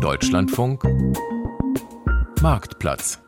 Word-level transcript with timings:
Deutschlandfunk. 0.00 0.82
Marktplatz 2.40 3.27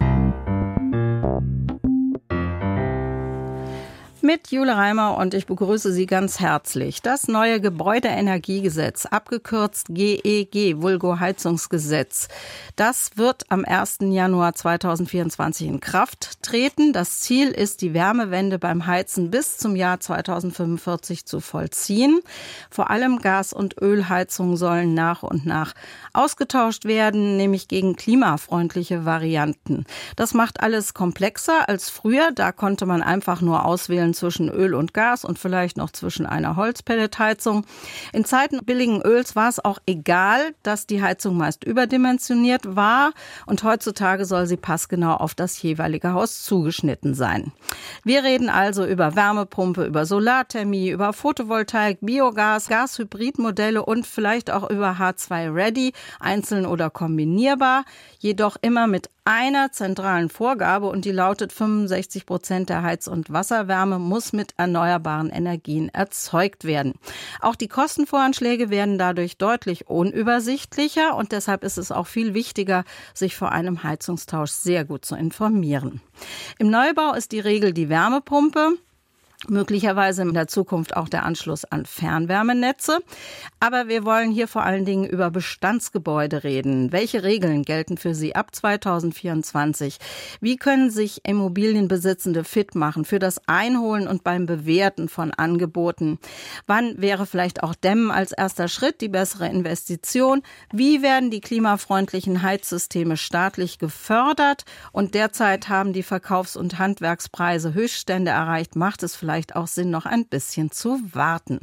mit 4.31 4.53
Jule 4.53 4.77
Reimer 4.77 5.17
und 5.17 5.35
ich 5.35 5.47
begrüße 5.47 5.93
Sie 5.93 6.07
ganz 6.07 6.39
herzlich. 6.39 7.03
Das 7.03 7.27
neue 7.27 7.61
Gebäudeenergiegesetz, 7.61 9.07
abgekürzt 9.07 9.89
GEG, 9.91 10.81
Vulgo 10.81 11.19
Heizungsgesetz, 11.19 12.29
das 12.77 13.17
wird 13.17 13.43
am 13.49 13.65
1. 13.65 13.99
Januar 14.03 14.55
2024 14.55 15.67
in 15.67 15.81
Kraft 15.81 16.45
treten. 16.45 16.93
Das 16.93 17.19
Ziel 17.19 17.49
ist, 17.49 17.83
die 17.83 17.93
Wärmewende 17.93 18.61
beim 18.61 18.87
Heizen 18.87 19.33
bis 19.33 19.59
zum 19.59 19.75
Jahr 19.75 19.99
2045 19.99 21.27
zu 21.27 21.41
vollziehen. 21.41 22.21
Vor 22.71 22.89
allem 22.89 23.19
Gas- 23.19 23.53
und 23.53 23.83
Ölheizungen 23.83 24.57
sollen 24.57 24.95
nach 24.95 25.25
und 25.25 25.45
nach 25.45 25.75
ausgetauscht 26.13 26.85
werden, 26.85 27.37
nämlich 27.37 27.67
gegen 27.67 27.97
klimafreundliche 27.97 29.05
Varianten. 29.05 29.87
Das 30.15 30.35
macht 30.35 30.61
alles 30.61 30.95
komplexer 30.95 31.69
als 31.69 31.91
früher. 31.91 32.31
Da 32.33 32.53
konnte 32.53 32.87
man 32.87 33.03
einfach 33.03 33.41
nur 33.41 33.65
auswählen 33.65 34.15
zwischen 34.21 34.49
Öl 34.49 34.75
und 34.75 34.95
Gas 34.95 35.25
und 35.25 35.39
vielleicht 35.39 35.77
noch 35.77 35.91
zwischen 35.91 36.27
einer 36.27 36.57
Holzpelletheizung. 36.57 37.65
In 38.13 38.25
Zeiten 38.25 38.65
billigen 38.65 39.03
Öls 39.03 39.35
war 39.35 39.49
es 39.49 39.65
auch 39.65 39.79
egal, 39.87 40.55
dass 40.63 40.87
die 40.87 41.03
Heizung 41.03 41.37
meist 41.37 41.65
überdimensioniert 41.65 42.77
war 42.77 43.13
und 43.47 43.65
heutzutage 43.65 44.25
soll 44.27 44.47
sie 44.47 44.57
passgenau 44.57 45.15
auf 45.15 45.35
das 45.35 45.61
jeweilige 45.63 46.13
Haus 46.13 46.45
zugeschnitten 46.45 47.15
sein. 47.15 47.53
Wir 48.05 48.23
reden 48.23 48.51
also 48.51 48.87
über 48.87 49.17
Wärmepumpe, 49.17 49.85
über 49.85 50.07
Solarthermie, 50.07 50.91
über 50.91 51.13
Photovoltaik, 51.13 51.99
Biogas, 52.03 52.69
Gashybridmodelle 52.69 53.85
und 53.85 54.07
vielleicht 54.07 54.51
auch 54.51 54.69
über 54.69 54.97
H2 55.01 55.55
Ready, 55.55 55.93
einzeln 56.21 56.67
oder 56.67 56.91
kombinierbar, 56.91 57.85
jedoch 58.19 58.57
immer 58.61 58.87
mit 58.87 59.09
einer 59.31 59.71
zentralen 59.71 60.29
Vorgabe 60.29 60.89
und 60.89 61.05
die 61.05 61.13
lautet 61.13 61.53
65 61.53 62.27
Prozent 62.27 62.69
der 62.69 62.83
Heiz- 62.83 63.07
und 63.07 63.33
Wasserwärme 63.33 64.01
muss 64.01 64.33
mit 64.33 64.55
erneuerbaren 64.57 65.31
Energien 65.31 65.89
erzeugt 65.89 66.65
werden. 66.65 66.95
Auch 67.41 67.55
die 67.55 67.69
Kostenvoranschläge 67.69 68.71
werden 68.71 68.99
dadurch 68.99 69.37
deutlich 69.37 69.87
unübersichtlicher 69.87 71.15
und 71.15 71.31
deshalb 71.31 71.63
ist 71.63 71.79
es 71.79 71.93
auch 71.93 72.09
viel 72.09 72.35
wichtiger, 72.35 72.83
sich 73.15 73.37
vor 73.37 73.53
einem 73.53 73.85
Heizungstausch 73.85 74.51
sehr 74.51 74.85
gut 74.85 75.05
zu 75.05 75.15
informieren. 75.15 76.01
Im 76.59 76.69
Neubau 76.69 77.15
ist 77.15 77.31
die 77.31 77.39
Regel 77.39 77.73
die 77.73 77.89
Wärmepumpe 77.89 78.79
möglicherweise 79.49 80.23
in 80.23 80.35
der 80.35 80.49
Zukunft 80.49 80.97
auch 80.97 81.09
der 81.09 81.25
Anschluss 81.25 81.65
an 81.65 81.87
Fernwärmenetze. 81.87 82.99
Aber 83.59 83.89
wir 83.89 84.05
wollen 84.05 84.31
hier 84.31 84.49
vor 84.49 84.65
allen 84.65 84.85
Dingen 84.85 85.07
über 85.09 85.31
Bestandsgebäude 85.31 86.45
reden. 86.45 86.93
Welche 86.93 87.23
Regeln 87.23 87.63
gelten 87.63 87.97
für 87.97 88.15
sie 88.15 88.35
ab 88.35 88.55
2024? 88.55 89.99
Wie 90.41 90.57
können 90.57 90.91
sich 90.91 91.25
Immobilienbesitzende 91.25 92.45
fit 92.45 92.75
machen 92.75 93.05
für 93.05 93.19
das 93.19 93.41
Einholen 93.49 94.07
und 94.07 94.25
beim 94.25 94.47
Bewerten 94.47 95.09
von 95.09 95.33
Angeboten? 95.33 96.19
Wann 96.67 97.01
wäre 97.01 97.27
vielleicht 97.27 97.63
auch 97.63 97.75
Dämmen 97.75 98.11
als 98.11 98.33
erster 98.33 98.69
Schritt 98.69 99.01
die 99.01 99.09
bessere 99.09 99.49
Investition? 99.49 100.43
Wie 100.73 101.03
werden 101.03 101.31
die 101.31 101.41
klimafreundlichen 101.41 102.43
Heizsysteme 102.43 103.17
staatlich 103.17 103.79
gefördert? 103.79 104.65
Und 104.93 105.15
derzeit 105.15 105.69
haben 105.69 105.93
die 105.93 106.03
Verkaufs- 106.03 106.57
und 106.57 106.79
Handwerkspreise 106.79 107.73
Höchststände 107.73 108.31
erreicht. 108.31 108.77
Macht 108.77 109.03
es 109.03 109.17
vielleicht 109.17 109.30
vielleicht 109.31 109.55
auch 109.55 109.69
Sinn, 109.69 109.91
noch 109.91 110.07
ein 110.07 110.27
bisschen 110.27 110.73
zu 110.73 111.01
warten. 111.13 111.61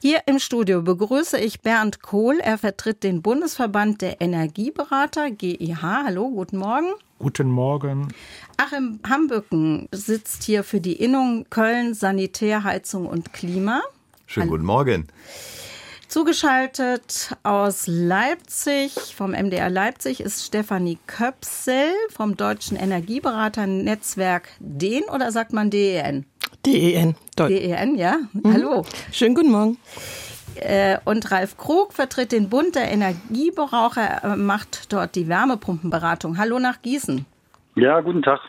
Hier 0.00 0.20
im 0.26 0.38
Studio 0.38 0.82
begrüße 0.82 1.36
ich 1.36 1.62
Bernd 1.62 2.00
Kohl. 2.00 2.38
Er 2.38 2.58
vertritt 2.58 3.02
den 3.02 3.22
Bundesverband 3.22 4.02
der 4.02 4.20
Energieberater, 4.20 5.32
GIH. 5.32 5.82
Hallo, 5.82 6.30
guten 6.30 6.58
Morgen. 6.58 6.86
Guten 7.18 7.50
Morgen. 7.50 8.14
Achim 8.56 9.00
Hambücken 9.08 9.88
sitzt 9.90 10.44
hier 10.44 10.62
für 10.62 10.80
die 10.80 10.92
Innung 10.92 11.46
Köln 11.50 11.92
Sanitär, 11.92 12.62
Heizung 12.62 13.06
und 13.06 13.32
Klima. 13.32 13.82
Schönen 14.26 14.48
guten 14.48 14.64
Morgen. 14.64 15.08
Zugeschaltet 16.06 17.36
aus 17.42 17.86
Leipzig, 17.86 18.94
vom 19.14 19.32
MDR 19.32 19.68
Leipzig, 19.68 20.20
ist 20.20 20.46
Stefanie 20.46 20.98
Köpsel 21.06 21.92
vom 22.10 22.36
Deutschen 22.36 22.78
Energieberaternetzwerk 22.78 24.48
DEN 24.58 25.02
oder 25.12 25.32
sagt 25.32 25.52
man 25.52 25.68
DEN? 25.68 26.24
DEN. 26.66 27.14
DEN, 27.38 27.96
ja. 27.96 28.18
Mhm. 28.32 28.52
Hallo. 28.52 28.84
Schönen 29.12 29.34
guten 29.34 29.50
Morgen. 29.50 29.78
Äh, 30.56 30.98
und 31.04 31.30
Ralf 31.30 31.56
Krug 31.56 31.92
vertritt 31.92 32.32
den 32.32 32.48
Bund 32.48 32.74
der 32.74 32.90
Energieverbraucher, 32.90 34.36
macht 34.36 34.92
dort 34.92 35.14
die 35.14 35.28
Wärmepumpenberatung. 35.28 36.36
Hallo 36.36 36.58
nach 36.58 36.82
Gießen. 36.82 37.24
Ja, 37.76 38.00
guten 38.00 38.22
Tag. 38.22 38.40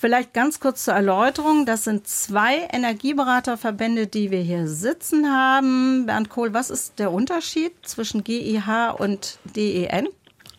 Vielleicht 0.00 0.32
ganz 0.32 0.60
kurz 0.60 0.86
zur 0.86 0.94
Erläuterung. 0.94 1.66
Das 1.66 1.84
sind 1.84 2.08
zwei 2.08 2.66
Energieberaterverbände, 2.72 4.06
die 4.06 4.30
wir 4.30 4.40
hier 4.40 4.66
sitzen 4.66 5.30
haben. 5.30 6.06
Bernd 6.06 6.30
Kohl, 6.30 6.54
was 6.54 6.70
ist 6.70 6.98
der 6.98 7.12
Unterschied 7.12 7.72
zwischen 7.82 8.24
GIH 8.24 8.94
und 8.96 9.38
DEN? 9.54 10.08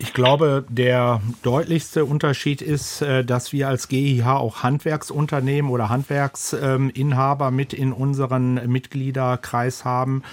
Ich 0.01 0.13
glaube, 0.13 0.65
der 0.67 1.21
deutlichste 1.43 2.05
Unterschied 2.05 2.63
ist, 2.63 3.03
äh, 3.03 3.23
dass 3.23 3.53
wir 3.53 3.67
als 3.67 3.87
GIH 3.87 4.25
auch 4.25 4.63
Handwerksunternehmen 4.63 5.69
oder 5.69 5.89
Handwerksinhaber 5.89 7.51
mit 7.51 7.71
in 7.71 7.93
unseren 7.93 8.55
Mitgliederkreis 8.67 9.85
haben. 9.85 10.23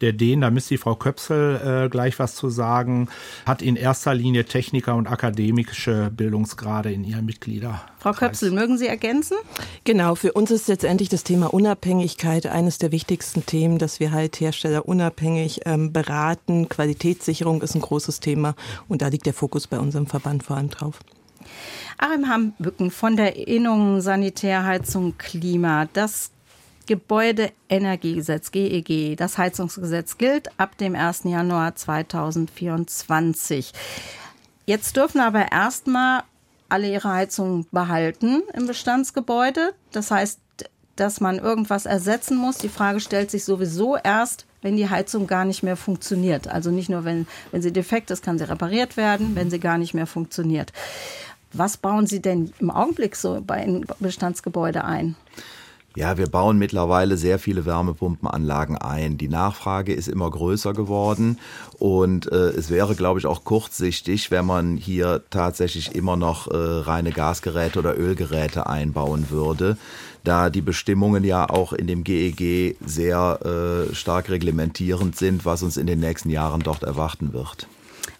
Der 0.00 0.12
DEN, 0.12 0.40
da 0.40 0.50
müsste 0.50 0.74
die 0.74 0.78
Frau 0.78 0.94
Köpsel 0.94 1.84
äh, 1.84 1.88
gleich 1.88 2.18
was 2.18 2.34
zu 2.34 2.50
sagen, 2.50 3.08
hat 3.46 3.62
in 3.62 3.76
erster 3.76 4.14
Linie 4.14 4.44
Techniker 4.44 4.94
und 4.94 5.06
akademische 5.06 6.10
Bildungsgrade 6.14 6.92
in 6.92 7.04
ihren 7.04 7.24
Mitglieder. 7.24 7.82
Frau 7.98 8.12
Köpsel, 8.12 8.50
mögen 8.50 8.76
Sie 8.76 8.86
ergänzen? 8.86 9.36
Genau, 9.84 10.14
für 10.14 10.32
uns 10.32 10.50
ist 10.50 10.68
letztendlich 10.68 11.08
das 11.08 11.24
Thema 11.24 11.52
Unabhängigkeit 11.54 12.46
eines 12.46 12.78
der 12.78 12.92
wichtigsten 12.92 13.46
Themen, 13.46 13.78
dass 13.78 14.00
wir 14.00 14.12
halt 14.12 14.40
Hersteller 14.40 14.86
unabhängig 14.86 15.62
ähm, 15.64 15.92
beraten. 15.92 16.68
Qualitätssicherung 16.68 17.62
ist 17.62 17.74
ein 17.74 17.80
großes 17.80 18.20
Thema 18.20 18.54
und 18.88 19.02
da 19.02 19.08
liegt 19.08 19.26
der 19.26 19.34
Fokus 19.34 19.66
bei 19.66 19.78
unserem 19.78 20.06
Verband 20.06 20.42
vor 20.42 20.56
allem 20.56 20.70
drauf. 20.70 21.00
Achim 21.98 22.28
Hambücken 22.28 22.90
von 22.90 23.16
der 23.16 23.48
Innung 23.48 24.00
Sanitärheizung 24.00 25.16
Klima. 25.18 25.86
Das 25.92 26.30
Gebäudeenergiegesetz 26.86 28.50
GEG, 28.50 29.16
das 29.16 29.38
Heizungsgesetz 29.38 30.18
gilt 30.18 30.48
ab 30.58 30.76
dem 30.78 30.94
1. 30.94 31.24
Januar 31.24 31.74
2024. 31.74 33.72
Jetzt 34.66 34.96
dürfen 34.96 35.20
aber 35.20 35.52
erstmal 35.52 36.22
alle 36.68 36.90
ihre 36.90 37.12
Heizungen 37.12 37.66
behalten 37.70 38.42
im 38.52 38.66
Bestandsgebäude. 38.66 39.74
Das 39.92 40.10
heißt, 40.10 40.40
dass 40.96 41.20
man 41.20 41.38
irgendwas 41.38 41.86
ersetzen 41.86 42.36
muss. 42.36 42.58
Die 42.58 42.68
Frage 42.68 43.00
stellt 43.00 43.30
sich 43.30 43.44
sowieso 43.44 43.96
erst, 43.96 44.46
wenn 44.62 44.76
die 44.76 44.88
Heizung 44.88 45.26
gar 45.26 45.44
nicht 45.44 45.62
mehr 45.62 45.76
funktioniert. 45.76 46.48
Also 46.48 46.70
nicht 46.70 46.88
nur, 46.88 47.04
wenn, 47.04 47.26
wenn 47.50 47.62
sie 47.62 47.72
defekt 47.72 48.10
ist, 48.10 48.22
kann 48.22 48.38
sie 48.38 48.48
repariert 48.48 48.96
werden, 48.96 49.34
wenn 49.34 49.50
sie 49.50 49.60
gar 49.60 49.78
nicht 49.78 49.94
mehr 49.94 50.06
funktioniert. 50.06 50.72
Was 51.52 51.76
bauen 51.76 52.06
Sie 52.06 52.20
denn 52.20 52.52
im 52.58 52.70
Augenblick 52.70 53.14
so 53.14 53.40
bei 53.40 53.54
einem 53.54 53.84
Bestandsgebäude 54.00 54.84
ein? 54.84 55.14
Ja, 55.96 56.18
wir 56.18 56.26
bauen 56.26 56.58
mittlerweile 56.58 57.16
sehr 57.16 57.38
viele 57.38 57.66
Wärmepumpenanlagen 57.66 58.76
ein. 58.76 59.16
Die 59.16 59.28
Nachfrage 59.28 59.92
ist 59.92 60.08
immer 60.08 60.28
größer 60.28 60.72
geworden 60.72 61.38
und 61.78 62.32
äh, 62.32 62.48
es 62.48 62.68
wäre, 62.68 62.96
glaube 62.96 63.20
ich, 63.20 63.26
auch 63.26 63.44
kurzsichtig, 63.44 64.32
wenn 64.32 64.44
man 64.44 64.76
hier 64.76 65.22
tatsächlich 65.30 65.94
immer 65.94 66.16
noch 66.16 66.48
äh, 66.48 66.56
reine 66.56 67.12
Gasgeräte 67.12 67.78
oder 67.78 67.96
Ölgeräte 67.96 68.66
einbauen 68.66 69.30
würde, 69.30 69.76
da 70.24 70.50
die 70.50 70.62
Bestimmungen 70.62 71.22
ja 71.22 71.48
auch 71.48 71.72
in 71.72 71.86
dem 71.86 72.02
GEG 72.02 72.76
sehr 72.84 73.86
äh, 73.90 73.94
stark 73.94 74.30
reglementierend 74.30 75.14
sind, 75.14 75.44
was 75.44 75.62
uns 75.62 75.76
in 75.76 75.86
den 75.86 76.00
nächsten 76.00 76.30
Jahren 76.30 76.62
dort 76.62 76.82
erwarten 76.82 77.32
wird. 77.32 77.68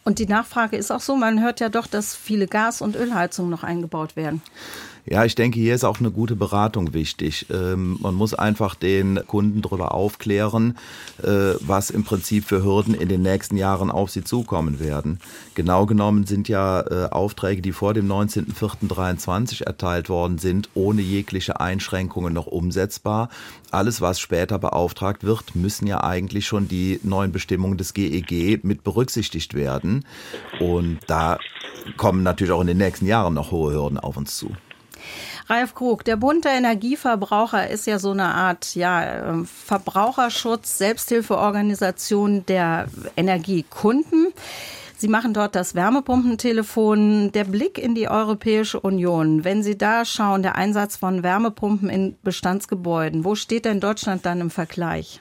Und 0.05 0.21
die 0.21 0.27
Nachfrage 0.27 0.77
ist 0.77 0.93
auch 0.93 1.01
so, 1.01 1.17
man 1.17 1.43
hört 1.43 1.59
ja 1.59 1.71
doch, 1.71 1.89
dass 1.89 2.15
viele 2.15 2.47
Gas- 2.47 2.83
und 2.83 2.95
Ölheizungen 2.95 3.51
noch 3.51 3.65
eingebaut 3.65 4.17
werden. 4.17 4.43
Ja, 5.07 5.23
ich 5.27 5.35
denke, 5.35 5.61
hier 5.61 5.75
ist 5.75 5.85
auch 5.85 6.01
eine 6.01 6.11
gute 6.11 6.35
Beratung 6.35 6.95
wichtig. 6.95 7.45
Ähm, 7.53 7.99
man 8.01 8.15
muss 8.15 8.33
einfach 8.33 8.75
den 8.75 9.21
Kunden 9.27 9.61
darüber 9.61 9.93
aufklären, 9.93 10.79
äh, 11.23 11.57
was 11.61 11.91
im 11.91 12.05
Prinzip 12.05 12.47
für 12.47 12.65
Hürden 12.65 12.95
in 12.95 13.11
den 13.11 13.21
nächsten 13.21 13.59
Jahren 13.59 13.91
auf 13.91 14.11
sie 14.11 14.25
zukommen 14.25 14.81
werden. 14.81 15.21
Genau 15.55 15.85
genommen 15.85 16.25
sind 16.25 16.49
ja 16.49 16.81
äh, 16.81 17.11
Aufträge, 17.11 17.61
die 17.61 17.73
vor 17.73 17.93
dem 17.93 18.09
19.04.23 18.09 19.65
erteilt 19.65 20.09
worden 20.09 20.39
sind, 20.39 20.71
ohne 20.73 21.03
jegliche 21.03 21.61
Einschränkungen 21.61 22.33
noch 22.33 22.47
umsetzbar. 22.47 23.29
Alles, 23.71 24.01
was 24.01 24.19
später 24.21 24.59
beauftragt 24.59 25.23
wird, 25.23 25.55
müssen 25.55 25.87
ja 25.87 26.03
eigentlich 26.03 26.47
schon 26.47 26.67
die 26.67 26.99
neuen 27.03 27.31
Bestimmungen 27.31 27.77
des 27.77 27.93
GEG 27.93 28.65
mit 28.65 28.83
berücksichtigt 28.83 29.53
werden. 29.53 30.07
Und 30.61 31.01
da 31.09 31.39
kommen 31.99 32.23
natürlich 32.23 32.55
auch 32.55 32.63
in 32.63 32.69
den 32.69 32.79
nächsten 32.79 33.05
Jahren 33.05 33.35
noch 33.35 33.51
hohe 33.51 33.75
Hürden 33.75 33.99
auf 33.99 34.17
uns 34.17 34.39
zu. 34.39 34.51
Ralf 35.47 35.75
Krug, 35.75 36.05
der 36.05 36.17
Bund 36.17 36.47
der 36.47 36.53
Energieverbraucher 36.53 37.69
ist 37.69 37.87
ja 37.87 37.99
so 37.99 38.13
eine 38.13 38.25
Art 38.25 38.75
ja, 38.75 39.29
ähm, 39.29 39.45
Verbraucherschutz, 39.45 40.79
Selbsthilfeorganisation 40.79 42.47
der 42.47 42.87
Energiekunden. 43.17 44.33
Sie 44.97 45.09
machen 45.09 45.35
dort 45.35 45.55
das 45.55 45.75
Wärmepumpentelefon. 45.75 47.31
Der 47.33 47.45
Blick 47.45 47.77
in 47.77 47.95
die 47.95 48.09
Europäische 48.09 48.81
Union, 48.81 49.45
wenn 49.45 49.63
Sie 49.63 49.77
da 49.77 50.07
schauen, 50.07 50.43
der 50.43 50.57
Einsatz 50.57 50.97
von 50.97 51.23
Wärmepumpen 51.23 51.91
in 51.91 52.17
Bestandsgebäuden, 52.23 53.25
wo 53.25 53.35
steht 53.35 53.67
denn 53.67 53.81
Deutschland 53.81 54.25
dann 54.25 54.41
im 54.41 54.51
Vergleich? 54.51 55.21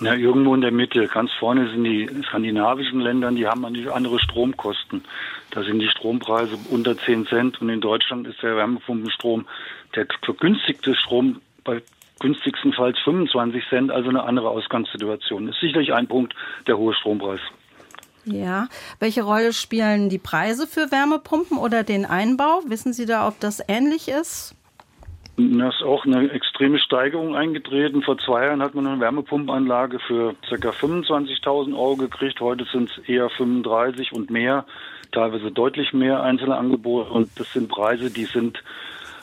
Ja, 0.00 0.14
irgendwo 0.14 0.54
in 0.54 0.60
der 0.60 0.72
Mitte. 0.72 1.06
Ganz 1.06 1.30
vorne 1.38 1.70
sind 1.70 1.84
die 1.84 2.10
skandinavischen 2.26 2.98
Länder, 2.98 3.30
die 3.30 3.46
haben 3.46 3.64
andere 3.64 4.18
Stromkosten. 4.18 5.04
Da 5.52 5.62
sind 5.62 5.80
die 5.80 5.88
Strompreise 5.88 6.56
unter 6.70 6.96
10 6.96 7.26
Cent 7.26 7.60
und 7.60 7.68
in 7.68 7.82
Deutschland 7.82 8.26
ist 8.26 8.42
der 8.42 8.56
Wärmepumpenstrom, 8.56 9.46
der 9.94 10.06
vergünstigte 10.24 10.94
Strom 10.96 11.42
bei 11.62 11.82
günstigstenfalls 12.20 12.98
25 13.00 13.62
Cent, 13.68 13.90
also 13.90 14.08
eine 14.08 14.22
andere 14.22 14.48
Ausgangssituation. 14.48 15.48
Ist 15.48 15.60
sicherlich 15.60 15.92
ein 15.92 16.08
Punkt, 16.08 16.34
der 16.66 16.78
hohe 16.78 16.94
Strompreis. 16.94 17.40
Ja, 18.24 18.68
welche 18.98 19.22
Rolle 19.22 19.52
spielen 19.52 20.08
die 20.08 20.18
Preise 20.18 20.66
für 20.66 20.90
Wärmepumpen 20.90 21.58
oder 21.58 21.82
den 21.82 22.06
Einbau? 22.06 22.62
Wissen 22.66 22.92
Sie 22.92 23.04
da, 23.04 23.28
ob 23.28 23.38
das 23.40 23.60
ähnlich 23.68 24.08
ist? 24.08 24.54
Da 25.36 25.68
ist 25.68 25.82
auch 25.82 26.04
eine 26.04 26.30
extreme 26.30 26.78
Steigerung 26.78 27.34
eingetreten. 27.34 28.02
Vor 28.02 28.18
zwei 28.18 28.46
Jahren 28.46 28.62
hat 28.62 28.74
man 28.74 28.86
eine 28.86 29.00
Wärmepumpenanlage 29.00 29.98
für 29.98 30.34
ca. 30.48 30.70
25.000 30.70 31.74
Euro 31.74 31.96
gekriegt. 31.96 32.40
Heute 32.40 32.64
sind 32.70 32.90
es 32.90 33.08
eher 33.08 33.28
35 33.30 34.12
und 34.12 34.30
mehr, 34.30 34.66
teilweise 35.12 35.50
deutlich 35.50 35.92
mehr 35.92 36.22
einzelne 36.22 36.56
Angebote. 36.56 37.10
Und 37.10 37.30
das 37.38 37.52
sind 37.52 37.68
Preise, 37.68 38.10
die 38.10 38.24
sind 38.24 38.62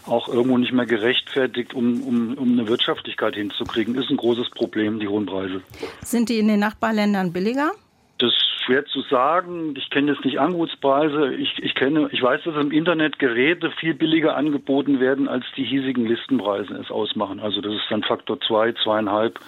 auch 0.06 0.28
irgendwo 0.28 0.58
nicht 0.58 0.72
mehr 0.72 0.86
gerechtfertigt, 0.86 1.74
um, 1.74 2.02
um, 2.02 2.34
um 2.36 2.54
eine 2.54 2.68
Wirtschaftlichkeit 2.68 3.36
hinzukriegen. 3.36 3.96
Ist 3.96 4.10
ein 4.10 4.18
großes 4.18 4.50
Problem, 4.52 5.00
die 5.00 5.08
hohen 5.08 5.26
Preise. 5.26 5.62
Sind 6.02 6.30
die 6.30 6.40
in 6.40 6.48
den 6.48 6.60
Nachbarländern 6.60 7.32
billiger? 7.32 7.72
Das 8.18 8.32
ist 8.32 8.66
schwer 8.66 8.86
zu 8.86 9.02
sagen. 9.04 9.74
Ich 9.78 9.90
kenne 9.90 10.12
jetzt 10.12 10.26
nicht 10.26 10.40
Angebotspreise. 10.40 11.34
Ich, 11.36 11.58
ich 11.60 11.74
kenne, 11.76 12.10
ich 12.12 12.22
weiß, 12.22 12.42
dass 12.44 12.56
im 12.56 12.72
Internet 12.72 13.20
Geräte 13.20 13.72
viel 13.72 13.94
billiger 13.94 14.36
angeboten 14.36 15.00
werden, 15.00 15.28
als 15.28 15.46
die 15.56 15.64
hiesigen 15.64 16.06
Listenpreise 16.06 16.74
es 16.76 16.92
ausmachen. 16.92 17.40
Also 17.40 17.62
das 17.62 17.74
ist 17.74 17.86
dann 17.90 18.04
Faktor 18.04 18.40
zwei, 18.42 18.74
zweieinhalb 18.84 19.40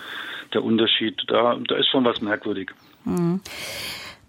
der 0.54 0.64
Unterschied. 0.64 1.22
Da, 1.28 1.58
da 1.68 1.76
ist 1.76 1.90
schon 1.90 2.06
was 2.06 2.22
merkwürdig. 2.22 2.72
Mhm. 3.04 3.42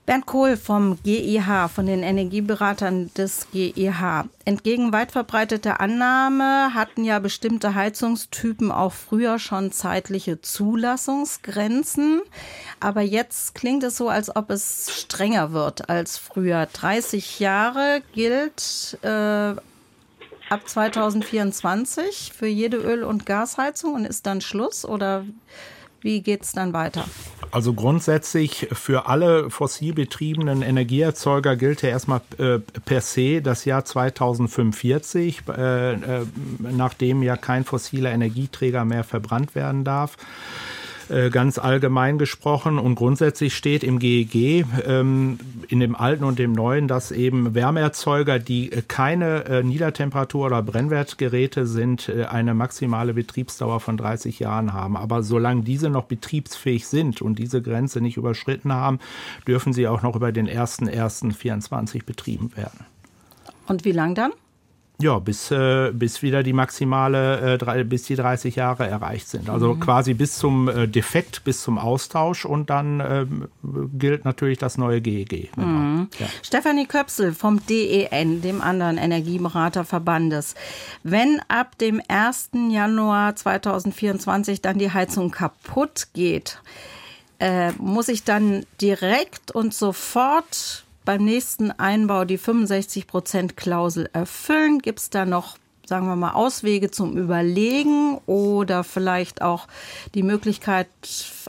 Bernd 0.04 0.26
Kohl 0.26 0.56
vom 0.56 0.99
GIH, 1.04 1.69
von 1.72 1.87
den 1.87 2.02
Energieberatern 2.02 3.14
des 3.14 3.46
GIH. 3.52 4.25
Entgegen 4.44 4.93
weit 4.93 5.12
verbreiteter 5.12 5.81
Annahme 5.81 6.75
hatten 6.75 7.04
ja 7.04 7.20
bestimmte 7.20 7.76
Heizungstypen 7.76 8.72
auch 8.72 8.93
früher 8.93 9.38
schon 9.38 9.70
zeitliche 9.70 10.40
Zulassungsgrenzen. 10.40 12.20
Aber 12.81 13.02
jetzt 13.02 13.54
klingt 13.54 13.84
es 13.84 13.96
so, 13.96 14.08
als 14.08 14.34
ob 14.34 14.50
es 14.50 14.90
strenger 15.02 15.52
wird 15.52 15.88
als 15.88 16.19
früher. 16.19 16.66
30 16.66 17.38
Jahre 17.38 18.02
gilt 18.12 18.98
äh, 19.02 19.55
ab 20.52 20.69
2024 20.69 22.32
für 22.37 22.48
jede 22.48 22.78
Öl- 22.78 23.05
und 23.05 23.25
Gasheizung 23.25 23.94
und 23.94 24.05
ist 24.05 24.26
dann 24.26 24.40
Schluss 24.40 24.84
oder 24.84 25.25
wie 26.02 26.20
geht 26.20 26.43
es 26.43 26.52
dann 26.52 26.72
weiter? 26.72 27.04
Also 27.50 27.75
grundsätzlich 27.75 28.69
für 28.72 29.06
alle 29.06 29.50
fossil 29.50 29.93
betriebenen 29.93 30.62
Energieerzeuger 30.62 31.54
gilt 31.56 31.82
ja 31.82 31.90
erstmal 31.90 32.22
äh, 32.38 32.58
per 32.58 33.02
se 33.02 33.43
das 33.43 33.66
Jahr 33.66 33.84
2045, 33.84 35.43
äh, 35.49 35.93
äh, 35.93 36.26
nachdem 36.60 37.22
ja 37.22 37.37
kein 37.37 37.64
fossiler 37.64 38.10
Energieträger 38.10 38.87
mehr 38.87 39.04
verbrannt 39.04 39.54
werden 39.54 39.84
darf. 39.84 40.16
Äh, 41.08 41.31
ganz 41.31 41.58
allgemein 41.58 42.19
gesprochen. 42.19 42.78
Und 42.78 42.94
grundsätzlich 42.94 43.54
steht 43.54 43.84
im 43.84 43.99
GEG, 43.99 44.64
ähm, 44.87 45.38
in 45.69 45.81
dem 45.81 45.94
alten 45.94 46.25
und 46.25 46.38
dem 46.38 46.52
neuen, 46.52 46.88
dass 46.88 47.10
eben 47.10 47.54
Wärmeerzeuger, 47.54 48.38
die 48.38 48.70
keine 48.88 49.44
äh, 49.44 49.62
Niedertemperatur- 49.62 50.46
oder 50.46 50.62
Brennwertgeräte 50.62 51.66
sind, 51.66 52.08
äh, 52.08 52.25
eine 52.25 52.54
maximale 52.54 53.14
Betriebsdauer 53.14 53.81
von 53.81 53.96
30 53.96 54.38
Jahren 54.38 54.72
haben. 54.72 54.96
Aber 54.96 55.22
solange 55.22 55.62
diese 55.62 55.90
noch 55.90 56.04
betriebsfähig 56.04 56.87
sind 56.87 57.22
und 57.22 57.38
diese 57.38 57.62
Grenze 57.62 58.00
nicht 58.00 58.16
überschritten 58.16 58.72
haben, 58.72 58.98
dürfen 59.46 59.72
sie 59.72 59.88
auch 59.88 60.02
noch 60.02 60.16
über 60.16 60.32
den 60.32 60.48
1.1.24 60.48 62.05
betrieben 62.05 62.52
werden. 62.56 62.87
Und 63.66 63.84
wie 63.84 63.93
lang 63.93 64.14
dann? 64.14 64.32
Ja, 65.00 65.18
bis, 65.18 65.50
äh, 65.50 65.90
bis 65.92 66.22
wieder 66.22 66.42
die 66.42 66.52
maximale, 66.52 67.54
äh, 67.54 67.58
drei, 67.58 67.82
bis 67.82 68.04
die 68.04 68.14
30 68.14 68.56
Jahre 68.56 68.86
erreicht 68.86 69.28
sind. 69.28 69.50
Also 69.50 69.74
mhm. 69.74 69.80
quasi 69.80 70.14
bis 70.14 70.38
zum 70.38 70.68
äh, 70.68 70.86
Defekt, 70.86 71.42
bis 71.44 71.62
zum 71.62 71.78
Austausch 71.78 72.44
und 72.44 72.70
dann 72.70 73.00
ähm, 73.00 73.48
gilt 73.98 74.24
natürlich 74.24 74.58
das 74.58 74.78
neue 74.78 75.00
GEG. 75.00 75.50
Genau. 75.54 75.66
Mhm. 75.66 76.08
Ja. 76.18 76.26
Stefanie 76.42 76.86
Köpsel 76.86 77.32
vom 77.32 77.64
DEN, 77.66 78.42
dem 78.42 78.60
anderen 78.60 78.96
Energieberaterverbandes. 78.96 80.54
Wenn 81.02 81.40
ab 81.48 81.78
dem 81.78 82.00
1. 82.06 82.50
Januar 82.70 83.34
2024 83.34 84.60
dann 84.60 84.78
die 84.78 84.92
Heizung 84.92 85.32
kaputt 85.32 86.08
geht, 86.12 86.60
äh, 87.40 87.72
muss 87.72 88.06
ich 88.06 88.22
dann 88.22 88.64
direkt 88.80 89.50
und 89.50 89.74
sofort 89.74 90.84
beim 91.04 91.25
nächsten 91.25 91.70
Einbau 91.70 92.25
die 92.25 92.38
65-Prozent-Klausel 92.38 94.08
erfüllen? 94.12 94.78
Gibt 94.81 95.00
es 95.00 95.10
da 95.10 95.25
noch, 95.25 95.56
sagen 95.87 96.06
wir 96.06 96.16
mal, 96.16 96.32
Auswege 96.32 96.90
zum 96.90 97.16
Überlegen 97.16 98.19
oder 98.26 98.84
vielleicht 98.84 99.43
auch 99.43 99.69
die 100.14 100.22
Möglichkeit, 100.22 100.88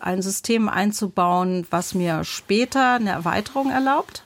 ein 0.02 0.22
System 0.22 0.70
einzubauen, 0.70 1.68
was 1.70 1.94
mir 1.94 2.24
später 2.24 2.94
eine 2.94 3.12
Erweiterung 3.12 3.70
erlaubt? 3.70 4.24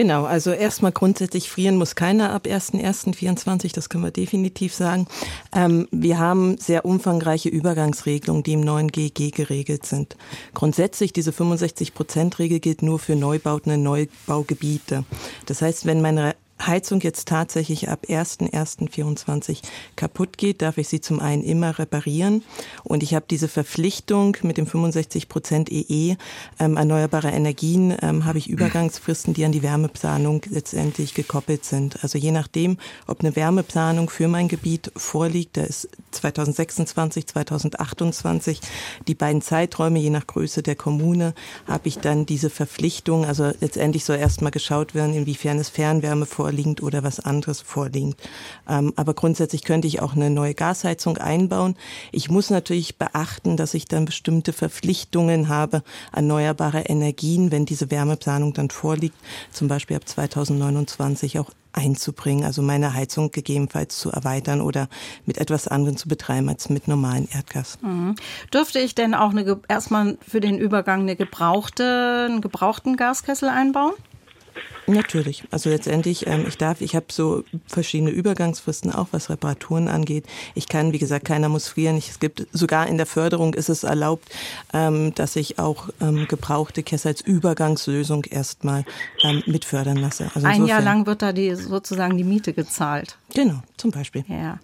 Genau, 0.00 0.24
also 0.24 0.50
erstmal 0.52 0.92
grundsätzlich 0.92 1.50
frieren 1.50 1.76
muss 1.76 1.94
keiner 1.94 2.32
ab 2.32 2.46
1.1.24, 2.46 3.74
das 3.74 3.90
können 3.90 4.02
wir 4.02 4.10
definitiv 4.10 4.72
sagen. 4.72 5.06
Ähm, 5.54 5.88
wir 5.90 6.18
haben 6.18 6.56
sehr 6.56 6.86
umfangreiche 6.86 7.50
Übergangsregelungen, 7.50 8.42
die 8.42 8.54
im 8.54 8.62
neuen 8.62 8.88
GEG 8.88 9.30
geregelt 9.30 9.84
sind. 9.84 10.16
Grundsätzlich 10.54 11.12
diese 11.12 11.32
65-Prozent-Regel 11.32 12.60
gilt 12.60 12.80
nur 12.80 12.98
für 12.98 13.14
Neubauten 13.14 13.72
in 13.72 13.82
Neubaugebiete. 13.82 15.04
Das 15.44 15.60
heißt, 15.60 15.84
wenn 15.84 16.00
meine 16.00 16.34
Heizung 16.66 17.00
jetzt 17.00 17.28
tatsächlich 17.28 17.88
ab 17.88 18.06
1.1.24 18.08 19.62
kaputt 19.96 20.38
geht, 20.38 20.62
darf 20.62 20.78
ich 20.78 20.88
sie 20.88 21.00
zum 21.00 21.20
einen 21.20 21.42
immer 21.42 21.78
reparieren. 21.78 22.42
Und 22.84 23.02
ich 23.02 23.14
habe 23.14 23.26
diese 23.30 23.48
Verpflichtung 23.48 24.36
mit 24.42 24.56
dem 24.56 24.66
65 24.66 25.28
Prozent 25.28 25.70
EE 25.70 26.16
ähm, 26.58 26.76
erneuerbare 26.76 27.30
Energien, 27.30 27.96
ähm, 28.02 28.24
habe 28.24 28.38
ich 28.38 28.48
Übergangsfristen, 28.48 29.34
die 29.34 29.44
an 29.44 29.52
die 29.52 29.62
Wärmeplanung 29.62 30.42
letztendlich 30.50 31.14
gekoppelt 31.14 31.64
sind. 31.64 32.02
Also 32.02 32.18
je 32.18 32.32
nachdem, 32.32 32.78
ob 33.06 33.20
eine 33.20 33.36
Wärmeplanung 33.36 34.10
für 34.10 34.28
mein 34.28 34.48
Gebiet 34.48 34.92
vorliegt, 34.96 35.56
da 35.56 35.62
ist 35.62 35.88
2026, 36.10 37.26
2028 37.26 38.60
die 39.08 39.14
beiden 39.14 39.42
Zeiträume, 39.42 39.98
je 39.98 40.10
nach 40.10 40.26
Größe 40.26 40.62
der 40.62 40.76
Kommune, 40.76 41.34
habe 41.66 41.88
ich 41.88 41.98
dann 41.98 42.26
diese 42.26 42.50
Verpflichtung. 42.50 43.24
Also 43.24 43.52
letztendlich 43.60 44.04
soll 44.04 44.16
erstmal 44.16 44.50
geschaut 44.50 44.94
werden, 44.94 45.14
inwiefern 45.14 45.58
es 45.58 45.68
Fernwärme 45.68 46.26
vorliegt 46.50 46.82
oder 46.82 47.02
was 47.02 47.20
anderes 47.20 47.60
vorliegend. 47.60 48.16
Ähm, 48.68 48.92
aber 48.96 49.14
grundsätzlich 49.14 49.64
könnte 49.64 49.86
ich 49.86 50.02
auch 50.02 50.14
eine 50.14 50.30
neue 50.30 50.54
Gasheizung 50.54 51.16
einbauen. 51.18 51.76
Ich 52.12 52.28
muss 52.28 52.50
natürlich 52.50 52.98
beachten, 52.98 53.56
dass 53.56 53.74
ich 53.74 53.86
dann 53.86 54.04
bestimmte 54.04 54.52
Verpflichtungen 54.52 55.48
habe, 55.48 55.82
erneuerbare 56.12 56.80
Energien, 56.80 57.50
wenn 57.50 57.66
diese 57.66 57.90
Wärmeplanung 57.90 58.52
dann 58.52 58.70
vorliegt, 58.70 59.16
zum 59.52 59.68
Beispiel 59.68 59.96
ab 59.96 60.08
2029 60.08 61.38
auch 61.38 61.50
einzubringen, 61.72 62.44
also 62.44 62.62
meine 62.62 62.94
Heizung 62.94 63.30
gegebenenfalls 63.30 63.96
zu 63.96 64.10
erweitern 64.10 64.60
oder 64.60 64.88
mit 65.24 65.38
etwas 65.38 65.68
anderem 65.68 65.96
zu 65.96 66.08
betreiben 66.08 66.48
als 66.48 66.68
mit 66.68 66.88
normalem 66.88 67.28
Erdgas. 67.32 67.78
Mhm. 67.80 68.16
Dürfte 68.52 68.80
ich 68.80 68.96
denn 68.96 69.14
auch 69.14 69.30
eine, 69.30 69.60
erstmal 69.68 70.18
für 70.26 70.40
den 70.40 70.58
Übergang 70.58 71.02
eine 71.02 71.14
gebrauchte, 71.14 72.26
einen 72.28 72.40
gebrauchten 72.40 72.96
Gaskessel 72.96 73.48
einbauen? 73.48 73.92
Natürlich. 74.86 75.44
Also 75.50 75.70
letztendlich, 75.70 76.26
ähm, 76.26 76.44
ich 76.48 76.58
darf, 76.58 76.80
ich 76.80 76.96
habe 76.96 77.06
so 77.10 77.44
verschiedene 77.66 78.10
Übergangsfristen, 78.10 78.92
auch 78.92 79.08
was 79.12 79.30
Reparaturen 79.30 79.88
angeht. 79.88 80.24
Ich 80.54 80.68
kann, 80.68 80.92
wie 80.92 80.98
gesagt, 80.98 81.24
keiner 81.24 81.48
muss 81.48 81.68
frieren. 81.68 81.96
Ich, 81.96 82.10
es 82.10 82.18
gibt 82.18 82.46
sogar 82.52 82.86
in 82.88 82.96
der 82.96 83.06
Förderung 83.06 83.54
ist 83.54 83.68
es 83.68 83.84
erlaubt, 83.84 84.28
ähm, 84.72 85.14
dass 85.14 85.36
ich 85.36 85.58
auch 85.58 85.88
ähm, 86.00 86.26
gebrauchte 86.28 86.82
Kessel 86.82 87.08
als 87.08 87.20
Übergangslösung 87.20 88.24
erstmal 88.24 88.84
ähm, 89.22 89.42
mitfördern 89.46 89.96
lasse. 89.96 90.30
Also 90.34 90.46
Ein 90.46 90.66
Jahr 90.66 90.82
lang 90.82 91.06
wird 91.06 91.22
da 91.22 91.32
die 91.32 91.54
sozusagen 91.54 92.16
die 92.16 92.24
Miete 92.24 92.52
gezahlt. 92.52 93.16
Genau, 93.34 93.62
zum 93.76 93.90
Beispiel. 93.90 94.24
Ja. 94.28 94.58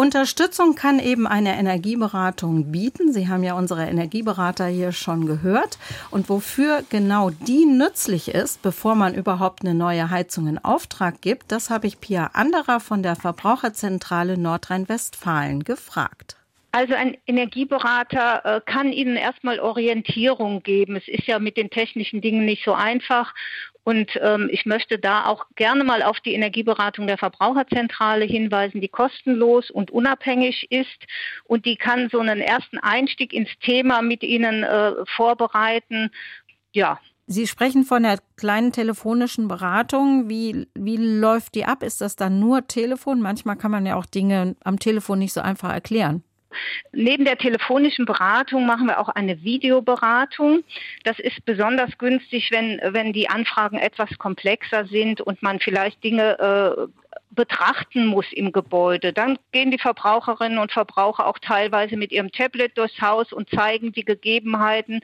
Unterstützung 0.00 0.76
kann 0.76 1.00
eben 1.00 1.26
eine 1.26 1.58
Energieberatung 1.58 2.70
bieten. 2.70 3.12
Sie 3.12 3.26
haben 3.26 3.42
ja 3.42 3.54
unsere 3.54 3.84
Energieberater 3.84 4.68
hier 4.68 4.92
schon 4.92 5.26
gehört. 5.26 5.76
Und 6.12 6.28
wofür 6.28 6.84
genau 6.88 7.30
die 7.30 7.66
nützlich 7.66 8.28
ist, 8.28 8.62
bevor 8.62 8.94
man 8.94 9.12
überhaupt 9.12 9.62
eine 9.64 9.74
neue 9.74 10.08
Heizung 10.08 10.46
in 10.46 10.58
Auftrag 10.58 11.20
gibt, 11.20 11.50
das 11.50 11.68
habe 11.68 11.88
ich 11.88 11.98
Pia 11.98 12.30
Anderer 12.34 12.78
von 12.78 13.02
der 13.02 13.16
Verbraucherzentrale 13.16 14.38
Nordrhein-Westfalen 14.38 15.64
gefragt. 15.64 16.36
Also 16.70 16.94
ein 16.94 17.16
Energieberater 17.26 18.44
äh, 18.44 18.60
kann 18.64 18.92
Ihnen 18.92 19.16
erstmal 19.16 19.58
Orientierung 19.58 20.62
geben. 20.62 20.96
Es 20.96 21.08
ist 21.08 21.26
ja 21.26 21.38
mit 21.38 21.56
den 21.56 21.70
technischen 21.70 22.20
Dingen 22.20 22.44
nicht 22.44 22.62
so 22.62 22.72
einfach. 22.72 23.34
Und 23.88 24.20
ähm, 24.20 24.50
ich 24.52 24.66
möchte 24.66 24.98
da 24.98 25.24
auch 25.24 25.46
gerne 25.56 25.82
mal 25.82 26.02
auf 26.02 26.20
die 26.20 26.34
Energieberatung 26.34 27.06
der 27.06 27.16
Verbraucherzentrale 27.16 28.26
hinweisen, 28.26 28.82
die 28.82 28.88
kostenlos 28.88 29.70
und 29.70 29.90
unabhängig 29.90 30.70
ist. 30.70 31.06
Und 31.44 31.64
die 31.64 31.76
kann 31.76 32.10
so 32.12 32.18
einen 32.18 32.42
ersten 32.42 32.76
Einstieg 32.76 33.32
ins 33.32 33.48
Thema 33.62 34.02
mit 34.02 34.22
Ihnen 34.22 34.62
äh, 34.62 34.92
vorbereiten. 35.16 36.10
Ja, 36.72 37.00
Sie 37.26 37.46
sprechen 37.46 37.84
von 37.84 38.02
der 38.02 38.18
kleinen 38.36 38.72
telefonischen 38.72 39.48
Beratung. 39.48 40.28
Wie, 40.28 40.68
wie 40.74 40.98
läuft 40.98 41.54
die 41.54 41.64
ab? 41.64 41.82
Ist 41.82 42.02
das 42.02 42.14
dann 42.14 42.40
nur 42.40 42.66
Telefon? 42.66 43.22
Manchmal 43.22 43.56
kann 43.56 43.70
man 43.70 43.86
ja 43.86 43.96
auch 43.96 44.06
Dinge 44.06 44.54
am 44.64 44.78
Telefon 44.78 45.18
nicht 45.20 45.32
so 45.32 45.40
einfach 45.40 45.72
erklären. 45.72 46.22
Neben 46.92 47.24
der 47.24 47.38
telefonischen 47.38 48.06
Beratung 48.06 48.66
machen 48.66 48.86
wir 48.86 48.98
auch 49.00 49.08
eine 49.08 49.42
Videoberatung. 49.42 50.64
Das 51.04 51.18
ist 51.18 51.44
besonders 51.44 51.98
günstig, 51.98 52.50
wenn, 52.50 52.80
wenn 52.82 53.12
die 53.12 53.28
Anfragen 53.28 53.78
etwas 53.78 54.16
komplexer 54.18 54.86
sind 54.86 55.20
und 55.20 55.42
man 55.42 55.60
vielleicht 55.60 56.02
Dinge 56.02 56.38
äh, 56.38 57.07
betrachten 57.30 58.06
muss 58.06 58.26
im 58.32 58.52
Gebäude. 58.52 59.12
Dann 59.12 59.38
gehen 59.52 59.70
die 59.70 59.78
Verbraucherinnen 59.78 60.58
und 60.58 60.72
Verbraucher 60.72 61.26
auch 61.26 61.38
teilweise 61.38 61.96
mit 61.96 62.10
ihrem 62.10 62.32
Tablet 62.32 62.76
durchs 62.76 63.00
Haus 63.00 63.32
und 63.32 63.50
zeigen 63.50 63.92
die 63.92 64.04
Gegebenheiten. 64.04 65.00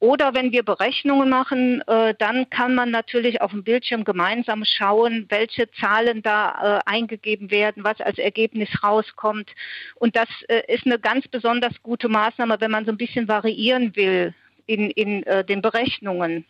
Oder 0.00 0.34
wenn 0.34 0.52
wir 0.52 0.62
Berechnungen 0.64 1.28
machen, 1.28 1.82
äh, 1.86 2.14
dann 2.18 2.50
kann 2.50 2.74
man 2.74 2.90
natürlich 2.90 3.40
auf 3.40 3.52
dem 3.52 3.64
Bildschirm 3.64 4.04
gemeinsam 4.04 4.64
schauen, 4.64 5.26
welche 5.28 5.70
Zahlen 5.72 6.22
da 6.22 6.78
äh, 6.78 6.90
eingegeben 6.90 7.50
werden, 7.50 7.84
was 7.84 8.00
als 8.00 8.18
Ergebnis 8.18 8.68
rauskommt. 8.82 9.50
Und 9.94 10.16
das 10.16 10.28
äh, 10.48 10.62
ist 10.72 10.86
eine 10.86 10.98
ganz 10.98 11.28
besonders 11.28 11.82
gute 11.82 12.08
Maßnahme, 12.08 12.60
wenn 12.60 12.70
man 12.70 12.84
so 12.84 12.92
ein 12.92 12.98
bisschen 12.98 13.28
variieren 13.28 13.94
will 13.96 14.34
in, 14.66 14.90
in 14.90 15.24
den 15.48 15.62
Berechnungen. 15.62 16.44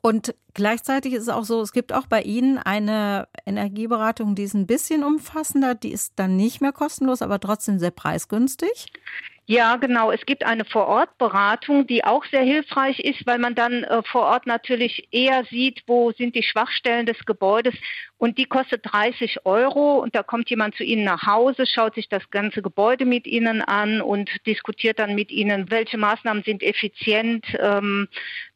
Und 0.00 0.34
gleichzeitig 0.54 1.12
ist 1.12 1.22
es 1.22 1.28
auch 1.28 1.44
so, 1.44 1.60
es 1.62 1.72
gibt 1.72 1.92
auch 1.92 2.06
bei 2.06 2.22
Ihnen 2.22 2.58
eine 2.58 3.28
Energieberatung, 3.46 4.34
die 4.34 4.42
ist 4.42 4.54
ein 4.54 4.66
bisschen 4.66 5.04
umfassender, 5.04 5.76
die 5.76 5.92
ist 5.92 6.14
dann 6.16 6.36
nicht 6.36 6.60
mehr 6.60 6.72
kostenlos, 6.72 7.22
aber 7.22 7.38
trotzdem 7.38 7.78
sehr 7.78 7.92
preisgünstig. 7.92 8.88
Ja, 9.46 9.74
genau. 9.76 10.12
Es 10.12 10.24
gibt 10.24 10.44
eine 10.44 10.64
Vorortberatung, 10.64 11.86
die 11.88 12.04
auch 12.04 12.24
sehr 12.26 12.42
hilfreich 12.42 13.00
ist, 13.00 13.26
weil 13.26 13.38
man 13.38 13.56
dann 13.56 13.82
äh, 13.82 14.02
vor 14.04 14.22
Ort 14.22 14.46
natürlich 14.46 15.08
eher 15.10 15.44
sieht, 15.50 15.82
wo 15.88 16.12
sind 16.12 16.36
die 16.36 16.44
Schwachstellen 16.44 17.06
des 17.06 17.18
Gebäudes. 17.26 17.74
Und 18.18 18.38
die 18.38 18.44
kostet 18.44 18.82
30 18.84 19.44
Euro. 19.44 19.98
Und 19.98 20.14
da 20.14 20.22
kommt 20.22 20.48
jemand 20.48 20.76
zu 20.76 20.84
Ihnen 20.84 21.02
nach 21.02 21.26
Hause, 21.26 21.66
schaut 21.66 21.96
sich 21.96 22.08
das 22.08 22.30
ganze 22.30 22.62
Gebäude 22.62 23.04
mit 23.04 23.26
Ihnen 23.26 23.62
an 23.62 24.00
und 24.00 24.30
diskutiert 24.46 25.00
dann 25.00 25.16
mit 25.16 25.32
Ihnen, 25.32 25.70
welche 25.72 25.98
Maßnahmen 25.98 26.44
sind 26.44 26.62
effizient, 26.62 27.44
ähm, 27.58 28.06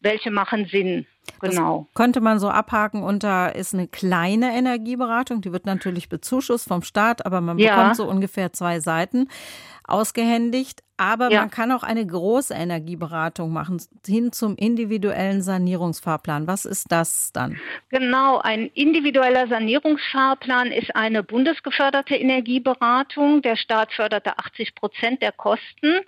welche 0.06 0.30
machen 0.30 0.66
Sinn. 0.66 1.06
Genau. 1.40 1.86
Das 1.88 1.94
könnte 1.94 2.20
man 2.20 2.38
so 2.38 2.48
abhaken 2.48 3.02
unter 3.02 3.54
ist 3.56 3.74
eine 3.74 3.88
kleine 3.88 4.56
Energieberatung, 4.56 5.40
die 5.40 5.52
wird 5.52 5.66
natürlich 5.66 6.08
bezuschusst 6.08 6.68
vom 6.68 6.82
Staat, 6.82 7.26
aber 7.26 7.40
man 7.40 7.56
bekommt 7.56 7.76
ja. 7.76 7.94
so 7.94 8.08
ungefähr 8.08 8.52
zwei 8.52 8.80
Seiten 8.80 9.28
ausgehändigt. 9.84 10.82
Aber 10.98 11.30
ja. 11.30 11.40
man 11.40 11.50
kann 11.50 11.72
auch 11.72 11.82
eine 11.82 12.06
große 12.06 12.54
Energieberatung 12.54 13.52
machen, 13.52 13.82
hin 14.06 14.32
zum 14.32 14.56
individuellen 14.56 15.42
Sanierungsfahrplan. 15.42 16.46
Was 16.46 16.64
ist 16.64 16.90
das 16.90 17.32
dann? 17.32 17.58
Genau, 17.90 18.38
ein 18.38 18.70
individueller 18.72 19.46
Sanierungsfahrplan 19.48 20.72
ist 20.72 20.96
eine 20.96 21.22
bundesgeförderte 21.22 22.16
Energieberatung. 22.16 23.42
Der 23.42 23.56
Staat 23.56 23.92
förderte 23.92 24.38
80 24.38 24.74
Prozent 24.74 25.20
der 25.20 25.32
Kosten. 25.32 26.00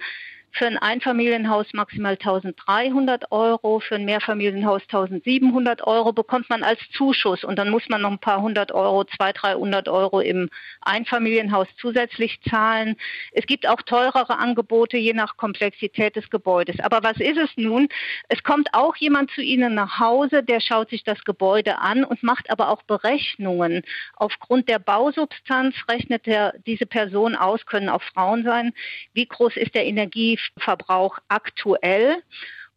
Für 0.59 0.67
ein 0.67 0.77
Einfamilienhaus 0.77 1.73
maximal 1.73 2.15
1300 2.15 3.31
Euro, 3.31 3.79
für 3.79 3.95
ein 3.95 4.05
Mehrfamilienhaus 4.05 4.83
1700 4.89 5.87
Euro 5.87 6.13
bekommt 6.13 6.51
man 6.51 6.65
als 6.65 6.81
Zuschuss 6.97 7.45
und 7.45 7.57
dann 7.57 7.71
muss 7.71 7.89
man 7.89 8.03
noch 8.03 8.11
ein 8.11 8.19
paar 8.19 8.43
hundert 8.43 8.73
Euro, 8.73 9.05
200, 9.05 9.41
300 9.41 9.89
Euro 9.89 10.19
im 10.19 10.51
Einfamilienhaus 10.81 11.69
zusätzlich 11.81 12.41
zahlen. 12.51 12.97
Es 13.31 13.47
gibt 13.47 13.69
auch 13.69 13.83
teurere 13.83 14.37
Angebote 14.37 14.97
je 14.97 15.13
nach 15.13 15.37
Komplexität 15.37 16.17
des 16.17 16.29
Gebäudes. 16.29 16.81
Aber 16.81 17.05
was 17.05 17.19
ist 17.19 17.39
es 17.39 17.51
nun? 17.55 17.89
Es 18.29 18.43
kommt 18.43 18.75
auch 18.75 18.97
jemand 18.97 19.31
zu 19.31 19.43
Ihnen 19.43 19.77
nach 19.77 20.01
Hause, 20.01 20.43
der 20.43 20.59
schaut 20.59 20.91
sich 20.91 21.05
das 21.05 21.23
Gebäude 21.23 21.79
an 21.79 22.03
und 22.03 22.25
macht 22.25 22.51
aber 22.51 22.71
auch 22.71 22.83
Berechnungen. 22.83 23.83
Aufgrund 24.17 24.69
der 24.69 24.81
Bausubstanz 24.81 25.77
rechnet 25.89 26.27
der, 26.27 26.55
diese 26.67 26.87
Person 26.87 27.37
aus, 27.37 27.65
können 27.65 27.89
auch 27.89 28.03
Frauen 28.03 28.43
sein, 28.43 28.73
wie 29.13 29.27
groß 29.27 29.57
ist 29.57 29.77
der 29.77 29.87
Energie 29.87 30.37
Energieverbrauch 30.57 31.19
aktuell. 31.29 32.23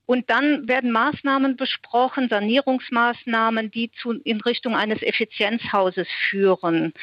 Und 0.06 0.30
dann 0.30 0.68
werden 0.68 0.92
Maßnahmen 0.92 1.56
besprochen, 1.56 2.28
Sanierungsmaßnahmen, 2.28 3.72
die 3.72 3.92
zu, 4.02 4.14
in 4.24 4.42
Richtung 4.42 4.76
eines 4.76 5.02
Effizienzhauses 5.02 6.08
führen. 6.30 6.94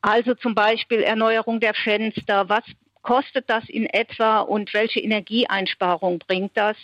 Also 0.00 0.34
zum 0.34 0.54
Beispiel 0.54 1.00
Erneuerung 1.00 1.60
der 1.60 1.74
Fenster. 1.74 2.48
Was 2.48 2.64
kostet 3.06 3.48
das 3.48 3.62
in 3.68 3.86
etwa 3.86 4.40
und 4.40 4.74
welche 4.74 4.98
Energieeinsparung 4.98 6.18
bringt 6.18 6.56
das? 6.56 6.76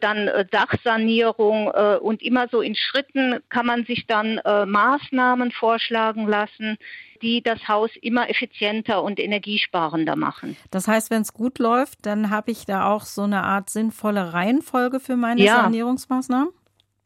Dann 0.00 0.26
äh, 0.26 0.44
Dachsanierung 0.44 1.70
äh, 1.72 1.96
und 1.96 2.22
immer 2.22 2.48
so 2.48 2.60
in 2.60 2.74
Schritten 2.74 3.38
kann 3.50 3.66
man 3.66 3.84
sich 3.84 4.06
dann 4.08 4.38
äh, 4.38 4.66
Maßnahmen 4.66 5.52
vorschlagen 5.52 6.26
lassen, 6.26 6.76
die 7.22 7.40
das 7.40 7.68
Haus 7.68 7.90
immer 8.02 8.28
effizienter 8.28 9.02
und 9.02 9.20
energiesparender 9.20 10.16
machen. 10.16 10.56
Das 10.72 10.88
heißt, 10.88 11.10
wenn 11.10 11.22
es 11.22 11.32
gut 11.32 11.60
läuft, 11.60 12.04
dann 12.04 12.30
habe 12.30 12.50
ich 12.50 12.66
da 12.66 12.90
auch 12.90 13.04
so 13.04 13.22
eine 13.22 13.44
Art 13.44 13.70
sinnvolle 13.70 14.32
Reihenfolge 14.32 14.98
für 14.98 15.16
meine 15.16 15.40
ja. 15.40 15.62
Sanierungsmaßnahmen? 15.62 16.52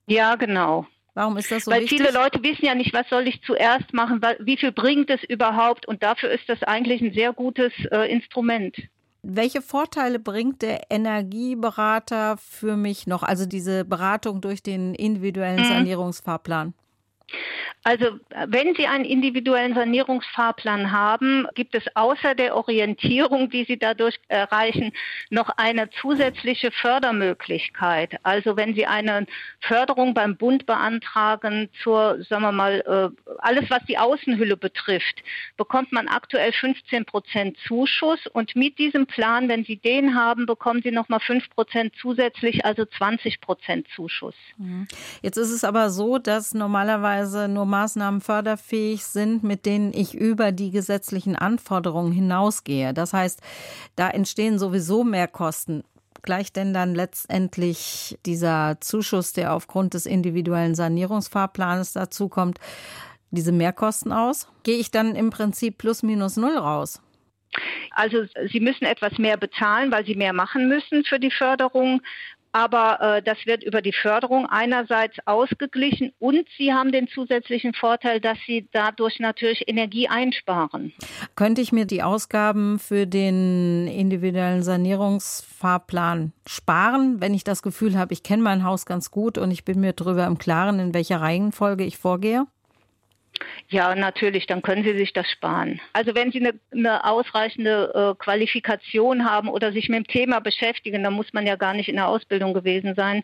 Ja, 0.07 0.37
genau. 0.37 0.87
Warum 1.15 1.37
ist 1.37 1.51
das 1.51 1.65
so 1.65 1.71
Weil 1.71 1.83
wichtig? 1.83 1.99
viele 1.99 2.13
Leute 2.13 2.43
wissen 2.43 2.65
ja 2.65 2.75
nicht, 2.75 2.93
was 2.93 3.09
soll 3.09 3.29
ich 3.29 3.41
zuerst 3.43 3.93
machen, 3.93 4.21
wie 4.41 4.57
viel 4.57 4.73
bringt 4.73 5.11
es 5.11 5.23
überhaupt 5.25 5.87
und 5.87 6.03
dafür 6.03 6.31
ist 6.31 6.49
das 6.49 6.63
eigentlich 6.65 7.01
ein 7.01 7.13
sehr 7.13 7.33
gutes 7.33 7.73
äh, 7.93 8.11
Instrument. 8.13 8.77
Welche 9.23 9.63
Vorteile 9.63 10.19
bringt 10.19 10.61
der 10.61 10.91
Energieberater 10.91 12.37
für 12.37 12.77
mich 12.77 13.07
noch, 13.07 13.23
also 13.23 13.47
diese 13.47 13.85
Beratung 13.85 14.41
durch 14.41 14.63
den 14.63 14.95
individuellen 14.95 15.61
mhm. 15.61 15.69
Sanierungsfahrplan? 15.69 16.75
Also 17.87 18.19
wenn 18.47 18.75
Sie 18.75 18.87
einen 18.87 19.05
individuellen 19.05 19.75
Sanierungsfahrplan 19.75 20.91
haben, 20.91 21.47
gibt 21.55 21.75
es 21.75 21.85
außer 21.95 22.35
der 22.35 22.57
Orientierung, 22.57 23.51
die 23.51 23.65
Sie 23.65 23.79
dadurch 23.79 24.19
erreichen, 24.29 24.93
noch 25.29 25.51
eine 25.59 25.91
zusätzliche 26.01 26.71
Fördermöglichkeit. 26.71 28.19
Also 28.23 28.57
wenn 28.57 28.75
Sie 28.75 28.87
eine 28.87 29.27
Förderung 29.61 30.15
beim 30.15 30.39
Bund 30.39 30.65
beantragen 30.65 31.69
zur, 31.83 32.23
sagen 32.25 32.43
wir 32.43 32.53
mal, 32.53 33.13
äh, 33.17 33.31
alles 33.39 33.69
was 33.69 33.85
die 33.87 33.99
Außenhülle 33.99 34.57
betrifft, 34.57 35.23
bekommt 35.59 35.93
man 35.93 36.09
aktuell 36.09 36.53
15 36.53 37.05
Prozent 37.05 37.59
Zuschuss 37.69 38.27
und 38.33 38.57
mit 38.57 38.79
diesem 38.79 39.07
Plan, 39.07 39.51
wenn 39.51 39.65
Sie 39.65 39.77
den 39.77 40.15
haben, 40.15 40.47
bekommen 40.47 40.81
Sie 40.83 40.91
nochmal 40.91 41.21
5 41.21 41.51
Prozent 41.51 41.93
zusätzlich, 42.01 42.65
also 42.65 42.87
20 42.87 43.43
Prozent 43.43 43.87
Zuschuss. 43.95 44.35
Mhm. 44.57 44.89
Jetzt 45.21 45.37
ist 45.37 45.51
es 45.51 45.65
aber 45.65 45.91
so, 45.91 46.17
dass 46.17 46.55
normalerweise 46.55 47.24
nur 47.49 47.67
Maßnahmen 47.67 48.21
förderfähig 48.21 49.05
sind, 49.05 49.43
mit 49.43 49.67
denen 49.67 49.93
ich 49.93 50.15
über 50.15 50.53
die 50.53 50.71
gesetzlichen 50.71 51.37
Anforderungen 51.37 52.13
hinausgehe. 52.13 52.95
Das 52.95 53.13
heißt, 53.13 53.41
da 53.97 54.11
entstehen 54.11 54.59
sowieso 54.59 55.05
mehr 55.05 55.29
Kosten. 55.29 55.85
Gleicht 56.23 56.57
denn 56.57 56.73
dann 56.73 56.95
letztendlich 56.95 58.19
dieser 58.25 58.79
Zuschuss, 58.81 59.33
der 59.33 59.53
aufgrund 59.53 59.95
des 59.95 60.07
individuellen 60.07 60.75
Sanierungsfahrplans 60.75 61.93
dazukommt, 61.93 62.59
diese 63.31 63.53
Mehrkosten 63.53 64.13
aus? 64.13 64.49
Gehe 64.63 64.79
ich 64.79 64.91
dann 64.91 65.17
im 65.17 65.31
Prinzip 65.31 65.79
plus 65.79 66.03
minus 66.03 66.37
null 66.37 66.57
raus? 66.57 67.03
Also 67.91 68.25
Sie 68.51 68.61
müssen 68.61 68.85
etwas 68.85 69.19
mehr 69.19 69.37
bezahlen, 69.37 69.93
weil 69.93 70.05
Sie 70.05 70.15
mehr 70.15 70.33
machen 70.33 70.69
müssen 70.69 71.05
für 71.05 71.21
die 71.21 71.31
Förderung 71.31 72.01
aber 72.55 73.01
äh, 73.01 73.23
das 73.23 73.37
wird 73.47 73.65
über 73.65 73.83
die 73.83 73.93
Förderung 73.93 74.47
einerseits 74.47 75.17
ausgeglichen 75.27 76.13
und 76.21 76.47
Sie 76.57 76.73
haben 76.73 76.93
den 76.93 77.09
zusätzlichen 77.09 77.75
Vorteil, 77.75 78.21
dass 78.21 78.39
Sie 78.47 78.69
dadurch 78.71 79.19
natürlich 79.19 79.67
Energie 79.67 80.09
einsparen. 80.09 80.93
Könnte 81.35 81.61
ich 81.61 81.73
mir 81.73 81.85
die 81.85 82.05
Ausgaben 82.05 82.79
für 82.79 83.09
den 83.09 83.89
individuellen 83.89 84.63
Sanierungsfahrplan 84.63 86.33
sparen, 86.47 87.21
wenn 87.21 87.35
ich 87.35 87.43
das 87.43 87.61
Gefühl 87.61 87.99
habe, 87.99 88.13
ich 88.13 88.23
kenne 88.23 88.45
mein 88.45 88.63
Haus 88.63 88.87
ganz 88.87 89.11
gut 89.11 89.37
und 89.37 89.51
ich 89.51 89.65
bin 89.65 89.81
mir 89.81 89.93
darüber 89.93 90.25
im 90.25 90.39
Klaren, 90.39 90.79
in 90.79 90.95
welcher 90.95 91.21
Reihenfolge 91.21 91.85
ich 91.85 91.99
vorgehe? 91.99 92.47
Ja, 93.69 93.95
natürlich, 93.95 94.47
dann 94.47 94.63
können 94.63 94.85
Sie 94.85 94.97
sich 94.97 95.13
das 95.13 95.31
sparen. 95.31 95.81
Also 95.93 96.15
wenn 96.15 96.33
Sie 96.33 96.41
eine, 96.41 96.55
eine 96.73 97.05
ausreichende 97.05 97.93
äh, 97.95 98.23
Qualifikation 98.23 99.25
haben 99.25 99.49
oder 99.49 99.73
sich 99.73 99.89
mit 99.89 99.99
dem 99.99 100.07
Thema 100.07 100.41
beschäftigen, 100.41 101.03
dann 101.03 101.15
muss 101.15 101.33
man 101.33 101.47
ja 101.47 101.57
gar 101.57 101.75
nicht 101.75 101.89
in 101.89 101.97
der 101.97 102.09
Ausbildung 102.09 102.55
gewesen 102.55 102.95
sein, 102.95 103.23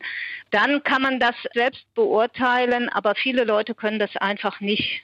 dann 0.50 0.82
kann 0.82 1.02
man 1.02 1.20
das 1.20 1.34
selbst 1.54 1.84
beurteilen, 1.94 2.88
aber 2.88 3.14
viele 3.14 3.44
Leute 3.44 3.74
können 3.74 3.98
das 3.98 4.16
einfach 4.16 4.60
nicht. 4.60 5.02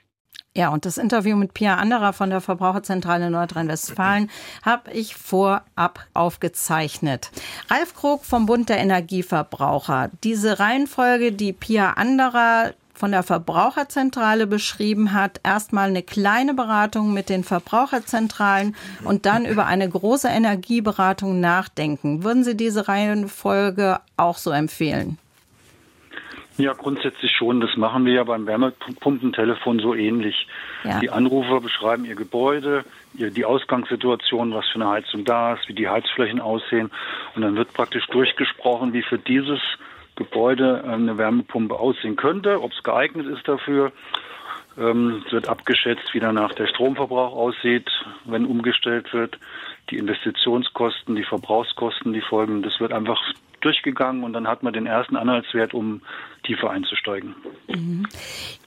Ja, 0.57 0.71
und 0.71 0.87
das 0.87 0.97
Interview 0.97 1.37
mit 1.37 1.53
Pia 1.53 1.75
Anderer 1.75 2.15
von 2.15 2.31
der 2.31 2.41
Verbraucherzentrale 2.41 3.31
Nordrhein-Westfalen 3.31 4.31
habe 4.65 4.91
ich 4.91 5.15
vorab 5.15 6.07
aufgezeichnet. 6.15 7.31
Ralf 7.69 7.95
Krog 7.95 8.25
vom 8.25 8.47
Bund 8.47 8.71
der 8.71 8.79
Energieverbraucher. 8.79 10.11
Diese 10.25 10.59
Reihenfolge, 10.59 11.33
die 11.33 11.53
Pia 11.53 11.91
Anderer 11.91 12.73
von 12.97 13.11
der 13.11 13.23
Verbraucherzentrale 13.23 14.47
beschrieben 14.47 15.13
hat, 15.13 15.41
erstmal 15.45 15.91
eine 15.91 16.03
kleine 16.03 16.55
Beratung 16.55 17.13
mit 17.13 17.29
den 17.29 17.45
Verbraucherzentralen 17.45 18.75
und 19.05 19.27
dann 19.27 19.45
über 19.45 19.67
eine 19.67 19.89
große 19.89 20.29
Energieberatung 20.29 21.39
nachdenken. 21.39 22.25
Würden 22.25 22.43
Sie 22.43 22.57
diese 22.57 22.89
Reihenfolge 22.89 24.01
auch 24.17 24.39
so 24.39 24.51
empfehlen? 24.51 25.19
Ja, 26.59 26.73
grundsätzlich 26.73 27.33
schon. 27.33 27.61
Das 27.61 27.77
machen 27.77 28.07
wir 28.07 28.15
ja 28.15 28.25
beim 28.25 28.47
Wärmepumpentelefon 28.47 29.79
so 29.79 29.95
ähnlich. 29.95 30.49
Ja. 30.85 31.01
Die 31.01 31.11
Anrufer 31.11 31.61
beschreiben 31.61 32.07
ihr 32.07 32.15
Gebäude, 32.15 32.83
die 33.13 33.45
Ausgangssituation, 33.45 34.55
was 34.55 34.67
für 34.69 34.77
eine 34.77 34.89
Heizung 34.89 35.27
da 35.27 35.53
ist, 35.53 35.69
wie 35.69 35.75
die 35.75 35.89
Heizflächen 35.89 36.41
aussehen. 36.41 36.91
Und 37.35 37.43
dann 37.43 37.57
wird 37.57 37.75
praktisch 37.75 38.07
durchgesprochen, 38.07 38.95
wie 38.95 39.03
für 39.03 39.19
dieses 39.19 39.61
Gebäude 40.17 40.85
eine 40.85 41.19
Wärmepumpe 41.19 41.79
aussehen 41.79 42.17
könnte, 42.17 42.63
ob 42.63 42.73
es 42.73 42.83
geeignet 42.83 43.27
ist 43.27 43.47
dafür. 43.47 43.93
Ähm, 44.79 45.23
es 45.27 45.33
wird 45.33 45.49
abgeschätzt, 45.49 46.13
wie 46.13 46.21
danach 46.21 46.53
der 46.55 46.67
Stromverbrauch 46.67 47.35
aussieht, 47.35 47.89
wenn 48.25 48.45
umgestellt 48.45 49.13
wird, 49.13 49.39
die 49.91 49.97
Investitionskosten, 49.97 51.17
die 51.17 51.25
Verbrauchskosten, 51.25 52.13
die 52.13 52.21
Folgen. 52.21 52.63
Das 52.63 52.81
wird 52.81 52.93
einfach 52.93 53.21
durchgegangen 53.67 54.23
und 54.23 54.33
dann 54.33 54.47
hat 54.47 54.63
man 54.63 54.73
den 54.73 54.87
ersten 54.87 55.17
Anhaltswert, 55.17 55.75
um 55.75 56.01
tiefer 56.45 56.71
einzusteigen. 56.71 57.35
Mhm. 57.69 58.07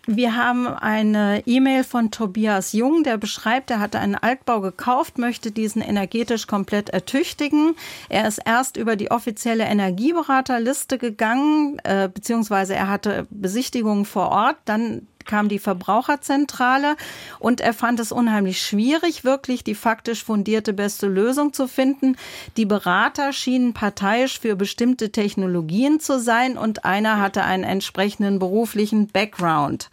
Wir 0.05 0.35
haben 0.35 0.67
eine 0.67 1.43
E-Mail 1.45 1.83
von 1.83 2.11
Tobias 2.11 2.73
Jung, 2.73 3.03
der 3.03 3.17
beschreibt, 3.17 3.71
er 3.71 3.79
hatte 3.79 3.99
einen 3.99 4.15
Altbau 4.15 4.59
gekauft, 4.59 5.17
möchte 5.17 5.51
diesen 5.51 5.81
energetisch 5.81 6.47
komplett 6.47 6.89
ertüchtigen. 6.89 7.75
Er 8.09 8.27
ist 8.27 8.39
erst 8.43 8.75
über 8.75 8.95
die 8.95 9.11
offizielle 9.11 9.65
Energieberaterliste 9.65 10.97
gegangen, 10.97 11.79
äh, 11.83 12.09
beziehungsweise 12.13 12.75
er 12.75 12.89
hatte 12.89 13.27
Besichtigungen 13.29 14.03
vor 14.03 14.29
Ort, 14.29 14.57
dann 14.65 15.07
kam 15.29 15.47
die 15.47 15.59
Verbraucherzentrale 15.59 16.97
und 17.39 17.61
er 17.61 17.73
fand 17.73 17.99
es 18.01 18.11
unheimlich 18.11 18.61
schwierig, 18.61 19.23
wirklich 19.23 19.63
die 19.63 19.75
faktisch 19.75 20.25
fundierte 20.25 20.73
beste 20.73 21.07
Lösung 21.07 21.53
zu 21.53 21.67
finden. 21.67 22.17
Die 22.57 22.65
Berater 22.65 23.31
schienen 23.31 23.73
parteiisch 23.73 24.39
für 24.39 24.55
bestimmte 24.55 25.11
Technologien 25.11 25.99
zu 25.99 26.19
sein 26.19 26.57
und 26.57 26.83
einer 26.83 27.21
hatte 27.21 27.43
einen 27.43 27.63
entsprechenden 27.63 28.39
beruflichen 28.39 29.07
Background. 29.07 29.89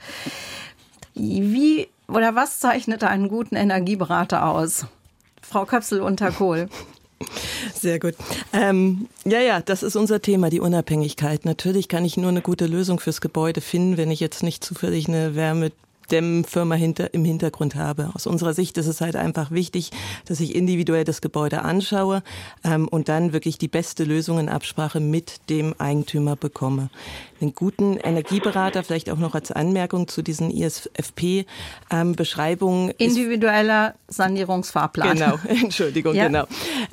Wie 1.15 1.89
oder 2.09 2.35
was 2.35 2.61
zeichnet 2.61 3.05
einen 3.05 3.29
guten 3.29 3.57
Energieberater 3.57 4.47
aus? 4.47 4.87
Frau 5.43 5.65
Köpsel 5.65 6.01
unter 6.01 6.33
Kohl. 6.33 6.69
Sehr 7.75 7.99
gut. 7.99 8.15
Ähm, 8.53 9.09
ja, 9.25 9.41
ja, 9.41 9.61
das 9.61 9.83
ist 9.83 9.97
unser 9.97 10.21
Thema, 10.21 10.51
die 10.51 10.61
Unabhängigkeit. 10.61 11.45
Natürlich 11.45 11.89
kann 11.89 12.05
ich 12.05 12.17
nur 12.17 12.29
eine 12.29 12.43
gute 12.43 12.67
Lösung 12.67 13.01
fürs 13.01 13.21
Gebäude 13.21 13.61
finden, 13.61 13.97
wenn 13.97 14.11
ich 14.11 14.21
jetzt 14.21 14.43
nicht 14.43 14.63
zufällig 14.63 15.09
eine 15.09 15.35
Wärme 15.35 15.73
Dämmfirma 16.11 16.75
hinter, 16.75 17.13
im 17.15 17.25
Hintergrund 17.25 17.75
habe. 17.75 18.11
Aus 18.15 18.27
unserer 18.27 18.55
Sicht 18.55 18.79
ist 18.79 18.87
es 18.87 19.01
halt 19.01 19.17
einfach 19.17 19.51
wichtig, 19.51 19.91
dass 20.27 20.41
ich 20.41 20.55
individuell 20.55 21.05
das 21.05 21.21
Gebäude 21.21 21.63
anschaue 21.63 22.23
ähm, 22.65 22.89
und 22.89 23.09
dann 23.09 23.33
wirklich 23.33 23.59
die 23.59 23.69
beste 23.69 24.05
Lösung 24.05 24.39
in 24.39 24.49
Absprache 24.49 25.01
mit 25.01 25.41
dem 25.51 25.75
Eigentümer 25.79 26.37
bekomme. 26.37 26.91
Einen 27.41 27.55
guten 27.55 27.99
Energieberater, 27.99 28.83
vielleicht 28.83 29.11
auch 29.11 29.19
noch 29.19 29.35
als 29.35 29.53
Anmerkung 29.53 30.09
zu 30.09 30.23
diesen 30.23 30.51
ISFP-Beschreibungen. 30.51 32.89
Ähm, 32.91 32.95
Individueller 32.99 33.95
Sanierungsfahrplan. 34.09 35.19
Genau, 35.19 35.39
Entschuldigung, 35.49 36.15
ja. 36.15 36.27
genau. 36.27 36.45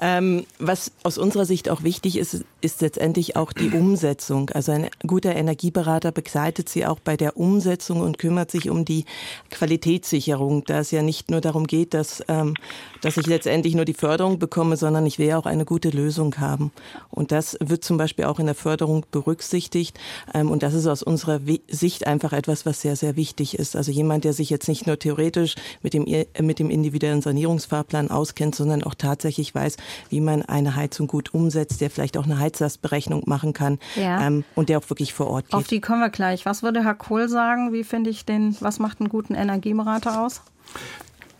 Ähm, 0.01 0.45
was 0.59 0.91
aus 1.03 1.17
unserer 1.17 1.45
Sicht 1.45 1.69
auch 1.69 1.83
wichtig 1.83 2.17
ist, 2.17 2.43
ist 2.62 2.81
letztendlich 2.81 3.35
auch 3.35 3.53
die 3.53 3.69
Umsetzung. 3.69 4.50
Also 4.50 4.71
ein 4.71 4.89
guter 5.05 5.35
Energieberater 5.35 6.12
begleitet 6.12 6.69
Sie 6.69 6.85
auch 6.85 7.00
bei 7.00 7.17
der 7.17 7.38
Umsetzung 7.38 8.01
und 8.01 8.17
kümmert 8.17 8.51
sich 8.51 8.69
um 8.69 8.85
die 8.85 9.05
Qualitätssicherung, 9.50 10.63
da 10.65 10.79
es 10.79 10.91
ja 10.91 11.01
nicht 11.01 11.32
nur 11.32 11.41
darum 11.41 11.67
geht, 11.67 11.93
dass, 11.93 12.23
ähm, 12.27 12.56
dass 13.01 13.17
ich 13.17 13.27
letztendlich 13.27 13.75
nur 13.75 13.86
die 13.86 13.93
Förderung 13.93 14.39
bekomme, 14.39 14.77
sondern 14.77 15.06
ich 15.06 15.19
will 15.19 15.27
ja 15.27 15.38
auch 15.38 15.45
eine 15.45 15.65
gute 15.65 15.89
Lösung 15.89 16.38
haben. 16.38 16.71
Und 17.10 17.32
das 17.32 17.58
wird 17.60 17.84
zum 17.84 17.97
Beispiel 17.97 18.25
auch 18.25 18.39
in 18.39 18.45
der 18.45 18.56
Förderung 18.56 19.06
berücksichtigt. 19.12 19.99
Ähm, 20.34 20.52
und 20.52 20.63
das 20.63 20.74
ist 20.74 20.88
aus 20.88 21.04
unserer 21.04 21.39
Sicht 21.67 22.08
einfach 22.08 22.34
etwas, 22.34 22.65
was 22.65 22.82
sehr, 22.82 22.96
sehr 22.96 23.15
wichtig 23.15 23.58
ist. 23.58 23.76
Also 23.76 23.91
jemand, 23.91 24.24
der 24.24 24.34
sich 24.34 24.50
jetzt 24.50 24.67
nicht 24.67 24.88
nur 24.88 24.98
theoretisch 25.00 25.56
mit 25.82 25.93
dem, 25.93 26.06
äh, 26.06 26.26
mit 26.41 26.60
dem 26.60 26.69
individuellen 26.69 27.22
Sanierungsfahrplan 27.22 28.12
auskennt, 28.12 28.56
sondern 28.56 28.84
auch 28.84 28.96
tatsächlich 28.96 29.54
weiß, 29.54 29.78
wie 30.10 30.22
man 30.22 30.41
eine 30.41 30.76
Heizung 30.76 31.08
gut 31.08 31.34
umsetzt, 31.34 31.82
der 31.82 31.89
vielleicht 31.89 32.17
auch 32.17 32.26
eine 32.26 32.39
Heizlastberechnung 32.39 33.24
machen 33.26 33.54
kann 33.54 33.80
ja. 33.96 34.26
ähm, 34.26 34.43
und 34.56 34.69
der 34.69 34.80
auch 34.80 34.89
wirklich 34.89 35.13
vor 35.13 35.28
Ort 35.28 35.46
geht. 35.46 35.56
Auf 35.56 35.67
die 35.67 35.82
kommen 35.82 36.02
wir 36.02 36.10
gleich. 36.10 36.46
Was 36.46 36.63
würde 36.63 36.84
Herr 36.84 36.96
Kohl 36.96 37.30
sagen? 37.30 37.74
Wie 37.74 37.84
finde 37.84 38.10
ich 38.10 38.26
den, 38.26 38.56
was 38.60 38.80
macht 38.80 39.00
einen 39.00 39.10
guten 39.10 39.36
Energieberater 39.36 40.24
aus? 40.24 40.41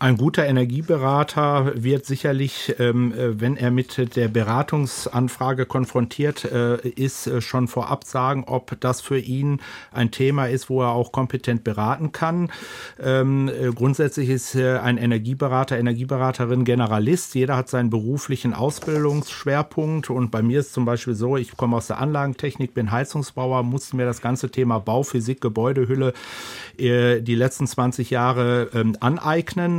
Ein 0.00 0.16
guter 0.16 0.44
Energieberater 0.44 1.72
wird 1.76 2.04
sicherlich, 2.04 2.74
ähm, 2.80 3.12
äh, 3.12 3.40
wenn 3.40 3.56
er 3.56 3.70
mit 3.70 4.16
der 4.16 4.26
Beratungsanfrage 4.26 5.66
konfrontiert 5.66 6.44
äh, 6.44 6.76
ist, 6.88 7.28
äh, 7.28 7.40
schon 7.40 7.68
vorab 7.68 8.02
sagen, 8.02 8.44
ob 8.48 8.78
das 8.80 9.00
für 9.00 9.18
ihn 9.18 9.60
ein 9.92 10.10
Thema 10.10 10.46
ist, 10.46 10.68
wo 10.68 10.82
er 10.82 10.88
auch 10.88 11.12
kompetent 11.12 11.62
beraten 11.62 12.10
kann. 12.10 12.50
Ähm, 13.00 13.50
grundsätzlich 13.74 14.30
ist 14.30 14.56
ein 14.56 14.98
Energieberater, 14.98 15.78
Energieberaterin 15.78 16.64
Generalist. 16.64 17.34
Jeder 17.34 17.56
hat 17.56 17.68
seinen 17.68 17.90
beruflichen 17.90 18.52
Ausbildungsschwerpunkt 18.52 20.10
und 20.10 20.30
bei 20.30 20.42
mir 20.42 20.60
ist 20.60 20.72
zum 20.72 20.84
Beispiel 20.84 21.14
so, 21.14 21.36
ich 21.36 21.56
komme 21.56 21.76
aus 21.76 21.86
der 21.86 21.98
Anlagentechnik, 21.98 22.74
bin 22.74 22.90
Heizungsbauer, 22.90 23.62
musste 23.62 23.96
mir 23.96 24.04
das 24.04 24.20
ganze 24.20 24.50
Thema 24.50 24.78
Bauphysik, 24.78 25.40
Gebäudehülle 25.40 26.12
die 26.76 27.34
letzten 27.36 27.68
20 27.68 28.10
Jahre 28.10 28.68
ähm, 28.74 28.96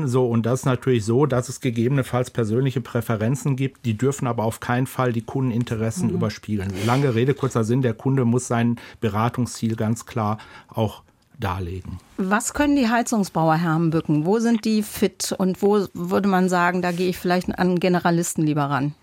so, 0.08 0.28
und 0.28 0.46
das 0.46 0.62
ist 0.62 0.66
natürlich 0.66 1.06
so, 1.06 1.26
dass 1.26 1.50
es 1.50 1.60
gegebenenfalls 1.60 2.32
persönliche 2.32 2.82
Präferenzen 2.82 3.56
gibt, 3.56 3.86
die 3.86 3.98
dürfen 3.98 4.28
aber 4.28 4.44
auf 4.44 4.60
keinen 4.60 4.88
Fall 4.88 5.14
die 5.14 5.22
Kundeninteressen 5.22 6.10
mhm. 6.10 6.16
überspiegeln. 6.16 6.74
Lange 6.86 7.16
Rede, 7.16 7.34
kurzer 7.34 7.64
Sinn, 7.64 7.82
der 7.82 7.94
Kunde 7.94 8.26
muss 8.26 8.48
sein 8.48 8.78
Beratungsziel 9.02 9.76
ganz 9.76 10.06
klar 10.06 10.38
auch 10.68 11.04
darlegen. 11.40 12.00
Was 12.18 12.54
können 12.54 12.76
die 12.76 12.90
Heizungsbauer 12.90 13.56
Herrenbücken? 13.56 14.26
Wo 14.26 14.40
sind 14.40 14.66
die 14.66 14.84
fit 14.84 15.34
und 15.38 15.62
wo 15.62 15.86
würde 15.94 16.30
man 16.30 16.50
sagen, 16.50 16.82
da 16.82 16.92
gehe 16.92 17.10
ich 17.10 17.18
vielleicht 17.18 17.58
an 17.58 17.80
Generalisten 17.80 18.44
lieber 18.44 18.64
ran? 18.64 18.94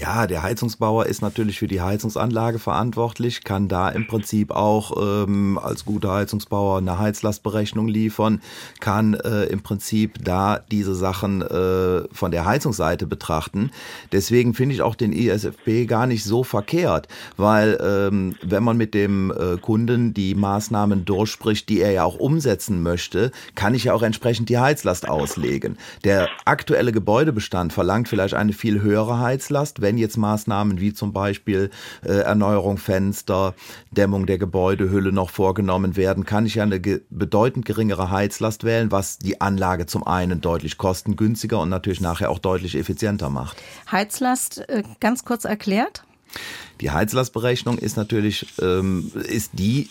Ja, 0.00 0.26
der 0.26 0.42
Heizungsbauer 0.42 1.04
ist 1.06 1.20
natürlich 1.20 1.58
für 1.58 1.66
die 1.66 1.82
Heizungsanlage 1.82 2.58
verantwortlich, 2.58 3.44
kann 3.44 3.68
da 3.68 3.90
im 3.90 4.06
Prinzip 4.06 4.50
auch 4.50 4.92
ähm, 4.98 5.58
als 5.62 5.84
guter 5.84 6.12
Heizungsbauer 6.12 6.78
eine 6.78 6.98
Heizlastberechnung 6.98 7.86
liefern, 7.86 8.40
kann 8.80 9.12
äh, 9.12 9.44
im 9.44 9.60
Prinzip 9.60 10.24
da 10.24 10.58
diese 10.70 10.94
Sachen 10.94 11.42
äh, 11.42 12.08
von 12.12 12.30
der 12.30 12.46
Heizungsseite 12.46 13.06
betrachten. 13.06 13.72
Deswegen 14.10 14.54
finde 14.54 14.74
ich 14.74 14.80
auch 14.80 14.94
den 14.94 15.12
ISFP 15.12 15.84
gar 15.84 16.06
nicht 16.06 16.24
so 16.24 16.44
verkehrt, 16.44 17.06
weil 17.36 17.78
ähm, 17.82 18.36
wenn 18.42 18.62
man 18.62 18.78
mit 18.78 18.94
dem 18.94 19.30
äh, 19.30 19.58
Kunden 19.58 20.14
die 20.14 20.34
Maßnahmen 20.34 21.04
durchspricht, 21.04 21.68
die 21.68 21.82
er 21.82 21.90
ja 21.90 22.04
auch 22.04 22.16
umsetzen 22.16 22.82
möchte, 22.82 23.32
kann 23.54 23.74
ich 23.74 23.84
ja 23.84 23.92
auch 23.92 24.02
entsprechend 24.02 24.48
die 24.48 24.58
Heizlast 24.58 25.06
auslegen. 25.06 25.76
Der 26.04 26.30
aktuelle 26.46 26.92
Gebäudebestand 26.92 27.74
verlangt 27.74 28.08
vielleicht 28.08 28.32
eine 28.32 28.54
viel 28.54 28.80
höhere 28.80 29.18
Heizlast, 29.18 29.82
wenn 29.82 29.89
jetzt 29.98 30.16
Maßnahmen 30.16 30.80
wie 30.80 30.92
zum 30.92 31.12
Beispiel 31.12 31.70
äh, 32.04 32.12
Erneuerung 32.12 32.78
Fenster, 32.78 33.54
Dämmung 33.90 34.26
der 34.26 34.38
Gebäudehülle 34.38 35.12
noch 35.12 35.30
vorgenommen 35.30 35.96
werden, 35.96 36.24
kann 36.24 36.46
ich 36.46 36.56
ja 36.56 36.62
eine 36.62 36.80
ge 36.80 37.02
bedeutend 37.10 37.64
geringere 37.64 38.10
Heizlast 38.10 38.64
wählen, 38.64 38.90
was 38.90 39.18
die 39.18 39.40
Anlage 39.40 39.86
zum 39.86 40.06
einen 40.06 40.40
deutlich 40.40 40.78
kostengünstiger 40.78 41.60
und 41.60 41.68
natürlich 41.68 42.00
nachher 42.00 42.30
auch 42.30 42.38
deutlich 42.38 42.76
effizienter 42.76 43.30
macht. 43.30 43.56
Heizlast 43.90 44.68
äh, 44.68 44.82
ganz 45.00 45.24
kurz 45.24 45.44
erklärt? 45.44 46.04
Die 46.80 46.90
Heizlastberechnung 46.90 47.78
ist 47.78 47.96
natürlich 47.96 48.46
ähm, 48.60 49.10
ist 49.14 49.52
die 49.54 49.88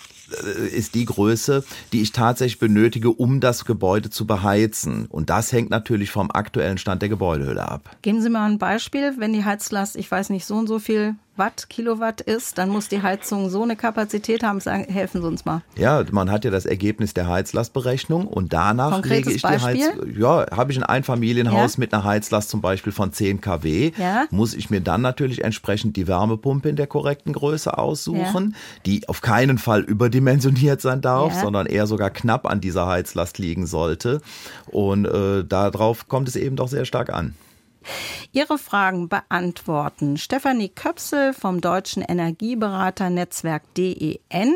ist 0.72 0.96
die 0.96 1.06
Größe, 1.06 1.64
die 1.94 2.02
ich 2.02 2.12
tatsächlich 2.12 2.60
benötige, 2.60 3.12
um 3.12 3.40
das 3.40 3.66
Gebäude 3.66 4.10
zu 4.10 4.26
beheizen. 4.26 5.06
Und 5.08 5.30
das 5.30 5.52
hängt 5.52 5.70
natürlich 5.70 6.12
vom 6.12 6.32
aktuellen 6.32 6.78
Stand 6.78 7.02
der 7.02 7.10
Gebäudehülle 7.10 7.68
ab. 7.68 7.96
Geben 8.02 8.22
Sie 8.22 8.30
mal 8.30 8.50
ein 8.50 8.58
Beispiel, 8.58 9.16
wenn 9.18 9.34
die 9.34 9.46
Heizlast, 9.46 9.96
ich 9.96 10.10
weiß 10.10 10.30
nicht, 10.30 10.46
so 10.46 10.56
und 10.56 10.68
so 10.68 10.80
viel 10.80 11.16
Watt, 11.40 11.68
Kilowatt 11.70 12.22
ist, 12.22 12.60
dann 12.60 12.70
muss 12.70 12.88
die 12.90 13.02
Heizung 13.02 13.50
so 13.50 13.64
eine 13.64 13.76
Kapazität 13.76 14.44
haben. 14.44 14.60
Sagen, 14.60 14.84
helfen 14.84 15.22
Sie 15.22 15.28
uns 15.28 15.46
mal. 15.46 15.62
Ja, 15.76 16.04
man 16.12 16.30
hat 16.30 16.46
ja 16.46 16.52
das 16.52 16.68
Ergebnis 16.68 17.16
der 17.16 17.28
Heizlastberechnung 17.28 18.28
und 18.28 18.54
danach 18.54 18.92
Konkretes 18.92 19.26
lege 19.26 19.36
ich 19.38 19.42
Beispiel? 19.42 19.74
die 19.76 19.84
Heizung. 19.84 20.20
Ja, 20.20 20.46
habe 20.56 20.72
ich 20.72 20.78
ein 20.78 20.84
Einfamilienhaus 20.84 21.74
Ja. 21.76 21.80
mit 21.80 21.94
einer 21.94 22.04
Heizlast 22.04 22.50
zum 22.50 22.62
Beispiel 22.62 22.94
von 22.94 23.12
10 23.12 23.42
kW, 23.42 23.92
Ja. 23.98 24.26
muss 24.30 24.54
ich 24.54 24.70
mir 24.70 24.82
dann 24.82 25.02
natürlich 25.02 25.44
entsprechend 25.44 25.96
die 25.96 26.08
Wärmepumpe 26.08 26.70
in 26.70 26.76
der 26.76 26.88
korrekten 26.88 27.34
Größe 27.34 27.76
aussuchen, 27.78 28.56
die 28.86 29.08
auf 29.10 29.22
keinen 29.22 29.58
Fall 29.58 29.82
überdimensioniert 29.82 30.82
sein 30.82 31.02
darf, 31.02 31.34
Ja. 31.36 31.42
sondern 31.42 31.66
eher 31.66 31.88
sogar 31.88 32.10
knapp 32.12 32.46
an 32.46 32.62
dieser 32.62 32.86
Heizlast 32.86 33.38
liegen 33.40 33.66
sollte. 33.66 34.22
Und 34.68 35.06
äh, 35.06 35.44
darauf 35.46 36.08
kommt 36.08 36.28
es 36.28 36.36
eben 36.36 36.56
doch 36.58 36.68
sehr 36.68 36.86
stark 36.86 37.12
an. 37.14 37.34
Ihre 38.32 38.58
Fragen 38.58 39.10
beantworten 39.10 40.18
Stefanie 40.18 40.70
Köpsel 40.70 41.34
vom 41.34 41.62
Deutschen 41.62 42.04
Energieberaternetzwerk 42.04 43.64
DEN. 43.76 44.56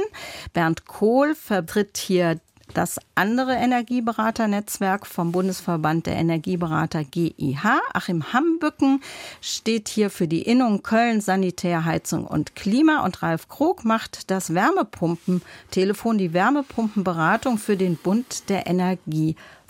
Bernd 0.54 0.86
Kohl 0.86 1.36
vertritt 1.36 1.98
hier 1.98 2.40
das 2.74 3.00
andere 3.16 3.54
Energieberaternetzwerk 3.54 5.06
vom 5.06 5.32
Bundesverband 5.32 6.08
der 6.08 6.16
Energieberater 6.16 7.04
GIH. 7.04 7.82
Achim 7.94 8.34
Hambücken 8.34 9.02
steht 9.42 9.90
hier 9.90 10.10
für 10.10 10.28
die 10.28 10.42
Innung 10.42 10.82
Köln 10.82 11.22
Sanitär, 11.22 11.86
Heizung 11.86 12.26
und 12.26 12.56
Klima 12.56 13.04
und 13.04 13.22
Ralf 13.22 13.48
Krog 13.48 13.86
macht 13.86 14.32
das 14.32 14.54
Wärmepumpentelefon, 14.54 16.18
die 16.18 16.34
Wärmepumpenberatung 16.34 17.58
für 17.58 17.78
den 17.78 17.96
Bund 17.96 18.50
der 18.50 18.66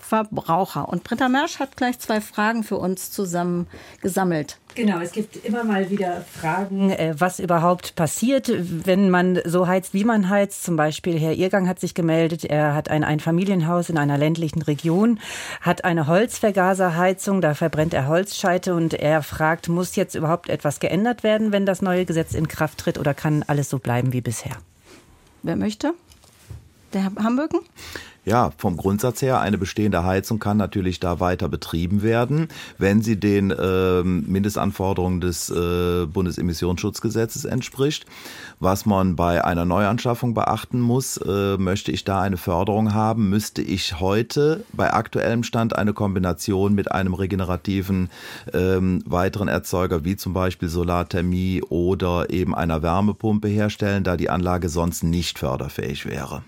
Energieverbraucher. 0.04 0.88
Und 0.88 1.04
Britta 1.04 1.28
Mersch 1.28 1.58
hat 1.58 1.76
gleich 1.76 1.98
zwei 1.98 2.20
Fragen 2.20 2.62
für 2.62 2.76
uns 2.76 3.10
zusammen 3.10 3.66
gesammelt. 4.00 4.58
Genau, 4.74 4.98
es 4.98 5.12
gibt 5.12 5.36
immer 5.44 5.62
mal 5.62 5.88
wieder 5.88 6.22
Fragen, 6.22 6.90
äh, 6.90 7.14
was 7.16 7.38
überhaupt 7.38 7.94
passiert, 7.94 8.50
wenn 8.50 9.08
man 9.08 9.38
so 9.44 9.68
heizt, 9.68 9.94
wie 9.94 10.04
man 10.04 10.28
heizt. 10.28 10.64
Zum 10.64 10.76
Beispiel 10.76 11.18
Herr 11.18 11.34
Irgang 11.34 11.68
hat 11.68 11.78
sich 11.78 11.94
gemeldet, 11.94 12.44
er 12.44 12.74
hat 12.74 12.90
ein 12.90 13.04
Einfamilienhaus 13.04 13.88
in 13.88 13.98
einer 13.98 14.18
ländlichen 14.18 14.62
Region, 14.62 15.20
hat 15.60 15.84
eine 15.84 16.08
Holzvergaserheizung, 16.08 17.40
da 17.40 17.54
verbrennt 17.54 17.94
er 17.94 18.08
Holzscheite 18.08 18.74
und 18.74 18.94
er 18.94 19.22
fragt, 19.22 19.68
muss 19.68 19.94
jetzt 19.94 20.16
überhaupt 20.16 20.48
etwas 20.48 20.80
geändert 20.80 21.22
werden, 21.22 21.52
wenn 21.52 21.66
das 21.66 21.80
neue 21.80 22.04
Gesetz 22.04 22.34
in 22.34 22.48
Kraft 22.48 22.78
tritt 22.78 22.98
oder 22.98 23.14
kann 23.14 23.44
alles 23.46 23.70
so 23.70 23.78
bleiben 23.78 24.12
wie 24.12 24.22
bisher? 24.22 24.56
Wer 25.44 25.56
möchte? 25.56 25.94
Der 26.94 27.12
Hambücken? 27.16 27.60
Ja, 28.24 28.52
vom 28.56 28.78
Grundsatz 28.78 29.20
her, 29.20 29.40
eine 29.40 29.58
bestehende 29.58 30.04
Heizung 30.04 30.38
kann 30.38 30.56
natürlich 30.56 30.98
da 30.98 31.20
weiter 31.20 31.48
betrieben 31.50 32.02
werden, 32.02 32.48
wenn 32.78 33.02
sie 33.02 33.20
den 33.20 33.52
ähm, 33.60 34.24
Mindestanforderungen 34.26 35.20
des 35.20 35.50
äh, 35.50 36.06
Bundesemissionsschutzgesetzes 36.06 37.44
entspricht. 37.44 38.06
Was 38.60 38.86
man 38.86 39.14
bei 39.14 39.44
einer 39.44 39.66
Neuanschaffung 39.66 40.32
beachten 40.32 40.80
muss, 40.80 41.18
äh, 41.18 41.58
möchte 41.58 41.92
ich 41.92 42.04
da 42.04 42.22
eine 42.22 42.38
Förderung 42.38 42.94
haben, 42.94 43.28
müsste 43.28 43.60
ich 43.60 44.00
heute 44.00 44.64
bei 44.72 44.94
aktuellem 44.94 45.42
Stand 45.42 45.76
eine 45.76 45.92
Kombination 45.92 46.74
mit 46.74 46.92
einem 46.92 47.12
regenerativen 47.12 48.08
ähm, 48.54 49.02
weiteren 49.04 49.48
Erzeuger 49.48 50.04
wie 50.04 50.16
zum 50.16 50.32
Beispiel 50.32 50.68
Solarthermie 50.70 51.60
oder 51.68 52.30
eben 52.30 52.54
einer 52.54 52.82
Wärmepumpe 52.82 53.48
herstellen, 53.48 54.02
da 54.02 54.16
die 54.16 54.30
Anlage 54.30 54.70
sonst 54.70 55.02
nicht 55.04 55.38
förderfähig 55.38 56.06
wäre. 56.06 56.42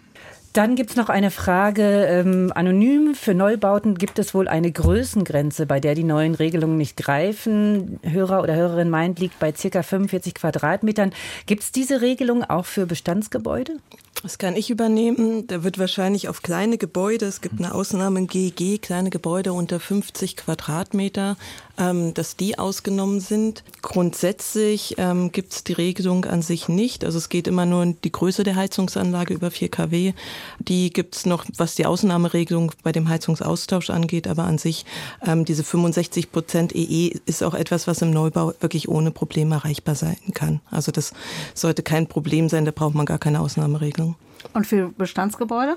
Dann 0.56 0.74
gibt 0.74 0.88
es 0.88 0.96
noch 0.96 1.10
eine 1.10 1.30
Frage. 1.30 2.06
Ähm, 2.06 2.50
anonym 2.54 3.14
für 3.14 3.34
Neubauten 3.34 3.94
gibt 3.94 4.18
es 4.18 4.32
wohl 4.32 4.48
eine 4.48 4.72
Größengrenze, 4.72 5.66
bei 5.66 5.80
der 5.80 5.94
die 5.94 6.02
neuen 6.02 6.34
Regelungen 6.34 6.78
nicht 6.78 6.96
greifen. 6.96 8.00
Hörer 8.02 8.42
oder 8.42 8.56
Hörerin 8.56 8.88
meint, 8.88 9.18
liegt 9.18 9.38
bei 9.38 9.52
circa 9.52 9.82
45 9.82 10.34
Quadratmetern. 10.34 11.12
Gibt 11.44 11.62
es 11.62 11.72
diese 11.72 12.00
Regelung 12.00 12.42
auch 12.42 12.64
für 12.64 12.86
Bestandsgebäude? 12.86 13.76
Das 14.22 14.38
kann 14.38 14.56
ich 14.56 14.70
übernehmen. 14.70 15.46
Da 15.46 15.62
wird 15.62 15.78
wahrscheinlich 15.78 16.26
auf 16.30 16.40
kleine 16.40 16.78
Gebäude, 16.78 17.26
es 17.26 17.42
gibt 17.42 17.58
eine 17.58 17.74
Ausnahme 17.74 18.20
im 18.20 18.26
GEG, 18.26 18.80
kleine 18.80 19.10
Gebäude 19.10 19.52
unter 19.52 19.78
50 19.78 20.36
Quadratmeter, 20.36 21.36
ähm, 21.78 22.14
dass 22.14 22.36
die 22.36 22.58
ausgenommen 22.58 23.20
sind. 23.20 23.64
Grundsätzlich 23.82 24.94
ähm, 24.98 25.32
gibt 25.32 25.52
es 25.52 25.64
die 25.64 25.72
Regelung 25.72 26.24
an 26.24 26.42
sich 26.42 26.68
nicht. 26.68 27.04
Also 27.04 27.18
es 27.18 27.28
geht 27.28 27.46
immer 27.46 27.66
nur 27.66 27.82
um 27.82 28.00
die 28.00 28.12
Größe 28.12 28.44
der 28.44 28.56
Heizungsanlage 28.56 29.34
über 29.34 29.50
4 29.50 29.68
kW. 29.68 30.12
Die 30.58 30.92
gibt 30.92 31.16
es 31.16 31.26
noch, 31.26 31.44
was 31.56 31.74
die 31.74 31.86
Ausnahmeregelung 31.86 32.72
bei 32.82 32.92
dem 32.92 33.08
Heizungsaustausch 33.08 33.90
angeht. 33.90 34.28
Aber 34.28 34.44
an 34.44 34.58
sich 34.58 34.84
ähm, 35.26 35.44
diese 35.44 35.64
65 35.64 36.32
Prozent 36.32 36.74
EE 36.74 37.18
ist 37.26 37.42
auch 37.42 37.54
etwas, 37.54 37.86
was 37.86 38.02
im 38.02 38.10
Neubau 38.10 38.52
wirklich 38.60 38.88
ohne 38.88 39.10
Probleme 39.10 39.56
erreichbar 39.56 39.94
sein 39.94 40.18
kann. 40.34 40.60
Also 40.70 40.92
das 40.92 41.12
sollte 41.54 41.82
kein 41.82 42.06
Problem 42.06 42.48
sein. 42.48 42.64
Da 42.64 42.70
braucht 42.70 42.94
man 42.94 43.06
gar 43.06 43.18
keine 43.18 43.40
Ausnahmeregelung. 43.40 44.16
Und 44.52 44.66
für 44.66 44.90
Bestandsgebäude? 44.96 45.76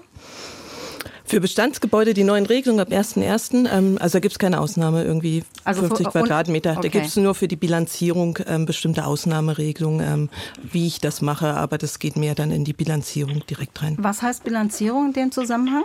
Für 1.30 1.40
Bestandsgebäude 1.40 2.16
die 2.16 2.24
neuen 2.24 2.48
Regelungen 2.48 2.80
ab 2.80 2.90
1.1., 2.92 3.68
ähm, 3.72 3.98
also 4.02 4.14
da 4.14 4.20
gibt 4.20 4.32
es 4.32 4.40
keine 4.40 4.60
Ausnahme, 4.60 5.04
irgendwie 5.04 5.44
Also 5.64 5.82
50 5.82 6.08
für- 6.08 6.12
Quadratmeter. 6.12 6.72
okay. 6.72 6.80
Da 6.82 6.88
gibt 6.88 7.06
es 7.06 7.16
nur 7.18 7.36
für 7.36 7.48
die 7.48 7.56
Bilanzierung 7.56 8.40
ähm, 8.48 8.66
bestimmte 8.66 9.06
Ausnahmeregelungen, 9.06 10.00
ähm, 10.08 10.30
wie 10.72 10.88
ich 10.88 11.00
das 11.02 11.22
mache, 11.22 11.54
aber 11.54 11.78
das 11.78 12.00
geht 12.00 12.16
mehr 12.18 12.34
dann 12.34 12.50
in 12.50 12.64
die 12.66 12.74
Bilanzierung 12.74 13.44
direkt 13.48 13.80
rein. 13.84 13.96
Was 14.00 14.24
heißt 14.24 14.44
Bilanzierung 14.44 15.10
in 15.10 15.14
dem 15.14 15.32
Zusammenhang? 15.32 15.84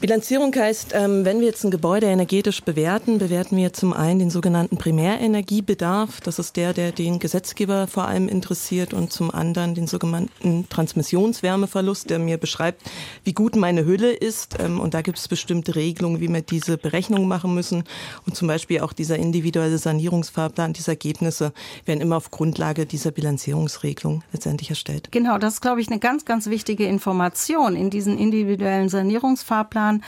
Bilanzierung 0.00 0.54
heißt, 0.56 0.92
ähm, 0.94 1.26
wenn 1.26 1.40
wir 1.40 1.48
jetzt 1.48 1.64
ein 1.64 1.70
Gebäude 1.70 2.06
energetisch 2.06 2.62
bewerten, 2.62 3.18
bewerten 3.18 3.58
wir 3.58 3.74
zum 3.74 3.92
einen 3.92 4.20
den 4.20 4.30
sogenannten 4.30 4.78
Primärenergiebedarf. 4.78 6.22
Das 6.22 6.38
ist 6.38 6.56
der, 6.56 6.72
der 6.72 6.92
den 6.92 7.18
Gesetzgeber 7.18 7.88
vor 7.88 8.08
allem 8.08 8.26
interessiert 8.26 8.94
und 8.94 9.12
zum 9.12 9.30
anderen 9.34 9.74
den 9.74 9.86
sogenannten 9.86 10.66
Transmissionswärmeverlust, 10.70 12.08
der 12.08 12.18
mir 12.18 12.38
beschreibt, 12.38 12.80
wie 13.24 13.34
gut 13.34 13.54
meine 13.54 13.84
Hülle 13.84 14.12
ist. 14.12 14.56
Ähm, 14.58 14.77
und 14.80 14.94
da 14.94 15.02
gibt 15.02 15.18
es 15.18 15.28
bestimmte 15.28 15.74
Regelungen, 15.74 16.20
wie 16.20 16.28
wir 16.28 16.42
diese 16.42 16.78
Berechnung 16.78 17.28
machen 17.28 17.54
müssen. 17.54 17.84
Und 18.26 18.36
zum 18.36 18.48
Beispiel 18.48 18.80
auch 18.80 18.92
dieser 18.92 19.16
individuelle 19.16 19.78
Sanierungsfahrplan, 19.78 20.72
diese 20.72 20.92
Ergebnisse 20.92 21.52
werden 21.84 22.00
immer 22.00 22.16
auf 22.16 22.30
Grundlage 22.30 22.86
dieser 22.86 23.10
Bilanzierungsregelung 23.10 24.22
letztendlich 24.32 24.70
erstellt. 24.70 25.08
Genau, 25.10 25.38
das 25.38 25.54
ist, 25.54 25.60
glaube 25.60 25.80
ich, 25.80 25.88
eine 25.88 25.98
ganz, 25.98 26.24
ganz 26.24 26.46
wichtige 26.48 26.86
Information. 26.86 27.76
In 27.76 27.90
diesen 27.90 28.18
individuellen 28.18 28.88
Sanierungsfahrplan 28.88 30.02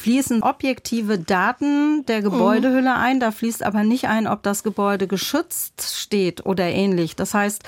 fließen 0.00 0.42
objektive 0.42 1.18
Daten 1.18 2.06
der 2.06 2.22
Gebäudehülle 2.22 2.94
ein. 2.94 3.20
Da 3.20 3.30
fließt 3.30 3.62
aber 3.62 3.84
nicht 3.84 4.08
ein, 4.08 4.26
ob 4.26 4.42
das 4.42 4.62
Gebäude 4.62 5.06
geschützt 5.06 5.82
steht 6.00 6.46
oder 6.46 6.64
ähnlich. 6.64 7.16
Das 7.16 7.34
heißt, 7.34 7.62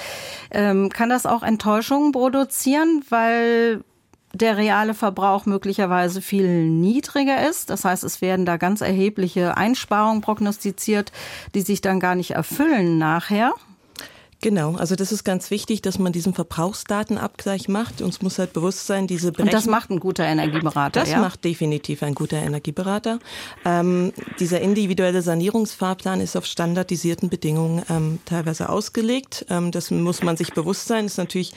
ähm, 0.50 0.88
kann 0.88 1.10
das 1.10 1.26
auch 1.26 1.42
Enttäuschungen 1.42 2.12
produzieren, 2.12 3.04
weil 3.10 3.84
der 4.32 4.56
reale 4.56 4.94
Verbrauch 4.94 5.46
möglicherweise 5.46 6.22
viel 6.22 6.66
niedriger 6.66 7.48
ist. 7.48 7.70
Das 7.70 7.84
heißt, 7.84 8.04
es 8.04 8.20
werden 8.20 8.46
da 8.46 8.56
ganz 8.56 8.80
erhebliche 8.80 9.56
Einsparungen 9.56 10.20
prognostiziert, 10.22 11.12
die 11.54 11.62
sich 11.62 11.80
dann 11.80 12.00
gar 12.00 12.14
nicht 12.14 12.32
erfüllen 12.32 12.98
nachher. 12.98 13.52
Genau, 14.42 14.74
also 14.74 14.96
das 14.96 15.12
ist 15.12 15.22
ganz 15.22 15.52
wichtig, 15.52 15.82
dass 15.82 16.00
man 16.00 16.12
diesen 16.12 16.34
Verbrauchsdatenabgleich 16.34 17.68
macht. 17.68 18.02
Uns 18.02 18.22
muss 18.22 18.40
halt 18.40 18.52
bewusst 18.52 18.88
sein, 18.88 19.06
diese 19.06 19.28
Und 19.28 19.38
das 19.38 19.46
Berechnung. 19.46 19.70
macht 19.70 19.90
ein 19.90 20.00
guter 20.00 20.24
Energieberater. 20.24 20.98
Das 20.98 21.12
ja? 21.12 21.20
macht 21.20 21.44
definitiv 21.44 22.02
ein 22.02 22.16
guter 22.16 22.38
Energieberater. 22.38 23.20
Ähm, 23.64 24.12
dieser 24.40 24.60
individuelle 24.60 25.22
Sanierungsfahrplan 25.22 26.20
ist 26.20 26.34
auf 26.34 26.44
standardisierten 26.44 27.28
Bedingungen 27.28 27.82
ähm, 27.88 28.18
teilweise 28.24 28.68
ausgelegt. 28.68 29.46
Ähm, 29.48 29.70
das 29.70 29.92
muss 29.92 30.24
man 30.24 30.36
sich 30.36 30.52
bewusst 30.52 30.88
sein. 30.88 31.06
Ist 31.06 31.18
natürlich 31.18 31.52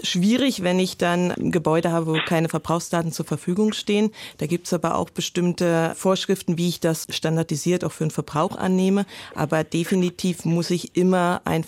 schwierig, 0.00 0.62
wenn 0.62 0.78
ich 0.78 0.96
dann 0.96 1.34
Gebäude 1.50 1.90
habe, 1.90 2.06
wo 2.06 2.18
keine 2.24 2.48
Verbrauchsdaten 2.48 3.10
zur 3.10 3.26
Verfügung 3.26 3.72
stehen. 3.72 4.12
Da 4.36 4.46
gibt's 4.46 4.72
aber 4.72 4.94
auch 4.94 5.10
bestimmte 5.10 5.92
Vorschriften, 5.96 6.56
wie 6.56 6.68
ich 6.68 6.78
das 6.78 7.08
standardisiert 7.10 7.82
auch 7.82 7.90
für 7.90 8.04
den 8.04 8.12
Verbrauch 8.12 8.56
annehme. 8.56 9.06
Aber 9.34 9.64
definitiv 9.64 10.44
muss 10.44 10.70
ich 10.70 10.96
immer 10.96 11.40
ein 11.44 11.64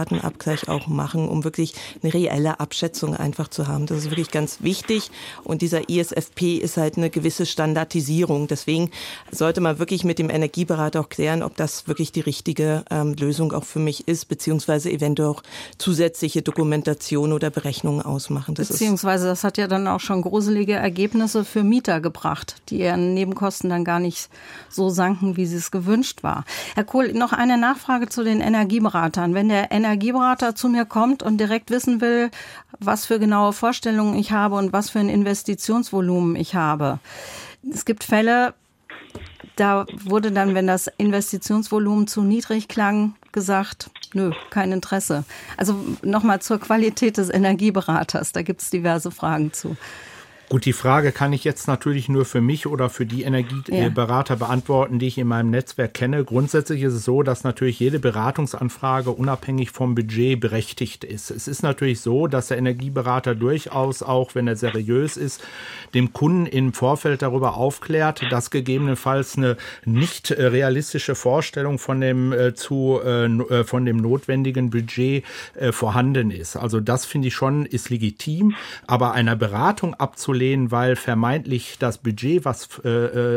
Verbrauchsdatenabgleich 0.00 0.68
auch 0.68 0.86
machen, 0.86 1.28
um 1.28 1.44
wirklich 1.44 1.74
eine 2.02 2.12
reelle 2.12 2.60
Abschätzung 2.60 3.14
einfach 3.14 3.48
zu 3.48 3.68
haben. 3.68 3.86
Das 3.86 3.98
ist 3.98 4.10
wirklich 4.10 4.30
ganz 4.30 4.62
wichtig. 4.62 5.10
Und 5.44 5.62
dieser 5.62 5.88
ISFP 5.88 6.56
ist 6.56 6.76
halt 6.76 6.96
eine 6.96 7.10
gewisse 7.10 7.46
Standardisierung. 7.46 8.46
Deswegen 8.48 8.90
sollte 9.30 9.60
man 9.60 9.78
wirklich 9.78 10.04
mit 10.04 10.18
dem 10.18 10.30
Energieberater 10.30 11.00
auch 11.00 11.08
klären, 11.08 11.42
ob 11.42 11.56
das 11.56 11.88
wirklich 11.88 12.12
die 12.12 12.20
richtige 12.20 12.84
ähm, 12.90 13.14
Lösung 13.14 13.52
auch 13.52 13.64
für 13.64 13.78
mich 13.78 14.08
ist, 14.08 14.26
beziehungsweise 14.26 14.90
eventuell 14.90 15.30
auch 15.30 15.42
zusätzliche 15.78 16.42
Dokumentation 16.42 17.32
oder 17.32 17.50
Berechnungen 17.50 18.02
ausmachen. 18.02 18.54
Das 18.54 18.68
Beziehungsweise 18.68 19.26
das 19.26 19.44
hat 19.44 19.58
ja 19.58 19.66
dann 19.66 19.86
auch 19.86 20.00
schon 20.00 20.22
gruselige 20.22 20.74
Ergebnisse 20.74 21.44
für 21.44 21.62
Mieter 21.62 22.00
gebracht, 22.00 22.56
die 22.68 22.80
ihren 22.80 23.14
Nebenkosten 23.14 23.70
dann 23.70 23.84
gar 23.84 24.00
nicht 24.00 24.28
so 24.68 24.88
sanken, 24.88 25.36
wie 25.36 25.46
sie 25.46 25.56
es 25.56 25.70
gewünscht 25.70 26.22
war. 26.22 26.44
Herr 26.74 26.84
Kohl, 26.84 27.12
noch 27.12 27.32
eine 27.32 27.58
Nachfrage 27.58 28.08
zu 28.08 28.24
den 28.24 28.40
Energieberatern. 28.40 29.34
Wenn 29.34 29.48
der 29.48 29.72
Energieberater 29.90 30.54
zu 30.54 30.68
mir 30.68 30.84
kommt 30.84 31.22
und 31.22 31.38
direkt 31.38 31.70
wissen 31.70 32.00
will, 32.00 32.30
was 32.78 33.06
für 33.06 33.18
genaue 33.18 33.52
Vorstellungen 33.52 34.14
ich 34.14 34.30
habe 34.30 34.54
und 34.56 34.72
was 34.72 34.90
für 34.90 35.00
ein 35.00 35.08
Investitionsvolumen 35.08 36.36
ich 36.36 36.54
habe. 36.54 37.00
Es 37.68 37.84
gibt 37.84 38.04
Fälle, 38.04 38.54
da 39.56 39.86
wurde 40.04 40.30
dann, 40.32 40.54
wenn 40.54 40.66
das 40.66 40.86
Investitionsvolumen 40.96 42.06
zu 42.06 42.22
niedrig 42.22 42.68
klang, 42.68 43.14
gesagt, 43.32 43.90
nö, 44.14 44.32
kein 44.50 44.72
Interesse. 44.72 45.24
Also 45.56 45.76
nochmal 46.02 46.40
zur 46.40 46.58
Qualität 46.58 47.18
des 47.18 47.30
Energieberaters, 47.30 48.32
da 48.32 48.42
gibt 48.42 48.62
es 48.62 48.70
diverse 48.70 49.10
Fragen 49.10 49.52
zu. 49.52 49.76
Gut, 50.50 50.64
die 50.64 50.72
Frage 50.72 51.12
kann 51.12 51.32
ich 51.32 51.44
jetzt 51.44 51.68
natürlich 51.68 52.08
nur 52.08 52.24
für 52.24 52.40
mich 52.40 52.66
oder 52.66 52.90
für 52.90 53.06
die 53.06 53.22
Energieberater 53.22 54.34
ja. 54.34 54.46
beantworten, 54.46 54.98
die 54.98 55.06
ich 55.06 55.16
in 55.16 55.28
meinem 55.28 55.50
Netzwerk 55.50 55.94
kenne. 55.94 56.24
Grundsätzlich 56.24 56.82
ist 56.82 56.94
es 56.94 57.04
so, 57.04 57.22
dass 57.22 57.44
natürlich 57.44 57.78
jede 57.78 58.00
Beratungsanfrage 58.00 59.12
unabhängig 59.12 59.70
vom 59.70 59.94
Budget 59.94 60.40
berechtigt 60.40 61.04
ist. 61.04 61.30
Es 61.30 61.46
ist 61.46 61.62
natürlich 61.62 62.00
so, 62.00 62.26
dass 62.26 62.48
der 62.48 62.58
Energieberater 62.58 63.36
durchaus 63.36 64.02
auch, 64.02 64.34
wenn 64.34 64.48
er 64.48 64.56
seriös 64.56 65.16
ist, 65.16 65.40
dem 65.94 66.12
Kunden 66.12 66.46
im 66.46 66.72
Vorfeld 66.72 67.22
darüber 67.22 67.54
aufklärt, 67.54 68.20
dass 68.30 68.50
gegebenenfalls 68.50 69.38
eine 69.38 69.56
nicht 69.84 70.32
realistische 70.32 71.14
Vorstellung 71.14 71.78
von 71.78 72.00
dem 72.00 72.32
äh, 72.32 72.54
zu 72.54 72.98
äh, 73.04 73.26
äh 73.26 73.62
von 73.62 73.84
dem 73.84 73.98
notwendigen 73.98 74.70
Budget 74.70 75.24
äh, 75.54 75.70
vorhanden 75.70 76.32
ist. 76.32 76.56
Also 76.56 76.80
das 76.80 77.04
finde 77.04 77.28
ich 77.28 77.34
schon 77.34 77.66
ist 77.66 77.88
legitim, 77.88 78.56
aber 78.88 79.12
einer 79.12 79.36
Beratung 79.36 79.94
abzulehnen 79.94 80.39
abzulehnen, 80.40 80.70
weil 80.70 80.96
vermeintlich 80.96 81.76
das 81.78 81.98
Budget, 81.98 82.44
was 82.44 82.80
äh, 82.84 82.88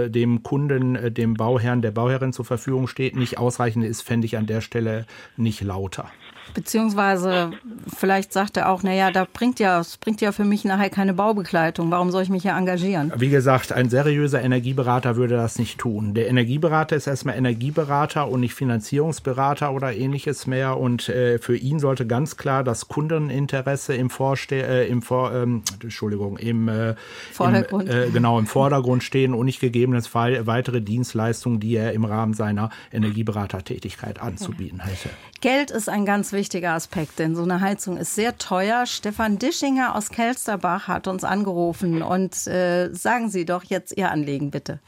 äh, 0.06 0.10
dem 0.10 0.42
Kunden, 0.42 0.96
äh, 0.96 1.12
dem 1.12 1.34
Bauherrn, 1.34 1.82
der 1.82 1.92
Bauherrin 1.92 2.32
zur 2.32 2.46
Verfügung 2.46 2.88
steht, 2.88 3.16
nicht 3.16 3.38
ausreichend 3.38 3.84
ist, 3.84 4.02
fände 4.02 4.26
ich 4.26 4.38
an 4.38 4.46
der 4.46 4.62
Stelle 4.62 5.06
nicht 5.36 5.62
lauter. 5.62 6.10
Beziehungsweise 6.54 7.52
vielleicht 7.98 8.34
sagt 8.34 8.58
er 8.58 8.70
auch, 8.70 8.84
naja, 8.84 9.12
da 9.12 9.26
bringt 9.32 9.60
ja, 9.60 9.80
es 9.80 9.98
bringt 9.98 10.22
ja 10.22 10.32
für 10.32 10.44
mich 10.44 10.66
nachher 10.66 10.90
keine 10.90 11.14
Baubegleitung. 11.14 11.92
Warum 11.92 12.12
soll 12.12 12.24
ich 12.24 12.30
mich 12.30 12.44
hier 12.44 12.54
engagieren? 12.54 13.12
Wie 13.16 13.30
gesagt, 13.30 13.72
ein 13.72 13.90
seriöser 13.90 14.42
Energieberater 14.42 15.16
würde 15.16 15.36
das 15.36 15.58
nicht 15.58 15.80
tun. 15.80 16.14
Der 16.14 16.28
Energieberater 16.28 16.96
ist 16.96 17.08
erstmal 17.08 17.36
Energieberater 17.36 18.28
und 18.28 18.42
nicht 18.42 18.54
Finanzierungsberater 18.54 19.74
oder 19.74 19.94
ähnliches 19.96 20.48
mehr. 20.48 20.78
Und 20.78 21.10
äh, 21.10 21.40
für 21.40 21.56
ihn 21.56 21.80
sollte 21.80 22.06
ganz 22.06 22.38
klar 22.38 22.64
das 22.64 22.88
Kundeninteresse 22.88 23.96
im 23.96 24.10
Vorste 24.10 24.56
äh, 24.56 24.88
im 24.88 25.02
Vor 25.02 25.34
ähm, 25.34 25.64
Entschuldigung, 25.82 26.38
im, 26.38 26.68
äh, 26.68 26.96
Vordergrund. 27.32 27.90
Im, 27.90 27.96
äh, 27.96 28.10
genau, 28.10 28.40
im 28.40 28.46
Vordergrund 28.46 29.04
stehen 29.04 29.34
und 29.34 29.46
nicht 29.46 29.60
gegebenenfalls 29.60 30.46
weitere 30.46 30.82
Dienstleistungen, 30.82 31.60
die 31.60 31.76
er 31.76 31.94
im 31.94 32.06
Rahmen 32.06 32.34
seiner 32.34 32.70
Energieberatertätigkeit 32.92 34.22
anzubieten 34.22 34.82
hätte. 34.82 35.10
Geld 35.42 35.72
ist 35.72 35.90
ein 35.90 36.06
ganz 36.06 36.32
wichtiger 36.44 36.74
Aspekt, 36.74 37.20
denn 37.20 37.36
so 37.36 37.44
eine 37.44 37.62
Heizung 37.62 37.96
ist 37.96 38.16
sehr 38.16 38.38
teuer. 38.38 38.86
Stefan 38.86 39.40
Dischinger 39.40 39.96
aus 39.96 40.10
Kelsterbach 40.10 40.90
hat 40.90 41.08
uns 41.08 41.24
angerufen 41.24 42.04
und 42.04 42.36
äh, 42.48 42.90
sagen 42.94 43.30
Sie 43.30 43.46
doch 43.46 43.64
jetzt 43.64 43.98
Ihr 43.98 44.12
Anliegen 44.12 44.52
bitte. 44.52 44.80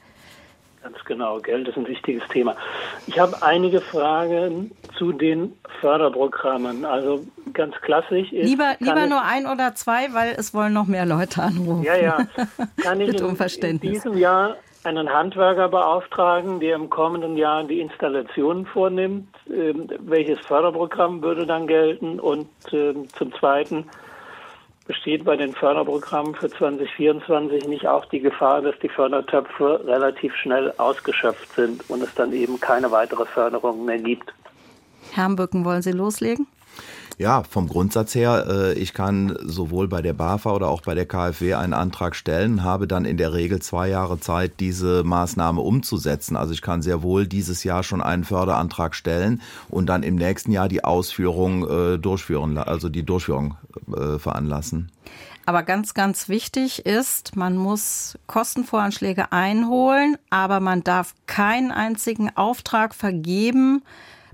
Ganz 0.84 0.98
genau, 1.06 1.39
Geld 1.39 1.65
ist 1.70 1.78
ein 1.78 1.88
wichtiges 1.88 2.28
Thema. 2.28 2.58
Ich 3.08 3.18
habe 3.18 3.41
einige 3.41 3.80
Fragen 3.80 4.72
zu 4.98 5.13
den 5.13 5.54
Förderprogrammen. 5.80 6.84
Also 6.84 7.26
ganz 7.54 7.74
klassisch 7.82 8.34
ist. 8.34 8.50
Lieber, 8.50 8.76
lieber 8.80 9.08
nur 9.08 9.24
ein 9.24 9.46
oder 9.46 9.76
zwei, 9.76 10.13
weil 10.13 10.36
es 10.38 10.54
wollen 10.54 10.74
noch 10.74 10.88
mehr 10.88 11.06
Leute 11.06 11.41
anrufen. 11.41 11.84
Ja, 11.84 11.96
ja. 11.96 12.18
Kann 12.84 13.00
ich 13.00 13.18
in, 13.18 13.62
in 13.62 13.80
diesem 13.80 14.18
Jahr 14.18 14.58
einen 14.86 15.12
Handwerker 15.12 15.69
beauftragen, 15.69 16.60
der 16.60 16.76
im 16.76 16.89
kommenden 16.89 17.38
Jahr 17.38 17.63
die 17.63 17.80
Installation 17.80 18.65
vornimmt. 18.65 19.28
Ähm, 19.50 19.88
welches 20.00 20.39
Förderprogramm 20.39 21.21
würde 21.21 21.45
dann 21.45 21.67
gelten? 21.67 22.19
Und 22.19 22.48
ähm, 22.71 23.08
zum 23.10 23.34
Zweiten 23.34 23.86
besteht 24.88 25.26
bei 25.26 25.36
den 25.36 25.54
Förderprogrammen 25.54 26.36
für 26.36 26.50
2024 26.50 27.67
nicht 27.67 27.88
auch 27.88 28.06
die 28.06 28.19
Gefahr, 28.19 28.62
dass 28.62 28.78
die 28.80 28.89
Fördertöpfe 28.89 29.82
relativ 29.86 30.36
schnell 30.36 30.71
ausgeschöpft 30.78 31.56
sind 31.56 31.89
und 31.89 32.04
es 32.04 32.13
dann 32.13 32.32
eben 32.34 32.60
keine 32.60 32.91
weitere 32.91 33.26
Förderung 33.26 33.86
mehr 33.86 33.98
gibt? 33.98 34.34
Herrn 35.12 35.36
Bücken, 35.36 35.65
wollen 35.65 35.82
Sie 35.82 35.91
loslegen? 35.91 36.48
Ja, 37.17 37.43
vom 37.43 37.69
Grundsatz 37.69 38.13
her, 38.13 38.45
äh, 38.49 38.73
ich 38.73 38.93
kann 38.93 39.38
sowohl 39.41 39.88
bei 39.88 40.01
der 40.01 40.12
BAFA 40.12 40.51
oder 40.51 40.67
auch 40.67 40.82
bei 40.82 40.95
der 40.95 41.06
KfW 41.06 41.54
einen 41.54 41.73
Antrag 41.73 42.13
stellen, 42.13 42.63
habe 42.63 42.88
dann 42.88 43.06
in 43.06 43.15
der 43.15 43.32
Regel 43.32 43.62
zwei 43.62 43.88
Jahre 43.88 44.19
Zeit, 44.19 44.60
diese 44.60 45.04
Maßnahme 45.06 45.62
umzusetzen. 45.62 46.36
Also 46.36 46.51
ich 46.51 46.62
kann 46.62 46.82
sehr 46.82 47.04
wohl 47.04 47.25
dieses 47.25 47.63
Jahr 47.63 47.84
schon 47.84 48.01
einen 48.01 48.25
Förderantrag 48.25 48.95
stellen 48.95 49.41
und 49.69 49.88
dann 49.88 50.04
im 50.04 50.15
nächsten 50.15 50.51
Jahr 50.51 50.67
die 50.67 50.84
Ausführung 50.84 51.69
äh, 51.69 51.97
durchführen, 51.97 52.58
also 52.58 52.89
die 52.89 53.04
Durchführung 53.04 53.56
äh, 53.95 54.19
veranlassen. 54.19 54.91
Aber 55.45 55.63
ganz, 55.63 55.93
ganz 55.93 56.28
wichtig 56.28 56.86
ist, 56.86 57.38
man 57.38 57.56
muss 57.56 58.17
Kostenvoranschläge 58.28 59.32
einholen, 59.32 60.17
aber 60.30 60.60
man 60.60 60.84
darf 60.84 61.13
keinen 61.28 61.71
einzigen 61.71 62.36
Auftrag 62.36 62.93
vergeben, 62.95 63.84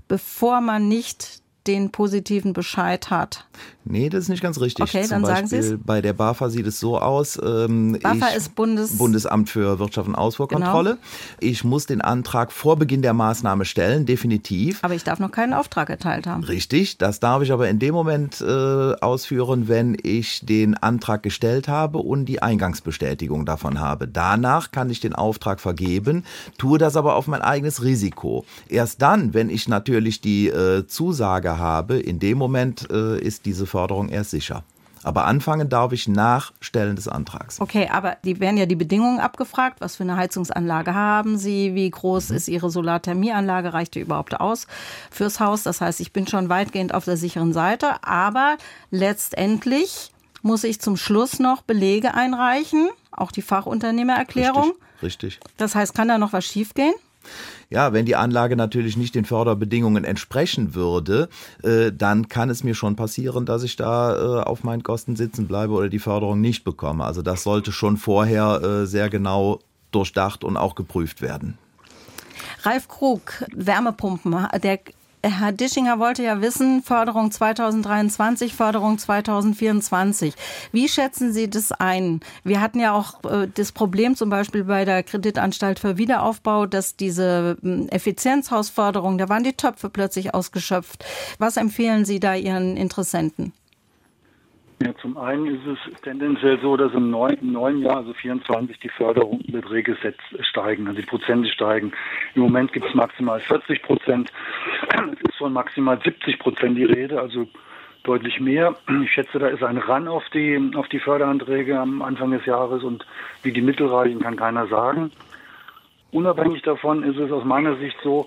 bevor 0.08 0.60
man 0.60 0.88
nicht 0.88 1.41
den 1.66 1.90
positiven 1.90 2.52
Bescheid 2.52 3.10
hat. 3.10 3.46
Nee, 3.84 4.08
das 4.08 4.24
ist 4.24 4.28
nicht 4.28 4.42
ganz 4.42 4.60
richtig. 4.60 4.84
Okay, 4.84 5.02
Zum 5.02 5.10
dann 5.10 5.22
Beispiel 5.22 5.48
sagen 5.48 5.68
Sie 5.68 5.74
es. 5.74 5.80
Bei 5.84 6.00
der 6.00 6.12
BAFA 6.12 6.50
sieht 6.50 6.66
es 6.66 6.78
so 6.78 6.98
aus. 6.98 7.38
Ähm, 7.42 7.98
BAFA 8.00 8.28
ist 8.28 8.54
Bundes 8.54 8.96
Bundesamt 8.96 9.50
für 9.50 9.78
Wirtschaft 9.78 10.08
und 10.08 10.14
Ausfuhrkontrolle. 10.14 10.90
Genau. 10.90 11.02
Ich 11.40 11.64
muss 11.64 11.86
den 11.86 12.00
Antrag 12.00 12.52
vor 12.52 12.76
Beginn 12.76 13.02
der 13.02 13.12
Maßnahme 13.12 13.64
stellen, 13.64 14.06
definitiv. 14.06 14.78
Aber 14.82 14.94
ich 14.94 15.02
darf 15.02 15.18
noch 15.18 15.32
keinen 15.32 15.52
Auftrag 15.52 15.90
erteilt 15.90 16.26
haben. 16.26 16.44
Richtig, 16.44 16.98
das 16.98 17.18
darf 17.18 17.42
ich 17.42 17.50
aber 17.50 17.68
in 17.68 17.80
dem 17.80 17.94
Moment 17.94 18.40
äh, 18.40 18.44
ausführen, 18.44 19.66
wenn 19.66 19.96
ich 20.00 20.46
den 20.46 20.76
Antrag 20.76 21.22
gestellt 21.22 21.66
habe 21.66 21.98
und 21.98 22.26
die 22.26 22.40
Eingangsbestätigung 22.40 23.46
davon 23.46 23.80
habe. 23.80 24.06
Danach 24.06 24.70
kann 24.70 24.90
ich 24.90 25.00
den 25.00 25.14
Auftrag 25.14 25.60
vergeben, 25.60 26.24
tue 26.56 26.78
das 26.78 26.96
aber 26.96 27.16
auf 27.16 27.26
mein 27.26 27.42
eigenes 27.42 27.82
Risiko. 27.82 28.44
Erst 28.68 29.02
dann, 29.02 29.34
wenn 29.34 29.50
ich 29.50 29.68
natürlich 29.68 30.20
die 30.20 30.48
äh, 30.48 30.86
Zusage 30.86 31.58
habe, 31.58 31.98
in 31.98 32.20
dem 32.20 32.38
Moment 32.38 32.88
äh, 32.90 33.18
ist 33.18 33.44
diese 33.46 33.66
Förderung 33.72 34.10
erst 34.10 34.30
sicher. 34.30 34.64
Aber 35.02 35.24
anfangen 35.24 35.68
darf 35.68 35.92
ich 35.92 36.06
nach 36.06 36.52
Stellen 36.60 36.94
des 36.94 37.08
Antrags. 37.08 37.60
Okay, 37.60 37.88
aber 37.90 38.18
die 38.24 38.38
werden 38.38 38.56
ja 38.56 38.66
die 38.66 38.76
Bedingungen 38.76 39.18
abgefragt. 39.18 39.80
Was 39.80 39.96
für 39.96 40.04
eine 40.04 40.16
Heizungsanlage 40.16 40.94
haben 40.94 41.38
Sie? 41.38 41.74
Wie 41.74 41.90
groß 41.90 42.28
mhm. 42.28 42.36
ist 42.36 42.48
Ihre 42.48 42.70
Solarthermieanlage? 42.70 43.72
Reicht 43.72 43.96
die 43.96 44.00
überhaupt 44.00 44.38
aus 44.38 44.68
fürs 45.10 45.40
Haus? 45.40 45.64
Das 45.64 45.80
heißt, 45.80 46.00
ich 46.00 46.12
bin 46.12 46.28
schon 46.28 46.48
weitgehend 46.48 46.94
auf 46.94 47.04
der 47.04 47.16
sicheren 47.16 47.52
Seite. 47.52 48.04
Aber 48.04 48.56
letztendlich 48.90 50.12
muss 50.42 50.62
ich 50.62 50.80
zum 50.80 50.96
Schluss 50.96 51.40
noch 51.40 51.62
Belege 51.62 52.14
einreichen, 52.14 52.88
auch 53.10 53.32
die 53.32 53.42
Fachunternehmererklärung. 53.42 54.66
Richtig. 54.66 54.82
Richtig. 55.02 55.40
Das 55.56 55.74
heißt, 55.74 55.94
kann 55.94 56.08
da 56.08 56.18
noch 56.18 56.32
was 56.32 56.44
schiefgehen? 56.44 56.94
Ja, 57.72 57.94
wenn 57.94 58.04
die 58.04 58.16
Anlage 58.16 58.54
natürlich 58.54 58.98
nicht 58.98 59.14
den 59.14 59.24
Förderbedingungen 59.24 60.04
entsprechen 60.04 60.74
würde, 60.74 61.30
äh, 61.62 61.90
dann 61.90 62.28
kann 62.28 62.50
es 62.50 62.62
mir 62.62 62.74
schon 62.74 62.96
passieren, 62.96 63.46
dass 63.46 63.62
ich 63.62 63.76
da 63.76 64.40
äh, 64.40 64.42
auf 64.42 64.62
meinen 64.62 64.82
Kosten 64.82 65.16
sitzen 65.16 65.48
bleibe 65.48 65.72
oder 65.72 65.88
die 65.88 65.98
Förderung 65.98 66.42
nicht 66.42 66.64
bekomme. 66.64 67.02
Also 67.04 67.22
das 67.22 67.42
sollte 67.42 67.72
schon 67.72 67.96
vorher 67.96 68.60
äh, 68.62 68.86
sehr 68.86 69.08
genau 69.08 69.60
durchdacht 69.90 70.44
und 70.44 70.58
auch 70.58 70.74
geprüft 70.74 71.22
werden. 71.22 71.56
Ralf 72.62 72.88
Krug, 72.88 73.42
Wärmepumpen, 73.54 74.36
der 74.62 74.78
Herr 75.24 75.52
Dischinger 75.52 76.00
wollte 76.00 76.24
ja 76.24 76.40
wissen, 76.40 76.82
Förderung 76.82 77.30
2023, 77.30 78.54
Förderung 78.54 78.98
2024. 78.98 80.34
Wie 80.72 80.88
schätzen 80.88 81.32
Sie 81.32 81.48
das 81.48 81.70
ein? 81.70 82.20
Wir 82.42 82.60
hatten 82.60 82.80
ja 82.80 82.92
auch 82.92 83.22
äh, 83.24 83.46
das 83.54 83.70
Problem 83.70 84.16
zum 84.16 84.30
Beispiel 84.30 84.64
bei 84.64 84.84
der 84.84 85.04
Kreditanstalt 85.04 85.78
für 85.78 85.96
Wiederaufbau, 85.96 86.66
dass 86.66 86.96
diese 86.96 87.56
äh, 87.62 87.86
Effizienzhausförderung, 87.90 89.16
da 89.16 89.28
waren 89.28 89.44
die 89.44 89.52
Töpfe 89.52 89.90
plötzlich 89.90 90.34
ausgeschöpft. 90.34 91.04
Was 91.38 91.56
empfehlen 91.56 92.04
Sie 92.04 92.18
da 92.18 92.34
Ihren 92.34 92.76
Interessenten? 92.76 93.52
Ja, 94.84 94.92
zum 94.96 95.16
einen 95.16 95.46
ist 95.46 95.66
es 95.66 96.00
tendenziell 96.02 96.58
so, 96.60 96.76
dass 96.76 96.92
im 96.92 97.10
neuen, 97.10 97.38
im 97.40 97.52
neuen 97.52 97.82
Jahr, 97.82 97.98
also 97.98 98.14
24, 98.14 98.80
die 98.80 98.88
Förderungsbeträge 98.88 99.96
steigen, 100.40 100.88
also 100.88 101.00
die 101.00 101.06
Prozente 101.06 101.48
steigen. 101.50 101.92
Im 102.34 102.42
Moment 102.42 102.72
gibt 102.72 102.86
es 102.86 102.94
maximal 102.94 103.38
40 103.38 103.82
Prozent. 103.82 104.32
Es 105.12 105.30
ist 105.30 105.36
von 105.38 105.52
maximal 105.52 106.00
70 106.02 106.38
Prozent 106.40 106.76
die 106.76 106.84
Rede, 106.84 107.20
also 107.20 107.46
deutlich 108.02 108.40
mehr. 108.40 108.74
Ich 109.04 109.12
schätze, 109.12 109.38
da 109.38 109.48
ist 109.48 109.62
ein 109.62 109.78
Ran 109.78 110.08
auf 110.08 110.24
die, 110.34 110.72
auf 110.74 110.88
die 110.88 110.98
Förderanträge 110.98 111.78
am 111.78 112.02
Anfang 112.02 112.32
des 112.32 112.44
Jahres 112.46 112.82
und 112.82 113.06
wie 113.44 113.52
die 113.52 113.62
Mittel 113.62 113.86
reichen, 113.86 114.20
kann 114.20 114.36
keiner 114.36 114.66
sagen. 114.66 115.12
Unabhängig 116.10 116.62
davon 116.62 117.04
ist 117.04 117.18
es 117.18 117.30
aus 117.30 117.44
meiner 117.44 117.76
Sicht 117.76 117.96
so, 118.02 118.26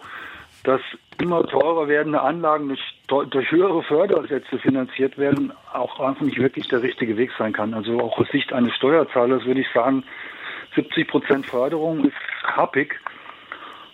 dass 0.65 0.82
immer 1.21 1.45
teurer 1.45 1.88
werdende 1.88 2.21
Anlagen 2.21 2.67
durch, 2.67 3.30
durch 3.30 3.51
höhere 3.51 3.84
Fördersätze 3.84 4.60
finanziert 4.60 5.17
werden, 5.17 5.54
auch 5.71 5.99
einfach 5.99 6.21
nicht 6.21 6.39
wirklich 6.39 6.67
der 6.67 6.82
richtige 6.82 7.17
Weg 7.17 7.32
sein 7.38 7.54
kann. 7.54 7.73
Also 7.73 7.99
auch 7.99 8.17
aus 8.17 8.28
Sicht 8.30 8.51
eines 8.51 8.73
Steuerzahlers 8.75 9.45
würde 9.45 9.62
ich 9.62 9.67
sagen, 9.73 10.04
70 10.75 11.08
Prozent 11.08 11.45
Förderung 11.45 12.06
ist 12.06 12.15
happig. 12.43 12.99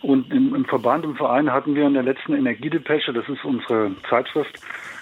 Und 0.02 0.34
im, 0.34 0.56
im, 0.56 0.66
Verband, 0.66 1.06
im 1.06 1.16
Verein 1.16 1.54
hatten 1.54 1.76
wir 1.76 1.86
in 1.86 1.94
der 1.94 2.02
letzten 2.02 2.34
Energiedepesche, 2.34 3.14
das 3.14 3.30
ist 3.30 3.46
unsere 3.46 3.92
Zeitschrift, 4.10 4.60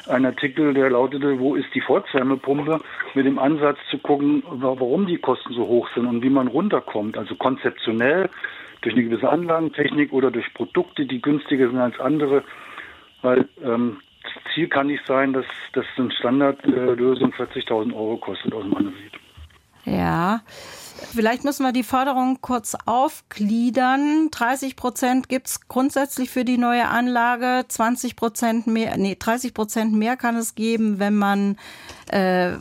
einen 0.09 0.25
Artikel, 0.25 0.73
der 0.73 0.89
lautete, 0.89 1.39
wo 1.39 1.55
ist 1.55 1.73
die 1.73 1.81
Volkswärmepumpe, 1.81 2.81
mit 3.13 3.25
dem 3.25 3.39
Ansatz 3.39 3.77
zu 3.89 3.97
gucken, 3.99 4.43
warum 4.49 5.05
die 5.05 5.17
Kosten 5.17 5.53
so 5.53 5.67
hoch 5.67 5.87
sind 5.93 6.05
und 6.05 6.21
wie 6.21 6.29
man 6.29 6.47
runterkommt. 6.47 7.17
Also 7.17 7.35
konzeptionell 7.35 8.29
durch 8.81 8.95
eine 8.95 9.03
gewisse 9.03 9.29
Anlagentechnik 9.29 10.13
oder 10.13 10.31
durch 10.31 10.53
Produkte, 10.53 11.05
die 11.05 11.21
günstiger 11.21 11.67
sind 11.69 11.79
als 11.79 11.99
andere. 11.99 12.43
Weil 13.21 13.47
ähm, 13.63 13.97
Ziel 14.53 14.67
kann 14.67 14.87
nicht 14.87 15.05
sein, 15.05 15.33
dass, 15.33 15.45
dass 15.73 15.85
eine 15.97 16.11
Standardlösung 16.11 17.33
40.000 17.33 17.93
Euro 17.93 18.17
kostet 18.17 18.53
aus 18.53 18.65
meiner 18.65 18.91
Sicht. 18.91 19.19
Ja. 19.85 20.41
Vielleicht 21.13 21.43
müssen 21.43 21.63
wir 21.63 21.71
die 21.71 21.83
Förderung 21.83 22.39
kurz 22.41 22.75
aufgliedern. 22.85 24.29
30 24.31 24.75
Prozent 24.75 25.29
gibt 25.29 25.47
es 25.47 25.67
grundsätzlich 25.67 26.29
für 26.29 26.45
die 26.45 26.57
neue 26.57 26.87
Anlage. 26.87 27.65
20 27.67 28.15
Prozent 28.15 28.67
mehr, 28.67 28.97
nee, 28.97 29.15
30 29.17 29.53
Prozent 29.53 29.93
mehr 29.93 30.17
kann 30.17 30.35
es 30.35 30.55
geben, 30.55 30.99
wenn 30.99 31.15
man 31.15 31.57
äh, 32.07 32.53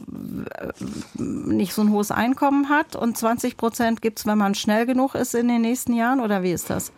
nicht 1.15 1.75
so 1.75 1.83
ein 1.83 1.91
hohes 1.91 2.11
Einkommen 2.11 2.69
hat. 2.69 2.97
Und 2.97 3.19
20 3.19 3.57
Prozent 3.57 4.03
gibt 4.03 4.19
es, 4.21 4.27
wenn 4.27 4.39
man 4.39 4.55
schnell 4.55 4.87
genug 4.87 5.15
ist 5.15 5.35
in 5.35 5.49
den 5.49 5.63
nächsten 5.63 5.93
Jahren. 5.93 6.21
Oder 6.21 6.43
wie 6.43 6.53
ist 6.53 6.71
das? 6.71 6.93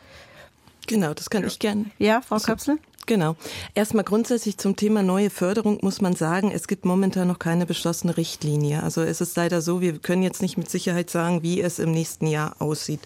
Genau, 0.86 1.14
das 1.14 1.30
kann 1.30 1.46
ich 1.46 1.58
gerne. 1.58 1.86
Ja, 1.98 2.20
Frau 2.20 2.38
Köpsel? 2.38 2.78
Genau. 3.10 3.34
Erstmal 3.74 4.04
grundsätzlich 4.04 4.56
zum 4.56 4.76
Thema 4.76 5.02
neue 5.02 5.30
Förderung 5.30 5.80
muss 5.82 6.00
man 6.00 6.14
sagen, 6.14 6.52
es 6.54 6.68
gibt 6.68 6.84
momentan 6.84 7.26
noch 7.26 7.40
keine 7.40 7.66
beschlossene 7.66 8.16
Richtlinie. 8.16 8.84
Also 8.84 9.02
es 9.02 9.20
ist 9.20 9.36
leider 9.36 9.62
so, 9.62 9.80
wir 9.80 9.98
können 9.98 10.22
jetzt 10.22 10.40
nicht 10.40 10.56
mit 10.56 10.70
Sicherheit 10.70 11.10
sagen, 11.10 11.42
wie 11.42 11.60
es 11.60 11.80
im 11.80 11.90
nächsten 11.90 12.28
Jahr 12.28 12.54
aussieht. 12.60 13.00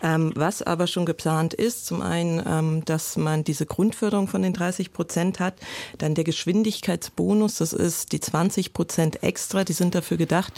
Ähm, 0.00 0.30
was 0.36 0.62
aber 0.62 0.86
schon 0.86 1.06
geplant 1.06 1.54
ist, 1.54 1.86
zum 1.86 2.02
einen, 2.02 2.40
ähm, 2.46 2.84
dass 2.84 3.16
man 3.16 3.42
diese 3.42 3.66
Grundförderung 3.66 4.28
von 4.28 4.42
den 4.42 4.52
30 4.52 4.92
Prozent 4.92 5.40
hat, 5.40 5.54
dann 5.98 6.14
der 6.14 6.22
Geschwindigkeitsbonus, 6.22 7.56
das 7.56 7.72
ist 7.72 8.12
die 8.12 8.20
20 8.20 8.72
Prozent 8.72 9.24
extra, 9.24 9.64
die 9.64 9.72
sind 9.72 9.96
dafür 9.96 10.18
gedacht, 10.18 10.52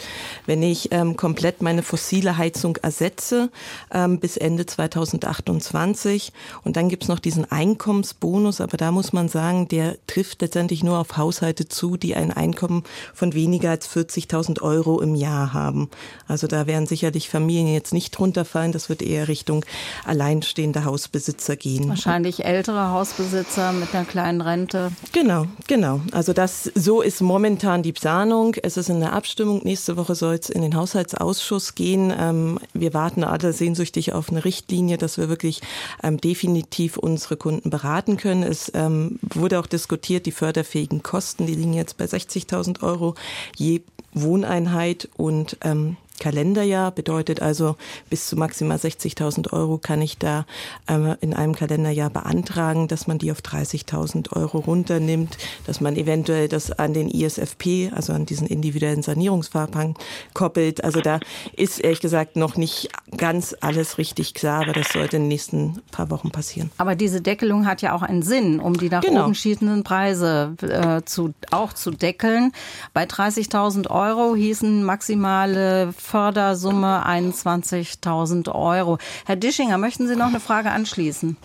wenn 0.45 0.61
ich 0.61 0.91
ähm, 0.91 1.17
komplett 1.17 1.63
meine 1.63 1.81
fossile 1.81 2.37
Heizung 2.37 2.75
ersetze 2.75 3.49
ähm, 3.91 4.19
bis 4.19 4.37
Ende 4.37 4.67
2028. 4.67 6.33
Und 6.63 6.77
dann 6.77 6.87
gibt's 6.87 7.07
noch 7.07 7.17
diesen 7.17 7.51
Einkommensbonus, 7.51 8.61
aber 8.61 8.77
da 8.77 8.90
muss 8.91 9.13
man 9.13 9.29
sagen, 9.29 9.67
der 9.67 9.97
trifft 10.07 10.41
letztendlich 10.41 10.83
nur 10.83 10.99
auf 10.99 11.17
Haushalte 11.17 11.67
zu, 11.67 11.97
die 11.97 12.15
ein 12.15 12.31
Einkommen 12.31 12.83
von 13.13 13.33
weniger 13.33 13.71
als 13.71 13.89
40.000 13.89 14.61
Euro 14.61 15.01
im 15.01 15.15
Jahr 15.15 15.53
haben. 15.53 15.89
Also 16.27 16.47
da 16.47 16.67
werden 16.67 16.87
sicherlich 16.87 17.29
Familien 17.29 17.67
jetzt 17.67 17.93
nicht 17.93 18.11
drunter 18.11 18.45
fallen. 18.45 18.71
Das 18.71 18.89
wird 18.89 19.01
eher 19.01 19.27
Richtung 19.27 19.65
alleinstehende 20.05 20.85
Hausbesitzer 20.85 21.55
gehen. 21.55 21.89
Wahrscheinlich 21.89 22.45
ältere 22.45 22.89
Hausbesitzer 22.89 23.71
mit 23.73 23.93
einer 23.93 24.05
kleinen 24.05 24.41
Rente. 24.41 24.91
Genau, 25.11 25.45
genau. 25.67 26.01
Also 26.11 26.33
das, 26.33 26.71
so 26.75 27.01
ist 27.01 27.21
momentan 27.21 27.83
die 27.83 27.93
Planung. 27.93 28.55
Es 28.61 28.77
ist 28.77 28.89
in 28.89 28.99
der 28.99 29.13
Abstimmung. 29.13 29.61
Nächste 29.63 29.97
Woche 29.97 30.15
soll 30.15 30.35
es 30.35 30.49
in 30.49 30.61
den 30.61 30.75
Haushaltsausschuss 30.75 31.75
gehen. 31.75 32.13
Ähm, 32.17 32.59
wir 32.73 32.93
warten 32.93 33.23
alle 33.23 33.53
sehnsüchtig 33.53 34.13
auf 34.13 34.29
eine 34.29 34.45
Richtlinie, 34.45 34.97
dass 34.97 35.17
wir 35.17 35.29
wirklich 35.29 35.61
ähm, 36.03 36.19
definitiv 36.19 36.97
unsere 36.97 37.37
Kunden 37.37 37.69
beraten 37.69 38.17
können. 38.17 38.43
Es 38.43 38.70
ähm, 38.73 39.19
wurde 39.21 39.59
auch 39.59 39.67
diskutiert, 39.67 40.25
die 40.25 40.31
förderfähigen 40.31 41.03
Kosten, 41.03 41.45
die 41.45 41.55
liegen 41.55 41.73
jetzt 41.73 41.97
bei 41.97 42.05
60.000 42.05 42.83
Euro 42.83 43.15
je 43.55 43.81
Wohneinheit. 44.13 45.09
Und 45.17 45.57
ähm, 45.61 45.97
Kalenderjahr, 46.21 46.91
bedeutet 46.91 47.41
also 47.41 47.75
bis 48.11 48.27
zu 48.27 48.35
maximal 48.35 48.77
60.000 48.77 49.51
Euro 49.53 49.79
kann 49.79 50.03
ich 50.03 50.19
da 50.19 50.45
äh, 50.87 51.15
in 51.19 51.33
einem 51.33 51.55
Kalenderjahr 51.55 52.11
beantragen, 52.11 52.87
dass 52.87 53.07
man 53.07 53.17
die 53.17 53.31
auf 53.31 53.39
30.000 53.39 54.31
Euro 54.33 54.59
runternimmt, 54.59 55.37
dass 55.65 55.81
man 55.81 55.95
eventuell 55.95 56.47
das 56.47 56.71
an 56.71 56.93
den 56.93 57.09
ISFP, 57.09 57.91
also 57.95 58.13
an 58.13 58.27
diesen 58.27 58.45
individuellen 58.45 59.01
Sanierungsfahrplan 59.01 59.95
koppelt. 60.35 60.83
Also 60.83 61.01
da 61.01 61.19
ist 61.57 61.79
ehrlich 61.79 62.01
gesagt 62.01 62.35
noch 62.35 62.55
nicht 62.55 62.89
ganz 63.17 63.55
alles 63.59 63.97
richtig 63.97 64.35
klar, 64.35 64.61
aber 64.61 64.73
das 64.73 64.89
sollte 64.89 65.15
in 65.15 65.23
den 65.23 65.29
nächsten 65.29 65.81
paar 65.91 66.11
Wochen 66.11 66.29
passieren. 66.29 66.69
Aber 66.77 66.93
diese 66.93 67.21
Deckelung 67.21 67.65
hat 67.65 67.81
ja 67.81 67.95
auch 67.95 68.03
einen 68.03 68.21
Sinn, 68.21 68.59
um 68.59 68.77
die 68.77 68.89
nach 68.89 69.01
genau. 69.01 69.25
oben 69.25 69.33
schießenden 69.33 69.83
Preise 69.83 70.55
äh, 70.61 71.01
zu, 71.03 71.33
auch 71.49 71.73
zu 71.73 71.89
deckeln. 71.89 72.51
Bei 72.93 73.05
30.000 73.05 73.89
Euro 73.89 74.35
hießen 74.35 74.83
maximale 74.83 75.93
Fördersumme 76.11 77.05
21.000 77.07 78.53
Euro. 78.53 78.97
Herr 79.25 79.37
Dischinger, 79.37 79.77
möchten 79.77 80.07
Sie 80.07 80.17
noch 80.17 80.27
eine 80.27 80.41
Frage 80.41 80.69
anschließen? 80.69 81.37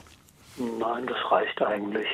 Nein, 0.57 1.07
das 1.07 1.31
reicht 1.31 1.63
eigentlich. 1.63 2.09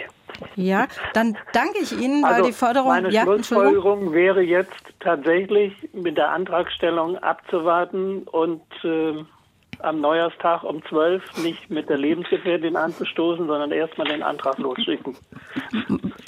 Ja, 0.56 0.86
dann 1.14 1.38
danke 1.54 1.78
ich 1.80 1.98
Ihnen, 1.98 2.22
weil 2.22 2.34
also 2.34 2.46
die 2.46 2.52
Förderung. 2.52 2.88
Meine 2.88 3.10
ja, 3.10 3.22
Schlussfolgerung 3.22 4.12
wäre 4.12 4.42
jetzt 4.42 4.84
tatsächlich 5.00 5.72
mit 5.94 6.18
der 6.18 6.30
Antragstellung 6.30 7.16
abzuwarten 7.16 8.24
und 8.24 8.62
äh, 8.84 9.24
am 9.78 10.02
Neujahrstag 10.02 10.62
um 10.62 10.84
12 10.84 11.42
nicht 11.42 11.70
mit 11.70 11.88
der 11.88 11.96
Lebensgefährtin 11.96 12.76
anzustoßen, 12.76 13.46
sondern 13.46 13.72
erstmal 13.72 14.08
den 14.08 14.22
Antrag 14.22 14.58
losschicken. 14.58 15.16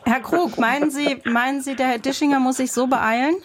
Herr 0.06 0.20
Krug, 0.20 0.58
meinen 0.58 0.90
Sie, 0.90 1.20
meinen 1.24 1.60
Sie, 1.60 1.76
der 1.76 1.88
Herr 1.88 1.98
Dischinger 1.98 2.40
muss 2.40 2.56
sich 2.56 2.72
so 2.72 2.86
beeilen? 2.86 3.36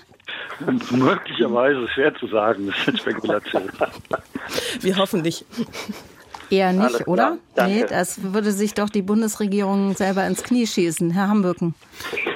Möglicherweise 0.92 1.88
schwer 1.90 2.14
zu 2.16 2.28
sagen, 2.28 2.68
das 2.68 2.88
ist 2.88 3.00
Spekulation. 3.00 3.64
Wir 4.82 4.98
hoffen 4.98 5.22
nicht. 5.22 5.46
Eher 6.50 6.74
nicht, 6.74 7.08
oder? 7.08 7.38
Danke. 7.54 7.74
Nee, 7.74 7.86
das 7.88 8.34
würde 8.34 8.52
sich 8.52 8.74
doch 8.74 8.90
die 8.90 9.04
Bundesregierung 9.04 9.96
selber 9.96 10.26
ins 10.26 10.42
Knie 10.42 10.66
schießen. 10.66 11.12
Herr 11.12 11.28
Hambücken. 11.28 11.76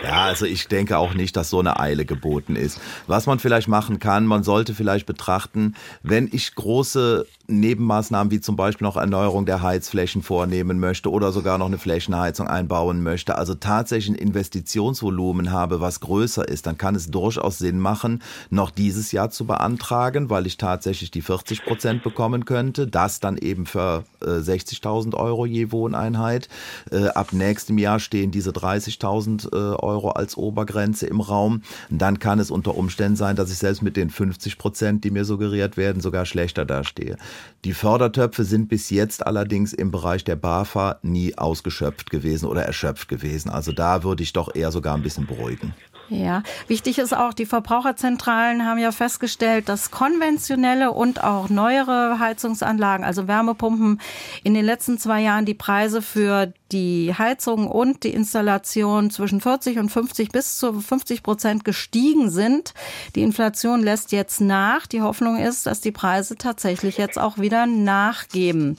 Ja, 0.04 0.26
also 0.26 0.46
ich 0.46 0.68
denke 0.68 0.98
auch 0.98 1.14
nicht, 1.14 1.36
dass 1.36 1.50
so 1.50 1.60
eine 1.60 1.80
Eile 1.80 2.06
geboten 2.06 2.56
ist. 2.56 2.80
Was 3.08 3.26
man 3.26 3.40
vielleicht 3.40 3.68
machen 3.68 4.00
kann, 4.00 4.28
man 4.28 4.44
sollte 4.44 4.76
vielleicht 4.76 5.08
betrachten, 5.08 5.76
wenn 6.04 6.30
ich 6.32 6.54
große 6.54 7.26
Nebenmaßnahmen 7.48 8.32
wie 8.32 8.40
zum 8.40 8.56
Beispiel 8.56 8.86
noch 8.86 8.96
Erneuerung 8.96 9.46
der 9.46 9.62
Heizflächen 9.62 10.24
vornehmen 10.24 10.80
möchte 10.80 11.12
oder 11.12 11.32
sogar 11.32 11.58
noch 11.58 11.66
eine 11.66 11.78
Flächenheizung 11.78 12.48
einbauen 12.48 13.04
möchte, 13.04 13.38
also 13.38 13.54
tatsächlich 13.54 14.16
ein 14.16 14.22
Investitionsvolumen 14.22 15.52
habe, 15.52 15.82
was 15.82 16.00
größer 16.00 16.48
ist, 16.48 16.66
dann 16.66 16.78
kann 16.78 16.96
es 16.96 17.12
durchaus 17.12 17.58
Sinn 17.58 17.80
machen, 17.80 18.22
noch 18.50 18.72
dieses 18.72 19.12
Jahr 19.12 19.30
zu 19.30 19.46
beantragen, 19.46 20.30
weil 20.30 20.48
ich 20.48 20.58
tatsächlich 20.58 21.12
die 21.12 21.22
40 21.22 21.66
Prozent 21.66 22.04
bekommen 22.04 22.46
könnte, 22.46 22.88
das 22.88 23.20
dann 23.20 23.38
eben 23.38 23.66
für 23.66 24.06
60.000 24.30 25.16
Euro 25.16 25.46
je 25.46 25.72
Wohneinheit. 25.72 26.50
Äh, 26.92 27.08
ab 27.08 27.34
nächstem 27.34 27.78
Jahr 27.78 28.00
stehen 28.00 28.32
diese 28.32 28.52
30.000 28.52 29.52
äh, 29.52 29.76
Euro 29.76 30.12
als 30.12 30.38
Obergrenze 30.38 31.08
im 31.08 31.22
Raum. 31.22 31.62
Dann 31.90 32.20
kann 32.20 32.40
es 32.40 32.52
unter 32.52 32.76
Umständen 32.76 33.16
sein, 33.16 33.36
dass 33.36 33.52
ich 33.52 33.58
selbst 33.58 33.82
mit 33.82 33.98
den 33.98 34.10
50 34.10 34.58
Prozent, 34.58 35.04
die 35.04 35.12
mir 35.12 35.26
suggeriert 35.26 35.78
werden, 35.78 36.02
sogar 36.02 36.26
schlechter 36.26 36.66
dastehe. 36.66 37.18
Die 37.66 37.74
Fördertöpfe 37.74 38.44
sind 38.44 38.70
bis 38.70 38.90
jetzt 38.90 39.26
allerdings 39.26 39.74
im 39.74 39.92
Bereich 39.92 40.24
der 40.24 40.36
BAFA 40.36 41.00
nie 41.02 41.38
ausgeschöpft 41.38 42.10
gewesen 42.10 42.46
oder 42.48 42.64
erschöpft 42.64 43.08
gewesen. 43.08 43.50
Also 43.50 43.72
da 43.72 44.04
würde 44.04 44.24
ich 44.24 44.34
doch 44.34 44.54
eher 44.54 44.72
sogar 44.72 44.96
ein 44.96 45.04
bisschen 45.04 45.26
beruhigen. 45.26 45.74
Ja, 46.10 46.44
wichtig 46.68 47.00
ist 47.00 47.16
auch, 47.16 47.34
die 47.34 47.46
Verbraucherzentralen 47.46 48.66
haben 48.66 48.78
ja 48.78 48.92
festgestellt, 48.92 49.70
dass 49.70 49.90
konventionelle 49.90 50.92
und 50.92 51.24
auch 51.24 51.50
neuere 51.50 52.20
Heizungsanlagen, 52.20 53.06
also 53.06 53.28
Wärmepumpen, 53.28 54.02
in 54.44 54.54
den 54.54 54.66
letzten 54.66 54.98
zwei 54.98 55.22
Jahren 55.22 55.46
die 55.46 55.54
Preise 55.54 56.02
für 56.02 56.54
die 56.72 57.14
Heizung 57.18 57.68
und 57.68 58.04
die 58.04 58.14
Installation 58.14 59.12
zwischen 59.12 59.40
40 59.40 59.80
und 59.80 59.90
50 59.90 60.30
bis 60.30 60.58
zu 60.58 60.82
50 60.82 61.24
Prozent 61.24 61.64
gestiegen 61.64 62.30
sind. 62.30 62.74
Die 63.16 63.22
Inflation 63.22 63.82
lässt 63.82 64.12
jetzt 64.12 64.42
nach. 64.42 64.88
Die 64.88 65.02
Hoffnung 65.02 65.38
ist, 65.38 65.66
dass 65.66 65.82
die 65.82 65.92
Preise 65.92 66.36
tatsächlich 66.36 66.98
jetzt 66.98 67.18
auch 67.18 67.38
wieder 67.38 67.66
nachgeben. 67.66 68.78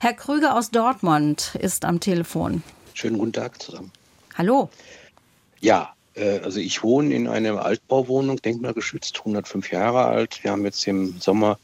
Herr 0.00 0.14
Krüger 0.14 0.56
aus 0.56 0.70
Dortmund 0.70 1.56
ist 1.60 1.84
am 1.84 2.00
Telefon. 2.00 2.62
Schönen 2.94 3.18
guten 3.18 3.34
Tag 3.34 3.62
zusammen. 3.62 3.92
Hallo. 4.36 4.70
Ja, 5.60 5.95
also 6.16 6.60
ich 6.60 6.82
wohne 6.82 7.14
in 7.14 7.28
einer 7.28 7.64
Altbauwohnung, 7.64 8.40
denkmalgeschützt, 8.40 9.18
105 9.18 9.70
Jahre 9.70 10.04
alt. 10.04 10.42
Wir 10.42 10.52
haben 10.52 10.64
jetzt 10.64 10.86
im 10.86 11.18
Sommer 11.20 11.58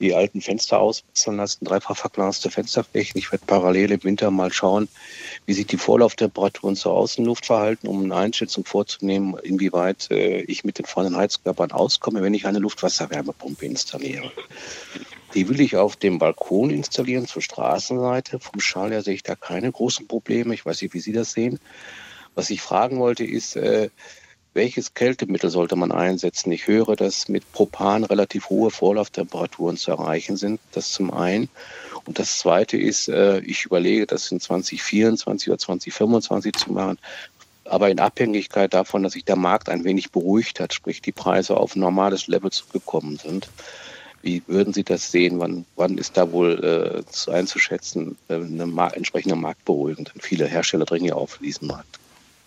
die 0.00 0.14
alten 0.14 0.40
Fenster 0.40 0.78
auswechseln 0.78 1.36
lassen, 1.36 1.64
dreifach 1.64 1.96
verglaste 1.96 2.50
Fensterflächen. 2.50 3.18
Ich 3.18 3.32
werde 3.32 3.44
parallel 3.46 3.92
im 3.92 4.04
Winter 4.04 4.30
mal 4.30 4.52
schauen, 4.52 4.88
wie 5.46 5.54
sich 5.54 5.66
die 5.66 5.76
Vorlauftemperaturen 5.76 6.76
zur 6.76 6.92
Außenluft 6.92 7.46
verhalten, 7.46 7.88
um 7.88 8.04
eine 8.04 8.14
Einschätzung 8.14 8.64
vorzunehmen, 8.64 9.36
inwieweit 9.42 10.10
äh, 10.10 10.42
ich 10.42 10.64
mit 10.64 10.78
den 10.78 10.86
vorhandenen 10.86 11.20
Heizkörpern 11.20 11.72
auskomme, 11.72 12.22
wenn 12.22 12.34
ich 12.34 12.46
eine 12.46 12.58
Luftwasserwärmepumpe 12.58 13.66
installiere. 13.66 14.30
Die 15.34 15.48
will 15.48 15.60
ich 15.60 15.76
auf 15.76 15.96
dem 15.96 16.18
Balkon 16.18 16.70
installieren 16.70 17.26
zur 17.26 17.42
Straßenseite. 17.42 18.38
Vom 18.40 18.60
Schall 18.60 18.90
her 18.90 19.02
sehe 19.02 19.14
ich 19.14 19.22
da 19.22 19.34
keine 19.34 19.70
großen 19.70 20.06
Probleme. 20.06 20.54
Ich 20.54 20.64
weiß 20.64 20.80
nicht, 20.80 20.94
wie 20.94 21.00
Sie 21.00 21.12
das 21.12 21.32
sehen. 21.32 21.58
Was 22.38 22.50
ich 22.50 22.62
fragen 22.62 23.00
wollte, 23.00 23.24
ist, 23.24 23.56
äh, 23.56 23.90
welches 24.54 24.94
Kältemittel 24.94 25.50
sollte 25.50 25.74
man 25.74 25.90
einsetzen? 25.90 26.52
Ich 26.52 26.68
höre, 26.68 26.94
dass 26.94 27.28
mit 27.28 27.50
Propan 27.50 28.04
relativ 28.04 28.48
hohe 28.48 28.70
Vorlauftemperaturen 28.70 29.76
zu 29.76 29.90
erreichen 29.90 30.36
sind. 30.36 30.60
Das 30.70 30.92
zum 30.92 31.12
einen. 31.12 31.48
Und 32.04 32.20
das 32.20 32.38
zweite 32.38 32.76
ist, 32.76 33.08
äh, 33.08 33.40
ich 33.40 33.64
überlege, 33.64 34.06
das 34.06 34.30
in 34.30 34.38
2024 34.38 35.48
oder 35.48 35.58
2025 35.58 36.54
zu 36.54 36.70
machen. 36.70 36.98
Aber 37.64 37.90
in 37.90 37.98
Abhängigkeit 37.98 38.72
davon, 38.72 39.02
dass 39.02 39.14
sich 39.14 39.24
der 39.24 39.34
Markt 39.34 39.68
ein 39.68 39.82
wenig 39.82 40.12
beruhigt 40.12 40.60
hat, 40.60 40.72
sprich 40.72 41.02
die 41.02 41.10
Preise 41.10 41.56
auf 41.56 41.74
ein 41.74 41.80
normales 41.80 42.28
Level 42.28 42.52
zurückgekommen 42.52 43.16
sind. 43.16 43.48
Wie 44.22 44.44
würden 44.46 44.72
Sie 44.72 44.84
das 44.84 45.10
sehen? 45.10 45.40
Wann, 45.40 45.64
wann 45.74 45.98
ist 45.98 46.16
da 46.16 46.30
wohl 46.30 47.04
äh, 47.04 47.32
einzuschätzen, 47.32 48.16
äh, 48.28 48.34
eine 48.34 48.66
Mar 48.66 48.96
entsprechende 48.96 49.34
Marktberuhigung? 49.34 50.04
Denn 50.04 50.20
viele 50.20 50.46
Hersteller 50.46 50.84
dringen 50.84 51.06
ja 51.06 51.14
auf 51.14 51.38
diesen 51.38 51.66
Markt. 51.66 51.98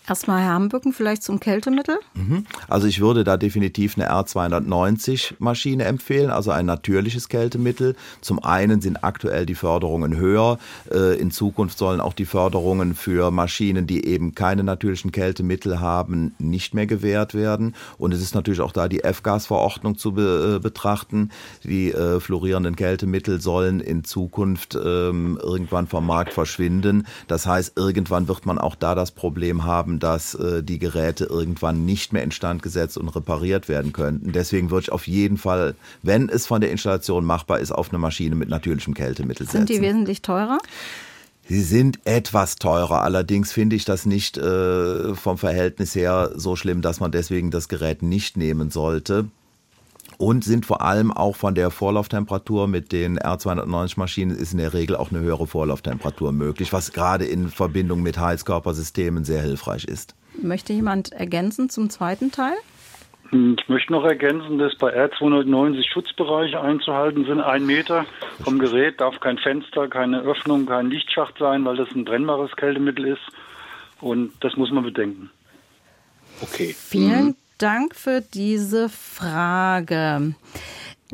Erstmal 0.08 0.42
Herr 0.42 0.54
Hambücken, 0.54 0.92
vielleicht 0.92 1.22
zum 1.22 1.38
Kältemittel? 1.38 1.98
Mhm. 2.14 2.44
Also 2.68 2.88
ich 2.88 3.00
würde 3.00 3.22
da 3.22 3.36
definitiv 3.36 3.96
eine 3.96 4.10
R290 4.10 5.34
Maschine 5.38 5.84
empfehlen, 5.84 6.30
also 6.30 6.50
ein 6.50 6.66
natürliches 6.66 7.28
Kältemittel. 7.28 7.94
Zum 8.20 8.42
einen 8.42 8.80
sind 8.80 9.04
aktuell 9.04 9.46
die 9.46 9.54
Förderungen 9.54 10.16
höher. 10.16 10.58
Äh, 10.90 11.20
in 11.20 11.30
Zukunft 11.30 11.78
sollen 11.78 12.00
auch 12.00 12.14
die 12.14 12.26
Förderungen 12.26 12.94
für 12.94 13.30
Maschinen, 13.30 13.86
die 13.86 14.04
eben 14.04 14.34
keine 14.34 14.64
natürlichen 14.64 15.12
Kältemittel 15.12 15.78
haben, 15.78 16.34
nicht 16.38 16.74
mehr 16.74 16.86
gewährt 16.86 17.34
werden. 17.34 17.74
Und 17.96 18.12
es 18.12 18.20
ist 18.20 18.34
natürlich 18.34 18.60
auch 18.60 18.72
da 18.72 18.88
die 18.88 19.04
F-Gas-Verordnung 19.04 19.96
zu 19.98 20.12
be 20.12 20.56
äh, 20.56 20.58
betrachten. 20.58 21.30
Die 21.62 21.92
äh, 21.92 22.18
fluorierenden 22.18 22.74
Kältemittel 22.74 23.40
sollen 23.40 23.78
in 23.78 24.02
Zukunft 24.02 24.74
ähm, 24.74 25.38
irgendwann 25.40 25.86
vom 25.86 26.06
Markt 26.06 26.32
verschwinden. 26.32 27.06
Das 27.28 27.46
heißt, 27.46 27.74
irgendwann 27.76 28.26
wird 28.26 28.46
man 28.46 28.58
auch 28.58 28.74
da 28.74 28.96
das 28.96 29.12
Problem 29.12 29.64
haben, 29.64 29.91
haben, 29.92 29.98
dass 29.98 30.34
äh, 30.34 30.62
die 30.62 30.78
Geräte 30.78 31.24
irgendwann 31.24 31.84
nicht 31.84 32.12
mehr 32.12 32.22
instand 32.22 32.62
gesetzt 32.62 32.96
und 32.96 33.08
repariert 33.08 33.68
werden 33.68 33.92
könnten. 33.92 34.32
Deswegen 34.32 34.70
würde 34.70 34.84
ich 34.84 34.92
auf 34.92 35.06
jeden 35.06 35.36
Fall, 35.36 35.74
wenn 36.02 36.28
es 36.28 36.46
von 36.46 36.60
der 36.60 36.70
Installation 36.70 37.24
machbar 37.24 37.60
ist, 37.60 37.72
auf 37.72 37.90
eine 37.90 37.98
Maschine 37.98 38.34
mit 38.34 38.48
natürlichem 38.48 38.94
Kältemittel 38.94 39.46
setzen. 39.46 39.66
Sind 39.66 39.68
die 39.68 39.80
wesentlich 39.80 40.22
teurer? 40.22 40.58
Sie 41.48 41.62
sind 41.62 41.98
etwas 42.04 42.56
teurer, 42.56 43.02
allerdings 43.02 43.52
finde 43.52 43.74
ich 43.74 43.84
das 43.84 44.06
nicht 44.06 44.38
äh, 44.38 45.14
vom 45.14 45.38
Verhältnis 45.38 45.94
her 45.94 46.30
so 46.36 46.54
schlimm, 46.54 46.82
dass 46.82 47.00
man 47.00 47.10
deswegen 47.10 47.50
das 47.50 47.68
Gerät 47.68 48.02
nicht 48.02 48.36
nehmen 48.36 48.70
sollte 48.70 49.26
und 50.22 50.44
sind 50.44 50.64
vor 50.64 50.82
allem 50.82 51.10
auch 51.10 51.34
von 51.34 51.56
der 51.56 51.72
Vorlauftemperatur 51.72 52.68
mit 52.68 52.92
den 52.92 53.18
R290 53.18 53.98
Maschinen 53.98 54.30
ist 54.30 54.52
in 54.52 54.58
der 54.58 54.72
Regel 54.72 54.94
auch 54.94 55.10
eine 55.10 55.18
höhere 55.18 55.48
Vorlauftemperatur 55.48 56.30
möglich, 56.30 56.72
was 56.72 56.92
gerade 56.92 57.24
in 57.24 57.48
Verbindung 57.48 58.04
mit 58.04 58.18
Heizkörpersystemen 58.18 59.24
sehr 59.24 59.42
hilfreich 59.42 59.84
ist. 59.84 60.14
Möchte 60.40 60.72
jemand 60.74 61.10
ergänzen 61.10 61.68
zum 61.70 61.90
zweiten 61.90 62.30
Teil? 62.30 62.54
Ich 63.32 63.68
möchte 63.68 63.90
noch 63.90 64.04
ergänzen, 64.04 64.58
dass 64.58 64.76
bei 64.76 64.94
R290 64.94 65.90
Schutzbereiche 65.92 66.60
einzuhalten 66.60 67.24
sind. 67.24 67.40
Ein 67.40 67.66
Meter 67.66 68.06
vom 68.44 68.60
Gerät 68.60 69.00
darf 69.00 69.18
kein 69.18 69.38
Fenster, 69.38 69.88
keine 69.88 70.20
Öffnung, 70.20 70.66
kein 70.66 70.88
Lichtschacht 70.88 71.36
sein, 71.38 71.64
weil 71.64 71.76
das 71.76 71.88
ein 71.96 72.04
brennbares 72.04 72.54
Kältemittel 72.54 73.06
ist. 73.06 73.22
Und 74.00 74.32
das 74.38 74.56
muss 74.56 74.70
man 74.70 74.84
bedenken. 74.84 75.30
Okay. 76.42 76.76
Vielen 76.78 77.24
mhm. 77.24 77.36
Dank 77.62 77.94
für 77.94 78.22
diese 78.22 78.88
Frage. 78.88 80.34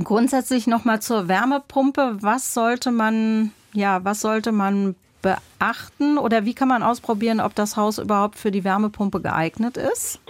Grundsätzlich 0.03 0.67
nochmal 0.67 1.03
zur 1.03 1.29
Wärmepumpe. 1.29 2.17
Was 2.23 2.55
sollte 2.55 2.91
man, 2.91 3.53
ja, 3.75 4.03
was 4.05 4.23
sollte 4.23 4.51
man 4.51 4.95
beachten 5.21 6.17
oder 6.17 6.47
wie 6.47 6.55
kann 6.55 6.69
man 6.69 6.83
ausprobieren, 6.83 7.41
ob 7.41 7.55
das 7.55 7.77
Haus 7.77 7.99
überhaupt 7.99 8.39
für 8.39 8.51
die 8.51 8.65
Wärmepumpe 8.65 9.21
geeignet 9.21 9.77
ist? 9.77 10.21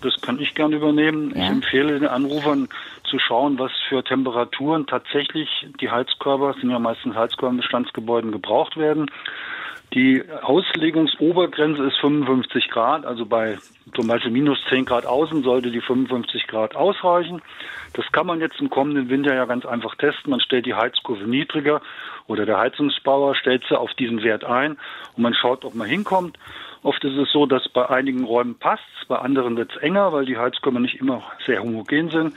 Das 0.00 0.20
kann 0.20 0.38
ich 0.38 0.54
gerne 0.54 0.76
übernehmen. 0.76 1.32
Ja. 1.34 1.42
Ich 1.42 1.48
empfehle 1.48 1.98
den 1.98 2.08
Anrufern 2.08 2.68
zu 3.10 3.18
schauen, 3.18 3.58
was 3.58 3.72
für 3.88 4.04
Temperaturen 4.04 4.86
tatsächlich 4.86 5.48
die 5.80 5.90
Heizkörper, 5.90 6.54
sind 6.60 6.70
ja 6.70 6.78
meistens 6.78 7.16
Heizkörper 7.16 7.50
in 7.50 7.56
Bestandsgebäuden 7.56 8.30
gebraucht 8.30 8.76
werden. 8.76 9.10
Die 9.94 10.22
Auslegungsobergrenze 10.42 11.82
ist 11.84 11.96
55 11.98 12.68
Grad, 12.68 13.06
also 13.06 13.24
bei 13.24 13.58
zum 13.94 14.06
Beispiel 14.06 14.30
minus 14.30 14.58
10 14.68 14.84
Grad 14.84 15.06
außen 15.06 15.42
sollte 15.42 15.70
die 15.70 15.80
55 15.80 16.46
Grad 16.46 16.76
ausreichen. 16.76 17.40
Das 17.94 18.04
kann 18.12 18.26
man 18.26 18.40
jetzt 18.40 18.60
im 18.60 18.68
kommenden 18.68 19.08
Winter 19.08 19.34
ja 19.34 19.46
ganz 19.46 19.64
einfach 19.64 19.94
testen. 19.94 20.30
Man 20.30 20.40
stellt 20.40 20.66
die 20.66 20.74
Heizkurve 20.74 21.24
niedriger 21.24 21.80
oder 22.26 22.44
der 22.44 22.58
Heizungsbauer 22.58 23.34
stellt 23.34 23.64
sie 23.66 23.78
auf 23.78 23.94
diesen 23.94 24.22
Wert 24.22 24.44
ein 24.44 24.72
und 25.16 25.22
man 25.22 25.32
schaut, 25.32 25.64
ob 25.64 25.74
man 25.74 25.88
hinkommt. 25.88 26.38
Oft 26.82 27.02
ist 27.04 27.16
es 27.16 27.32
so, 27.32 27.46
dass 27.46 27.66
bei 27.68 27.88
einigen 27.88 28.24
Räumen 28.24 28.56
passt, 28.56 28.84
bei 29.08 29.16
anderen 29.16 29.56
wird 29.56 29.72
es 29.74 29.82
enger, 29.82 30.12
weil 30.12 30.26
die 30.26 30.36
Heizkörper 30.36 30.80
nicht 30.80 31.00
immer 31.00 31.22
sehr 31.46 31.62
homogen 31.62 32.10
sind. 32.10 32.34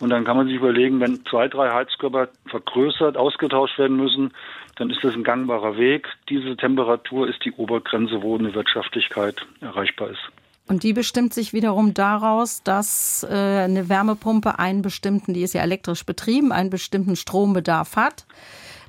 Und 0.00 0.10
dann 0.10 0.24
kann 0.24 0.36
man 0.36 0.46
sich 0.46 0.56
überlegen, 0.56 1.00
wenn 1.00 1.24
zwei, 1.26 1.48
drei 1.48 1.70
Heizkörper 1.70 2.28
vergrößert, 2.46 3.16
ausgetauscht 3.16 3.78
werden 3.78 3.96
müssen, 3.96 4.32
dann 4.76 4.90
ist 4.90 5.02
das 5.02 5.14
ein 5.14 5.24
gangbarer 5.24 5.76
Weg. 5.76 6.06
Diese 6.28 6.56
Temperatur 6.56 7.28
ist 7.28 7.44
die 7.44 7.52
Obergrenze, 7.52 8.22
wo 8.22 8.38
eine 8.38 8.54
Wirtschaftlichkeit 8.54 9.44
erreichbar 9.60 10.10
ist. 10.10 10.20
Und 10.68 10.82
die 10.82 10.92
bestimmt 10.92 11.32
sich 11.32 11.52
wiederum 11.52 11.94
daraus, 11.94 12.62
dass 12.62 13.26
äh, 13.28 13.34
eine 13.34 13.88
Wärmepumpe 13.88 14.58
einen 14.58 14.82
bestimmten, 14.82 15.32
die 15.32 15.42
ist 15.42 15.54
ja 15.54 15.62
elektrisch 15.62 16.04
betrieben, 16.04 16.52
einen 16.52 16.70
bestimmten 16.70 17.16
Strombedarf 17.16 17.96
hat. 17.96 18.26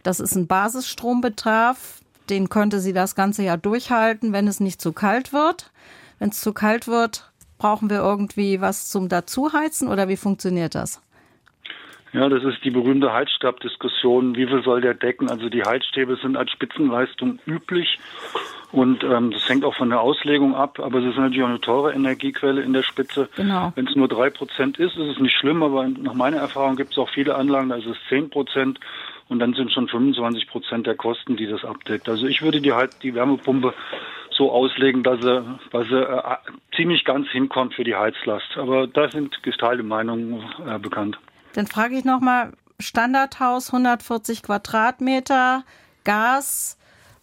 Das 0.03 0.20
ist 0.20 0.36
ein 0.36 0.45
Basisstrombedarf, 0.45 2.01
den 2.30 2.49
könnte 2.49 2.80
sie 2.80 2.93
das 2.93 3.16
ganze 3.16 3.43
Jahr 3.43 3.57
durchhalten, 3.57 4.34
wenn 4.34 4.47
es 4.47 4.60
nicht 4.60 4.82
zu 4.82 4.91
kalt 4.91 5.34
wird. 5.34 5.72
Wenn 6.20 6.30
es 6.30 6.41
zu 6.41 6.53
kalt 6.53 6.88
wird, 6.89 7.28
brauchen 7.60 7.89
wir 7.89 7.97
irgendwie 7.97 8.62
was 8.62 8.89
zum 8.89 9.10
Dazuheizen 9.10 9.88
oder 9.88 10.07
wie 10.07 10.18
funktioniert 10.18 10.74
das? 10.74 11.01
Ja, 12.12 12.28
das 12.28 12.43
ist 12.43 12.64
die 12.64 12.72
berühmte 12.72 13.14
Heizstabdiskussion. 13.14 14.36
Wie 14.36 14.47
viel 14.47 14.64
soll 14.64 14.82
der 14.82 14.95
decken? 14.95 15.30
Also 15.30 15.49
die 15.49 15.64
Heizstäbe 15.64 16.16
sind 16.16 16.38
als 16.38 16.49
Spitzenleistung 16.51 17.38
üblich 17.45 17.99
und 18.72 19.03
ähm, 19.03 19.32
das 19.32 19.47
hängt 19.47 19.64
auch 19.64 19.76
von 19.76 19.89
der 19.89 20.01
Auslegung 20.01 20.55
ab. 20.55 20.80
Aber 20.80 20.99
es 20.99 21.05
ist 21.05 21.18
natürlich 21.18 21.43
auch 21.43 21.49
eine 21.49 21.62
teure 21.62 21.93
Energiequelle 21.93 22.62
in 22.62 22.74
der 22.74 22.84
Spitze. 22.84 23.30
Genau. 23.36 23.72
Wenn 23.76 23.88
es 23.88 23.95
nur 23.95 24.07
drei 24.07 24.30
Prozent 24.30 24.80
ist, 24.80 24.95
ist 24.95 25.16
es 25.16 25.20
nicht 25.20 25.36
schlimm. 25.36 25.62
Aber 25.62 25.88
nach 25.88 26.14
meiner 26.14 26.38
Erfahrung 26.38 26.76
gibt 26.76 26.91
es 26.91 26.97
auch 26.97 27.10
viele 27.10 27.36
Anlagen, 27.36 27.70
da 27.70 27.76
ist 27.76 27.88
es 27.88 27.97
zehn 28.10 28.30
Prozent 28.30 28.80
und 29.28 29.39
dann 29.39 29.53
sind 29.53 29.72
schon 29.72 29.88
25 29.88 30.47
Prozent 30.47 30.88
der 30.88 30.95
Kosten, 30.95 31.38
die 31.38 31.47
das 31.47 31.64
abdeckt. 31.64 32.10
Also 32.10 32.26
ich 32.26 32.41
würde 32.41 32.62
die 32.62 32.74
halt 32.74 33.03
die 33.03 33.14
Wärmepumpe 33.14 33.74
so 34.39 34.51
auslegen, 34.51 35.03
dass 35.03 35.23
er, 35.23 35.59
dass 35.71 35.87
er 35.91 36.41
äh, 36.47 36.75
ziemlich 36.75 37.05
ganz 37.05 37.27
hinkommt 37.27 37.75
für 37.75 37.83
die 37.83 37.95
Heizlast. 37.95 38.57
Aber 38.57 38.87
da 38.87 39.11
sind 39.11 39.43
geteilte 39.43 39.83
Meinungen 39.83 40.43
äh, 40.65 40.79
bekannt. 40.79 41.19
Dann 41.53 41.67
frage 41.67 41.95
ich 41.95 42.05
nochmal, 42.05 42.53
Standardhaus 42.79 43.67
140 43.67 44.41
Quadratmeter, 44.41 45.63
Gas 46.03 46.79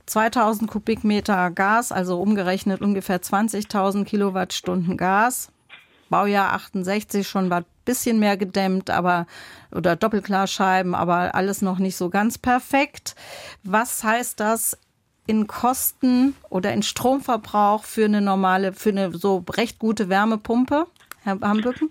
2000 0.07 0.71
Kubikmeter 0.71 1.51
Gas, 1.51 1.93
also 1.93 2.21
umgerechnet 2.21 2.81
ungefähr 2.81 3.21
20.000 3.21 4.05
Kilowattstunden 4.05 4.97
Gas. 4.97 5.53
Baujahr 6.09 6.53
68 6.53 7.27
schon 7.27 7.53
ein 7.53 7.65
bisschen 7.85 8.21
mehr 8.21 8.37
gedämmt, 8.37 8.91
aber 8.91 9.27
oder 9.73 9.97
Doppelklarscheiben, 9.97 10.95
aber 10.95 11.35
alles 11.35 11.63
noch 11.63 11.79
nicht 11.79 11.97
so 11.97 12.09
ganz 12.11 12.39
perfekt. 12.39 13.17
Was 13.65 14.05
heißt 14.05 14.39
das 14.39 14.79
in 15.27 15.47
Kosten 15.47 16.35
oder 16.51 16.73
in 16.73 16.83
Stromverbrauch 16.83 17.85
für 17.85 18.05
eine 18.05 18.21
normale, 18.21 18.73
für 18.73 18.91
eine 18.91 19.17
so 19.17 19.45
recht 19.51 19.79
gute 19.79 20.09
Wärmepumpe, 20.09 20.87
Herr 21.23 21.41
Hambücken? 21.41 21.91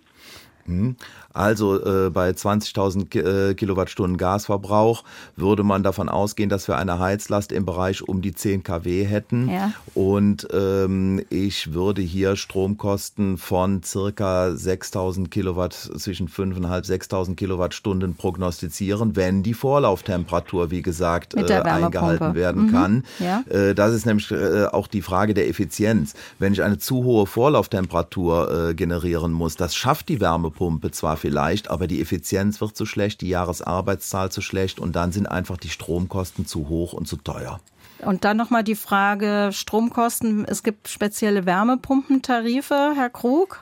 Also 1.35 1.83
äh, 1.83 2.09
bei 2.09 2.29
20.000 2.29 3.49
äh, 3.49 3.53
Kilowattstunden 3.55 4.17
Gasverbrauch 4.17 5.03
würde 5.35 5.63
man 5.63 5.83
davon 5.83 6.07
ausgehen, 6.07 6.49
dass 6.49 6.67
wir 6.69 6.77
eine 6.77 6.99
Heizlast 6.99 7.51
im 7.51 7.65
Bereich 7.65 8.07
um 8.07 8.21
die 8.21 8.33
10 8.33 8.63
kW 8.63 9.03
hätten. 9.03 9.49
Ja. 9.49 9.73
Und 9.93 10.47
ähm, 10.53 11.21
ich 11.29 11.73
würde 11.73 12.01
hier 12.01 12.37
Stromkosten 12.37 13.37
von 13.37 13.83
circa 13.83 14.47
6.000 14.47 15.29
Kilowatt, 15.29 15.73
zwischen 15.73 16.29
5.500 16.29 16.85
6.000 16.85 17.35
Kilowattstunden 17.35 18.15
prognostizieren, 18.15 19.15
wenn 19.15 19.43
die 19.43 19.53
Vorlauftemperatur, 19.53 20.71
wie 20.71 20.81
gesagt, 20.81 21.35
äh, 21.35 21.43
eingehalten 21.53 22.33
werden 22.35 22.67
mhm. 22.67 22.71
kann. 22.71 23.03
Ja. 23.19 23.43
Äh, 23.49 23.75
das 23.75 23.93
ist 23.93 24.05
nämlich 24.05 24.31
äh, 24.31 24.65
auch 24.67 24.87
die 24.87 25.01
Frage 25.01 25.33
der 25.33 25.49
Effizienz. 25.49 26.13
Wenn 26.39 26.53
ich 26.53 26.63
eine 26.63 26.77
zu 26.77 27.03
hohe 27.03 27.25
Vorlauftemperatur 27.25 28.69
äh, 28.69 28.73
generieren 28.73 29.33
muss, 29.33 29.57
das 29.57 29.75
schafft 29.75 30.07
die 30.09 30.21
Wärmepumpe 30.21 30.91
zwar 30.91 31.17
vielleicht, 31.25 31.71
aber 31.71 31.87
die 31.87 32.01
Effizienz 32.01 32.61
wird 32.61 32.75
zu 32.75 32.85
schlecht, 32.85 33.21
die 33.21 33.29
Jahresarbeitszahl 33.29 34.31
zu 34.31 34.41
schlecht 34.41 34.79
und 34.79 34.95
dann 34.95 35.11
sind 35.11 35.25
einfach 35.25 35.57
die 35.57 35.69
Stromkosten 35.69 36.45
zu 36.45 36.69
hoch 36.69 36.93
und 36.93 37.07
zu 37.07 37.17
teuer. 37.17 37.59
Und 37.99 38.25
dann 38.25 38.37
nochmal 38.37 38.63
die 38.63 38.75
Frage 38.75 39.49
Stromkosten. 39.51 40.45
Es 40.45 40.61
gibt 40.61 40.87
spezielle 40.87 41.47
Wärmepumpentarife, 41.47 42.93
Herr 42.95 43.09
Krug? 43.09 43.61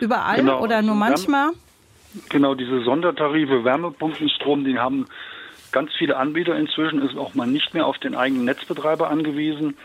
Überall 0.00 0.38
genau, 0.38 0.62
oder 0.62 0.80
nur 0.80 0.94
manchmal? 0.94 1.50
Genau, 2.30 2.54
diese 2.54 2.82
Sondertarife 2.82 3.62
Wärmepumpenstrom, 3.62 4.64
die 4.64 4.78
haben 4.78 5.04
ganz 5.72 5.90
viele 5.98 6.16
Anbieter 6.16 6.56
inzwischen, 6.56 7.02
ist 7.02 7.18
auch 7.18 7.34
mal 7.34 7.46
nicht 7.46 7.74
mehr 7.74 7.86
auf 7.86 7.98
den 7.98 8.14
eigenen 8.14 8.46
Netzbetreiber 8.46 9.10
angewiesen. 9.10 9.76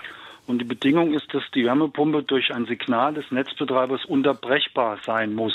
Und 0.48 0.60
die 0.60 0.66
Bedingung 0.66 1.14
ist, 1.14 1.34
dass 1.34 1.44
die 1.54 1.66
Wärmepumpe 1.66 2.24
durch 2.24 2.54
ein 2.54 2.68
Signal 2.68 3.16
des 3.16 3.30
Netzbetreibers 3.32 4.06
unterbrechbar 4.06 5.00
sein 5.06 5.34
muss. 5.34 5.54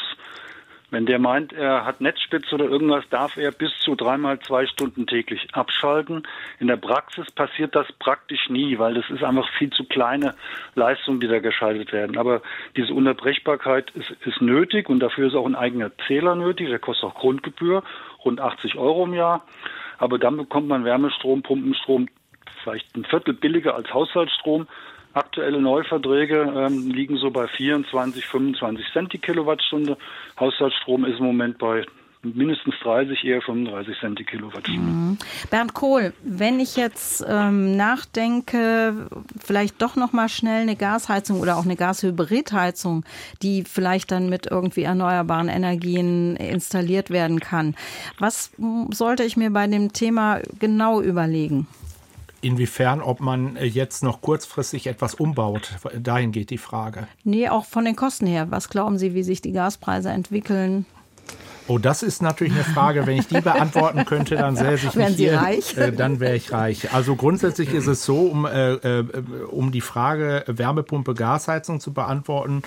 Wenn 0.90 1.04
der 1.04 1.18
meint, 1.18 1.52
er 1.52 1.84
hat 1.84 2.00
Netzspitze 2.00 2.54
oder 2.54 2.66
irgendwas, 2.66 3.04
darf 3.10 3.36
er 3.36 3.50
bis 3.50 3.76
zu 3.80 3.96
dreimal 3.96 4.38
zwei 4.38 4.66
Stunden 4.66 5.06
täglich 5.06 5.48
abschalten. 5.52 6.22
In 6.60 6.68
der 6.68 6.76
Praxis 6.76 7.30
passiert 7.32 7.74
das 7.74 7.90
praktisch 7.98 8.48
nie, 8.50 8.78
weil 8.78 8.94
das 8.94 9.10
ist 9.10 9.24
einfach 9.24 9.48
viel 9.58 9.70
zu 9.70 9.84
kleine 9.84 10.36
Leistungen, 10.76 11.18
die 11.18 11.26
da 11.26 11.40
geschaltet 11.40 11.92
werden. 11.92 12.16
Aber 12.16 12.40
diese 12.76 12.94
Unterbrechbarkeit 12.94 13.90
ist, 13.92 14.10
ist 14.24 14.40
nötig 14.40 14.88
und 14.88 15.00
dafür 15.00 15.26
ist 15.26 15.34
auch 15.34 15.46
ein 15.46 15.56
eigener 15.56 15.90
Zähler 16.06 16.36
nötig. 16.36 16.68
Der 16.68 16.78
kostet 16.78 17.10
auch 17.10 17.14
Grundgebühr, 17.14 17.82
rund 18.24 18.40
80 18.40 18.76
Euro 18.76 19.06
im 19.06 19.14
Jahr. 19.14 19.44
Aber 19.98 20.18
dann 20.18 20.36
bekommt 20.36 20.68
man 20.68 20.84
Wärmestrom, 20.84 21.42
Pumpenstrom 21.42 22.08
vielleicht 22.62 22.96
ein 22.96 23.04
Viertel 23.04 23.34
billiger 23.34 23.74
als 23.74 23.92
Haushaltsstrom 23.92 24.68
Aktuelle 25.16 25.62
Neuverträge 25.62 26.52
ähm, 26.54 26.90
liegen 26.90 27.16
so 27.16 27.30
bei 27.30 27.48
24, 27.48 28.26
25 28.26 28.84
Cent 28.92 29.12
die 29.14 29.18
Kilowattstunde. 29.18 29.96
Haushaltsstrom 30.38 31.06
ist 31.06 31.18
im 31.18 31.24
Moment 31.24 31.56
bei 31.56 31.86
mindestens 32.22 32.74
30, 32.82 33.24
eher 33.24 33.40
35 33.40 33.98
Cent 33.98 34.18
die 34.18 34.24
Kilowattstunde. 34.24 34.82
Mhm. 34.82 35.18
Bernd 35.50 35.72
Kohl, 35.72 36.12
wenn 36.22 36.60
ich 36.60 36.76
jetzt 36.76 37.24
ähm, 37.26 37.76
nachdenke, 37.76 39.08
vielleicht 39.42 39.80
doch 39.80 39.96
noch 39.96 40.12
mal 40.12 40.28
schnell 40.28 40.60
eine 40.60 40.76
Gasheizung 40.76 41.40
oder 41.40 41.56
auch 41.56 41.64
eine 41.64 41.76
Gashybridheizung, 41.76 43.06
die 43.40 43.64
vielleicht 43.64 44.10
dann 44.10 44.28
mit 44.28 44.46
irgendwie 44.50 44.82
erneuerbaren 44.82 45.48
Energien 45.48 46.36
installiert 46.36 47.08
werden 47.08 47.40
kann. 47.40 47.74
Was 48.18 48.52
sollte 48.90 49.22
ich 49.24 49.38
mir 49.38 49.50
bei 49.50 49.66
dem 49.66 49.94
Thema 49.94 50.40
genau 50.58 51.00
überlegen? 51.00 51.66
Inwiefern, 52.46 53.00
ob 53.00 53.18
man 53.18 53.58
jetzt 53.60 54.04
noch 54.04 54.20
kurzfristig 54.20 54.86
etwas 54.86 55.14
umbaut, 55.14 55.72
dahin 55.98 56.30
geht 56.30 56.50
die 56.50 56.58
Frage. 56.58 57.08
Nee, 57.24 57.48
auch 57.48 57.64
von 57.64 57.84
den 57.84 57.96
Kosten 57.96 58.24
her. 58.24 58.52
Was 58.52 58.68
glauben 58.68 58.98
Sie, 58.98 59.14
wie 59.14 59.24
sich 59.24 59.42
die 59.42 59.50
Gaspreise 59.50 60.10
entwickeln? 60.10 60.86
Oh, 61.68 61.78
das 61.78 62.02
ist 62.02 62.22
natürlich 62.22 62.54
eine 62.54 62.64
Frage. 62.64 63.06
Wenn 63.06 63.18
ich 63.18 63.26
die 63.26 63.40
beantworten 63.40 64.04
könnte, 64.04 64.36
dann 64.36 64.56
säße 64.56 64.88
ich 64.88 64.96
Wären 64.96 65.14
Sie 65.14 65.24
hier, 65.24 65.38
reich? 65.38 65.76
Äh, 65.76 65.92
dann 65.92 66.20
wäre 66.20 66.36
ich 66.36 66.52
reich. 66.52 66.92
Also 66.94 67.16
grundsätzlich 67.16 67.72
ist 67.74 67.86
es 67.86 68.04
so, 68.04 68.20
um, 68.20 68.46
äh, 68.46 68.74
äh, 68.74 69.04
um 69.50 69.72
die 69.72 69.80
Frage 69.80 70.44
Wärmepumpe, 70.46 71.14
Gasheizung 71.14 71.80
zu 71.80 71.92
beantworten. 71.92 72.62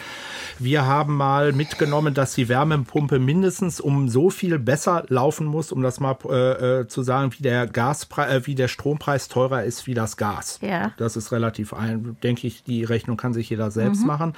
Wir 0.58 0.86
haben 0.86 1.16
mal 1.16 1.54
mitgenommen, 1.54 2.14
dass 2.14 2.34
die 2.34 2.50
Wärmepumpe 2.50 3.20
mindestens 3.20 3.80
um 3.80 4.10
so 4.10 4.30
viel 4.30 4.60
besser 4.60 5.06
laufen 5.08 5.46
muss, 5.46 5.72
um 5.72 5.82
das 5.82 6.00
mal 6.00 6.18
äh, 6.30 6.82
äh 6.82 6.88
zu 6.88 7.04
sagen, 7.04 7.32
wie 7.38 7.44
der 7.44 7.68
Gaspreis, 7.68 8.32
äh, 8.32 8.48
wie 8.48 8.56
der 8.56 8.68
Strompreis 8.68 9.28
teurer 9.30 9.64
ist 9.64 9.88
wie 9.88 9.94
das 9.94 10.18
Gas. 10.18 10.60
Ja. 10.62 10.92
Das 10.98 11.16
ist 11.16 11.32
relativ 11.32 11.74
ein, 11.74 12.18
denke 12.24 12.48
ich, 12.48 12.64
die 12.64 12.84
Rechnung 12.84 13.16
kann 13.16 13.34
sich 13.34 13.50
jeder 13.50 13.72
selbst 13.72 14.02
mhm. 14.02 14.08
machen. 14.08 14.34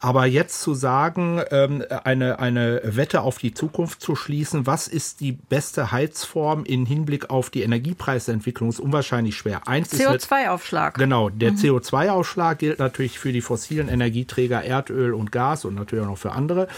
Aber 0.00 0.26
jetzt 0.26 0.60
zu 0.60 0.74
sagen, 0.74 1.40
ähm, 1.50 1.84
eine, 2.04 2.38
eine 2.38 2.82
Wette 2.84 3.22
auf 3.22 3.38
die 3.38 3.54
Zukunft 3.54 3.93
aufzuschließen, 3.94 4.66
was 4.66 4.88
ist 4.88 5.20
die 5.20 5.32
beste 5.32 5.92
Heizform 5.92 6.64
in 6.64 6.86
Hinblick 6.86 7.30
auf 7.30 7.50
die 7.50 7.62
Energiepreisentwicklung, 7.62 8.68
ist 8.68 8.80
unwahrscheinlich 8.80 9.36
schwer. 9.36 9.62
CO2-Aufschlag. 9.64 10.94
Genau, 10.94 11.28
der 11.30 11.52
mhm. 11.52 11.56
CO2-Aufschlag 11.56 12.58
gilt 12.58 12.78
natürlich 12.78 13.18
für 13.18 13.32
die 13.32 13.40
fossilen 13.40 13.88
Energieträger 13.88 14.62
Erdöl 14.62 15.14
und 15.14 15.32
Gas 15.32 15.64
und 15.64 15.74
natürlich 15.74 16.04
auch 16.04 16.10
noch 16.10 16.18
für 16.18 16.32
andere, 16.32 16.68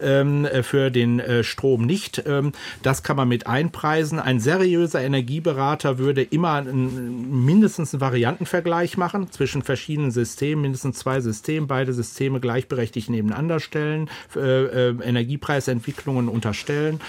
ähm, 0.00 0.46
für 0.62 0.90
den 0.90 1.20
äh, 1.20 1.44
Strom 1.44 1.86
nicht. 1.86 2.22
Ähm, 2.26 2.52
das 2.82 3.02
kann 3.02 3.16
man 3.16 3.28
mit 3.28 3.46
einpreisen. 3.46 4.20
Ein 4.20 4.40
seriöser 4.40 5.00
Energieberater 5.00 5.98
würde 5.98 6.22
immer 6.22 6.54
ein, 6.54 7.44
mindestens 7.44 7.94
einen 7.94 8.00
Variantenvergleich 8.00 8.96
machen 8.96 9.30
zwischen 9.32 9.62
verschiedenen 9.62 10.10
Systemen, 10.10 10.62
mindestens 10.62 10.98
zwei 10.98 11.20
Systemen, 11.20 11.66
beide 11.66 11.92
Systeme 11.92 12.40
gleichberechtigt 12.40 13.10
nebeneinander 13.10 13.60
stellen, 13.60 14.08
äh, 14.36 14.90
äh, 14.90 14.94
Energiepreisentwicklungen 15.02 16.28
unterscheiden 16.28 16.59
stellen. 16.60 17.00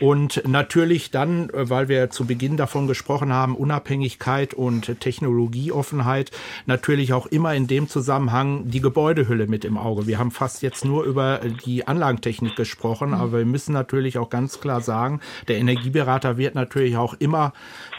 Und 0.00 0.42
natürlich 0.46 1.10
dann, 1.10 1.50
äh, 1.50 1.68
weil 1.68 1.88
wir 1.88 2.10
zu 2.10 2.26
Beginn 2.26 2.56
davon 2.56 2.86
gesprochen 2.86 3.32
haben, 3.32 3.56
Unabhängigkeit 3.56 4.54
und 4.54 5.00
Technologieoffenheit, 5.00 6.30
natürlich 6.66 7.12
auch 7.12 7.26
immer 7.26 7.54
in 7.54 7.66
dem 7.66 7.88
Zusammenhang 7.88 8.70
die 8.70 8.80
Gebäudehülle 8.80 9.46
mit 9.46 9.64
im 9.64 9.76
Auge. 9.76 10.06
Wir 10.06 10.18
haben 10.18 10.30
fast 10.30 10.62
jetzt 10.62 10.84
nur 10.84 11.04
über 11.04 11.40
die 11.64 11.86
Anlagentechnik 11.88 12.54
gesprochen, 12.56 13.14
aber 13.14 13.38
wir 13.38 13.46
müssen 13.46 13.72
natürlich 13.72 14.18
auch 14.18 14.30
ganz 14.30 14.60
klar 14.60 14.80
sagen, 14.80 15.20
der 15.48 15.58
Energieberater 15.58 16.36
wird 16.36 16.54
natürlich 16.54 16.96
auch 16.96 17.14
immer 17.18 17.52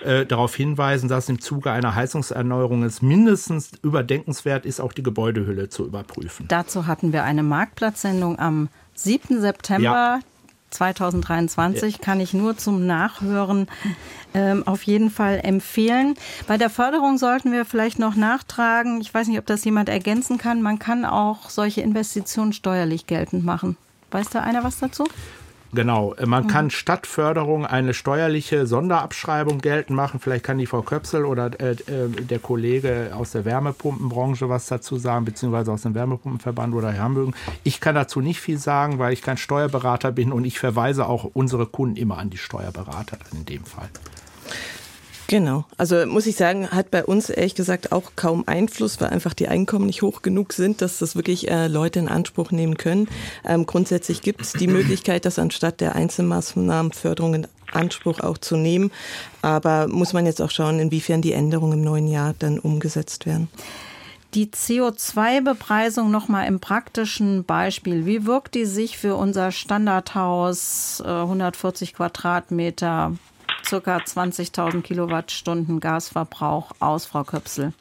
äh, 0.04 0.26
darauf 0.26 0.56
hinweisen, 0.56 1.10
dass 1.10 1.30
im 1.30 1.42
Zuge 1.42 1.72
einer 1.72 1.96
Heizungserneuerung 1.96 2.84
es 2.84 3.02
mindestens 3.02 3.72
überdenkenswert 3.82 4.66
ist, 4.66 4.80
auch 4.80 4.94
die 4.94 5.04
Gebäudehülle 5.04 5.70
zu 5.70 5.86
überprüfen. 5.86 6.46
Dazu 6.48 6.88
hatten 6.88 7.12
wir 7.14 7.24
eine 7.24 7.44
Marktplatzsendung 7.44 8.40
am 8.40 8.70
7. 8.94 9.42
September. 9.42 9.84
Ja. 9.84 10.20
2023 10.70 11.94
ja. 11.94 12.00
kann 12.04 12.20
ich 12.20 12.34
nur 12.34 12.58
zum 12.58 12.86
Nachhören 12.86 13.68
ähm, 14.34 14.66
auf 14.68 14.84
jeden 14.84 15.10
Fall 15.10 15.40
empfehlen. 15.44 16.16
Bei 16.48 16.58
der 16.58 16.70
Förderung 16.70 17.18
sollten 17.18 17.52
wir 17.52 17.66
vielleicht 17.66 18.00
noch 18.00 18.16
nachtragen. 18.16 19.02
Ich 19.02 19.14
weiß 19.14 19.28
nicht, 19.28 19.40
ob 19.40 19.46
das 19.46 19.64
jemand 19.66 19.90
ergänzen 19.90 20.38
kann. 20.38 20.62
Man 20.62 20.80
kann 20.80 21.06
auch 21.06 21.50
solche 21.50 21.82
Investitionen 21.82 22.54
steuerlich 22.54 23.08
geltend 23.08 23.44
machen. 23.44 23.78
Weiß 24.12 24.30
da 24.30 24.42
einer 24.42 24.64
was 24.64 24.80
dazu? 24.80 25.06
Genau, 25.74 26.14
äh, 26.16 26.26
man 26.26 26.46
mhm. 26.46 26.48
kann 26.48 26.70
statt 26.70 27.06
Förderung 27.06 27.66
eine 27.66 27.94
steuerliche 27.94 28.66
Sonderabschreibung 28.66 29.60
geltend 29.60 29.96
machen. 29.96 30.20
Vielleicht 30.20 30.46
kann 30.46 30.58
die 30.58 30.66
Frau 30.66 30.82
Köpsel 30.82 31.26
oder 31.26 31.52
äh, 31.60 31.72
äh, 31.72 32.10
der 32.10 32.40
Kollege 32.40 33.12
aus 33.16 33.32
der 33.32 33.46
Wärmepumpenbranche 33.46 34.50
was 34.50 34.68
dazu 34.68 34.98
sagen, 34.98 35.26
beziehungsweise 35.26 35.72
aus 35.72 35.84
dem 35.84 35.94
Wärmepumpenverband 35.94 36.74
oder 36.74 36.92
Herr 36.92 37.04
Hamburg. 37.04 37.36
Ich 37.64 37.80
kann 37.80 37.96
dazu 37.96 38.22
nicht 38.22 38.40
viel 38.40 38.58
sagen, 38.58 39.00
weil 39.00 39.14
ich 39.14 39.22
kein 39.22 39.38
Steuerberater 39.38 40.12
bin 40.12 40.32
und 40.32 40.46
ich 40.46 40.60
verweise 40.60 41.08
auch 41.08 41.30
unsere 41.34 41.66
Kunden 41.66 41.96
immer 41.98 42.18
an 42.18 42.30
die 42.30 42.38
Steuerberater 42.38 43.18
in 43.34 43.46
dem 43.46 43.64
Fall. 43.64 43.90
Genau. 45.30 45.64
Also 45.78 46.08
muss 46.08 46.26
ich 46.26 46.36
sagen, 46.36 46.72
hat 46.72 46.90
bei 46.90 47.06
uns 47.06 47.30
ehrlich 47.30 47.54
gesagt 47.54 47.92
auch 47.92 48.14
kaum 48.16 48.46
Einfluss, 48.48 49.00
weil 49.00 49.10
einfach 49.10 49.36
die 49.36 49.48
Einkommen 49.48 49.86
nicht 49.86 50.02
hoch 50.02 50.24
genug 50.24 50.54
sind, 50.54 50.82
dass 50.82 50.98
das 50.98 51.16
wirklich 51.16 51.52
äh, 51.52 51.68
Leute 51.68 52.00
in 52.00 52.08
Anspruch 52.08 52.50
nehmen 52.50 52.78
können. 52.78 53.08
Ähm, 53.46 53.68
grundsätzlich 53.68 54.24
gibt 54.24 54.42
es 54.42 54.54
die 54.54 54.66
Möglichkeit, 54.66 55.26
das 55.26 55.38
anstatt 55.38 55.82
der 55.82 55.96
Einzelmaßnahmenförderung 55.96 57.36
in 57.36 57.48
Anspruch 57.72 58.22
auch 58.22 58.40
zu 58.40 58.58
nehmen. 58.58 58.90
Aber 59.44 59.88
muss 59.88 60.14
man 60.14 60.26
jetzt 60.26 60.42
auch 60.42 60.50
schauen, 60.50 60.80
inwiefern 60.80 61.22
die 61.22 61.34
Änderungen 61.34 61.74
im 61.74 61.84
neuen 61.84 62.08
Jahr 62.08 62.34
dann 62.40 62.58
umgesetzt 62.58 63.28
werden. 63.28 63.50
Die 64.34 64.48
CO2-Bepreisung 64.48 66.10
nochmal 66.10 66.48
im 66.48 66.60
praktischen 66.60 67.44
Beispiel. 67.44 68.08
Wie 68.08 68.26
wirkt 68.26 68.56
die 68.56 68.66
sich 68.66 68.98
für 68.98 69.16
unser 69.16 69.52
Standardhaus, 69.52 71.04
140 71.06 71.90
äh, 71.90 71.94
Quadratmeter, 71.94 73.14
circa 73.66 73.98
20.000 73.98 74.82
Kilowattstunden 74.82 75.80
Gasverbrauch 75.80 76.72
aus, 76.80 77.06
Frau 77.06 77.24
Köpsel. 77.24 77.74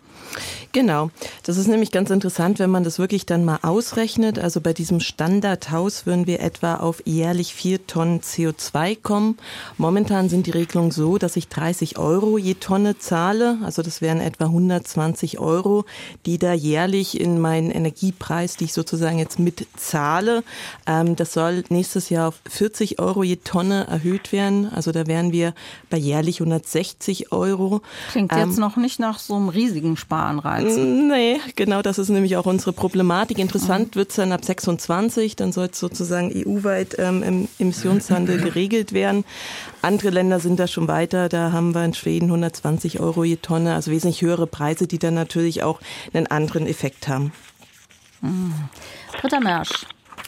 Genau. 0.73 1.11
Das 1.45 1.57
ist 1.57 1.67
nämlich 1.67 1.93
ganz 1.93 2.11
interessant, 2.11 2.59
wenn 2.59 2.71
man 2.71 2.85
das 2.85 2.99
wirklich 2.99 3.25
dann 3.25 3.45
mal 3.45 3.59
ausrechnet. 3.63 4.39
Also 4.39 4.61
bei 4.61 4.73
diesem 4.75 5.01
Standardhaus 5.01 6.05
würden 6.05 6.27
wir 6.27 6.41
etwa 6.41 6.75
auf 6.77 7.03
jährlich 7.07 7.55
vier 7.55 7.87
Tonnen 7.87 8.21
CO2 8.21 8.99
kommen. 9.01 9.39
Momentan 9.79 10.29
sind 10.29 10.47
die 10.47 10.51
Regelungen 10.51 10.91
so, 10.91 11.17
dass 11.17 11.37
ich 11.37 11.49
30 11.49 11.99
Euro 11.99 12.37
je 12.37 12.55
Tonne 12.55 12.99
zahle. 12.99 13.59
Also 13.65 13.81
das 13.83 14.03
wären 14.03 14.21
etwa 14.21 14.45
120 14.45 15.39
Euro, 15.39 15.87
die 16.27 16.39
da 16.39 16.53
jährlich 16.53 17.19
in 17.19 17.41
meinen 17.41 17.71
Energiepreis, 17.71 18.57
die 18.57 18.65
ich 18.65 18.75
sozusagen 18.75 19.19
jetzt 19.19 19.39
mitzahle. 19.39 20.45
Ähm, 20.87 21.17
das 21.17 21.33
soll 21.33 21.65
nächstes 21.71 22.11
Jahr 22.11 22.29
auf 22.29 22.41
40 22.49 22.99
Euro 22.99 23.23
je 23.23 23.37
Tonne 23.37 23.87
erhöht 23.87 24.33
werden. 24.33 24.71
Also 24.71 24.93
da 24.93 25.07
wären 25.07 25.33
wir 25.33 25.55
bei 25.89 25.97
jährlich 25.97 26.41
160 26.41 27.33
Euro. 27.33 27.81
Klingt 28.11 28.33
jetzt 28.33 28.57
ähm, 28.57 28.61
noch 28.61 28.77
nicht 28.77 29.01
nach 29.01 29.19
so 29.19 29.35
einem 29.35 29.49
riesigen 29.49 29.97
Sparanreiz. 30.09 30.75
Nee, 30.77 31.39
genau 31.55 31.83
das 31.83 31.99
ist 31.99 32.09
nämlich 32.09 32.39
auch 32.39 32.47
unsere 32.47 32.73
Problematik. 32.73 33.39
Interessant 33.39 33.95
wird 33.95 34.09
es 34.09 34.17
dann 34.17 34.33
ab 34.33 34.43
26, 34.43 35.37
dann 35.37 35.53
soll 35.53 35.69
es 35.71 35.79
sozusagen 35.79 36.33
EU-weit 36.35 36.97
ähm, 36.99 37.23
im 37.23 37.49
Emissionshandel 37.59 38.39
geregelt 38.43 38.95
werden. 38.95 39.25
Andere 39.83 40.09
Länder 40.09 40.41
sind 40.41 40.59
da 40.59 40.67
schon 40.67 40.89
weiter, 40.89 41.29
da 41.29 41.53
haben 41.53 41.75
wir 41.75 41.85
in 41.85 41.93
Schweden 41.93 42.27
120 42.27 43.01
Euro 43.01 43.23
je 43.23 43.37
Tonne, 43.37 43.75
also 43.75 43.91
wesentlich 43.91 44.23
höhere 44.23 44.47
Preise, 44.47 44.87
die 44.87 44.99
dann 44.99 45.13
natürlich 45.13 45.63
auch 45.63 45.79
einen 46.15 46.27
anderen 46.27 46.67
Effekt 46.67 47.07
haben. 47.07 47.33
Mhm. 48.23 48.55
Britta 49.21 49.41
Mersch, 49.41 49.85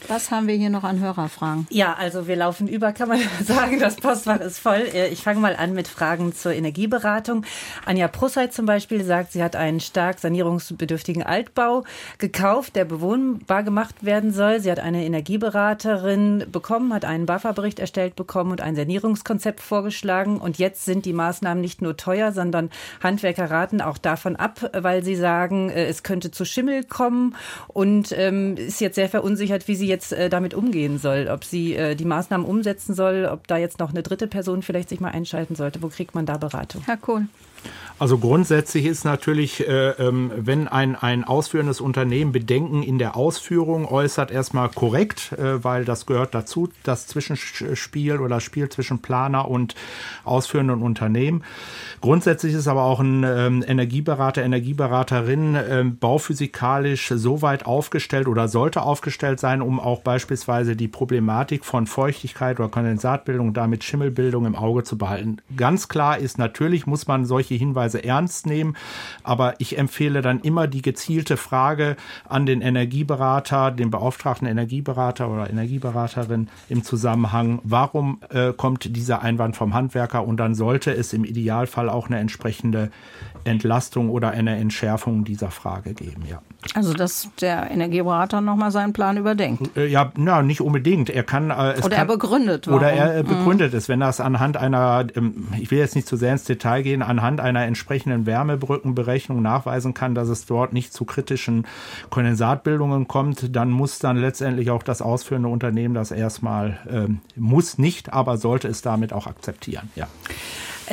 was 0.07 0.31
haben 0.31 0.47
wir 0.47 0.55
hier 0.55 0.69
noch 0.69 0.83
an 0.83 0.99
Hörerfragen? 0.99 1.67
Ja, 1.69 1.93
also 1.93 2.27
wir 2.27 2.35
laufen 2.35 2.67
über, 2.67 2.91
kann 2.93 3.09
man 3.09 3.19
sagen. 3.43 3.79
Das 3.79 3.95
Postfach 3.95 4.39
ist 4.39 4.59
voll. 4.59 4.83
Äh, 4.93 5.09
ich 5.09 5.23
fange 5.23 5.39
mal 5.39 5.55
an 5.55 5.73
mit 5.73 5.87
Fragen 5.87 6.33
zur 6.33 6.53
Energieberatung. 6.53 7.45
Anja 7.85 8.07
Prusseit 8.07 8.53
zum 8.53 8.65
Beispiel 8.65 9.03
sagt, 9.03 9.31
sie 9.31 9.43
hat 9.43 9.55
einen 9.55 9.79
stark 9.79 10.19
sanierungsbedürftigen 10.19 11.23
Altbau 11.23 11.83
gekauft, 12.17 12.75
der 12.75 12.85
bewohnbar 12.85 13.63
gemacht 13.63 14.03
werden 14.03 14.33
soll. 14.33 14.59
Sie 14.59 14.71
hat 14.71 14.79
eine 14.79 15.05
Energieberaterin 15.05 16.45
bekommen, 16.51 16.93
hat 16.93 17.05
einen 17.05 17.25
BAFA-Bericht 17.25 17.79
erstellt 17.79 18.15
bekommen 18.15 18.51
und 18.51 18.61
ein 18.61 18.75
Sanierungskonzept 18.75 19.59
vorgeschlagen. 19.59 20.37
Und 20.37 20.57
jetzt 20.57 20.85
sind 20.85 21.05
die 21.05 21.13
Maßnahmen 21.13 21.61
nicht 21.61 21.81
nur 21.81 21.97
teuer, 21.97 22.31
sondern 22.31 22.69
Handwerker 23.01 23.49
raten 23.51 23.81
auch 23.81 23.97
davon 23.97 24.35
ab, 24.35 24.71
weil 24.73 25.03
sie 25.03 25.15
sagen, 25.15 25.69
äh, 25.69 25.85
es 25.85 26.03
könnte 26.03 26.31
zu 26.31 26.45
Schimmel 26.45 26.83
kommen 26.83 27.35
und 27.67 28.13
ähm, 28.17 28.57
ist 28.57 28.81
jetzt 28.81 28.95
sehr 28.95 29.09
verunsichert, 29.09 29.67
wie 29.67 29.75
sie 29.75 29.90
jetzt 29.91 30.13
äh, 30.13 30.29
damit 30.29 30.55
umgehen 30.55 30.97
soll, 30.97 31.27
ob 31.31 31.43
sie 31.43 31.75
äh, 31.75 31.95
die 31.95 32.05
Maßnahmen 32.05 32.47
umsetzen 32.47 32.95
soll, 32.95 33.29
ob 33.31 33.47
da 33.47 33.57
jetzt 33.57 33.79
noch 33.79 33.91
eine 33.91 34.01
dritte 34.01 34.27
Person 34.27 34.63
vielleicht 34.63 34.89
sich 34.89 34.99
mal 34.99 35.11
einschalten 35.11 35.55
sollte. 35.55 35.83
Wo 35.83 35.89
kriegt 35.89 36.15
man 36.15 36.25
da 36.25 36.37
Beratung? 36.37 36.81
Herr 36.85 36.97
Kohl. 36.97 37.27
Also 38.01 38.17
grundsätzlich 38.17 38.87
ist 38.87 39.05
natürlich, 39.05 39.67
äh, 39.67 39.89
ähm, 39.91 40.31
wenn 40.35 40.67
ein, 40.67 40.95
ein 40.95 41.23
ausführendes 41.23 41.79
Unternehmen 41.81 42.31
Bedenken 42.31 42.81
in 42.81 42.97
der 42.97 43.15
Ausführung 43.15 43.85
äußert, 43.85 44.31
erstmal 44.31 44.69
korrekt, 44.69 45.33
äh, 45.33 45.63
weil 45.63 45.85
das 45.85 46.07
gehört 46.07 46.33
dazu, 46.33 46.69
das 46.81 47.05
Zwischenspiel 47.05 48.17
oder 48.17 48.37
das 48.37 48.43
Spiel 48.43 48.69
zwischen 48.69 49.03
Planer 49.03 49.47
und 49.47 49.75
ausführenden 50.23 50.81
Unternehmen. 50.81 51.43
Grundsätzlich 52.01 52.55
ist 52.55 52.67
aber 52.67 52.81
auch 52.85 52.99
ein 52.99 53.23
ähm, 53.23 53.63
Energieberater, 53.67 54.41
Energieberaterin 54.41 55.53
äh, 55.53 55.83
bauphysikalisch 55.83 57.09
so 57.09 57.43
weit 57.43 57.67
aufgestellt 57.67 58.27
oder 58.27 58.47
sollte 58.47 58.81
aufgestellt 58.81 59.39
sein, 59.39 59.61
um 59.61 59.79
auch 59.79 60.01
beispielsweise 60.01 60.75
die 60.75 60.87
Problematik 60.87 61.63
von 61.65 61.85
Feuchtigkeit 61.85 62.59
oder 62.59 62.69
Kondensatbildung, 62.69 63.53
damit 63.53 63.83
Schimmelbildung 63.83 64.47
im 64.47 64.55
Auge 64.55 64.83
zu 64.83 64.97
behalten. 64.97 65.37
Ganz 65.55 65.87
klar 65.87 66.17
ist, 66.17 66.39
natürlich 66.39 66.87
muss 66.87 67.05
man 67.05 67.25
solche 67.25 67.50
Hinweise 67.57 68.03
ernst 68.03 68.45
nehmen, 68.45 68.75
aber 69.23 69.55
ich 69.59 69.77
empfehle 69.77 70.21
dann 70.21 70.39
immer 70.41 70.67
die 70.67 70.81
gezielte 70.81 71.37
Frage 71.37 71.95
an 72.27 72.45
den 72.45 72.61
Energieberater, 72.61 73.71
den 73.71 73.91
beauftragten 73.91 74.47
Energieberater 74.47 75.29
oder 75.29 75.49
Energieberaterin 75.49 76.49
im 76.69 76.83
Zusammenhang, 76.83 77.59
warum 77.63 78.19
äh, 78.29 78.53
kommt 78.53 78.95
dieser 78.95 79.21
Einwand 79.21 79.55
vom 79.55 79.73
Handwerker 79.73 80.25
und 80.25 80.37
dann 80.37 80.55
sollte 80.55 80.91
es 80.91 81.13
im 81.13 81.23
Idealfall 81.23 81.89
auch 81.89 82.07
eine 82.07 82.19
entsprechende 82.19 82.91
Entlastung 83.43 84.09
oder 84.09 84.31
eine 84.31 84.57
Entschärfung 84.57 85.23
dieser 85.23 85.51
Frage 85.51 85.93
geben, 85.93 86.23
ja. 86.29 86.41
Also, 86.75 86.93
dass 86.93 87.29
der 87.41 87.71
Energieberater 87.71 88.39
nochmal 88.39 88.71
seinen 88.71 88.93
Plan 88.93 89.17
überdenkt. 89.17 89.75
Äh, 89.75 89.87
ja, 89.87 90.11
na, 90.15 90.41
nicht 90.41 90.61
unbedingt. 90.61 91.09
Er 91.09 91.23
kann. 91.23 91.49
Äh, 91.49 91.53
oder 91.53 91.79
kann, 91.81 91.91
er 91.91 92.05
begründet. 92.05 92.67
Warum. 92.67 92.79
Oder 92.79 92.91
er 92.91 93.17
äh, 93.17 93.23
begründet 93.23 93.71
mhm. 93.71 93.77
es, 93.77 93.89
wenn 93.89 93.99
das 93.99 94.19
anhand 94.19 94.57
einer, 94.57 95.07
ähm, 95.15 95.47
ich 95.59 95.71
will 95.71 95.79
jetzt 95.79 95.95
nicht 95.95 96.07
zu 96.07 96.17
sehr 96.17 96.31
ins 96.33 96.43
Detail 96.43 96.83
gehen, 96.83 97.01
anhand 97.01 97.39
einer 97.39 97.65
entsprechenden 97.65 98.25
Wärmebrückenberechnung 98.25 99.41
nachweisen 99.41 99.93
kann, 99.93 100.15
dass 100.15 100.29
es 100.29 100.45
dort 100.45 100.71
nicht 100.71 100.93
zu 100.93 101.05
kritischen 101.05 101.65
Kondensatbildungen 102.09 103.07
kommt, 103.07 103.55
dann 103.55 103.71
muss 103.71 103.99
dann 103.99 104.17
letztendlich 104.17 104.69
auch 104.69 104.83
das 104.83 105.01
ausführende 105.01 105.49
Unternehmen 105.49 105.93
das 105.93 106.11
erstmal, 106.11 106.79
ähm, 106.89 107.21
muss 107.35 107.77
nicht, 107.77 108.13
aber 108.13 108.37
sollte 108.37 108.67
es 108.67 108.81
damit 108.81 109.13
auch 109.13 109.27
akzeptieren, 109.27 109.89
ja. 109.95 110.07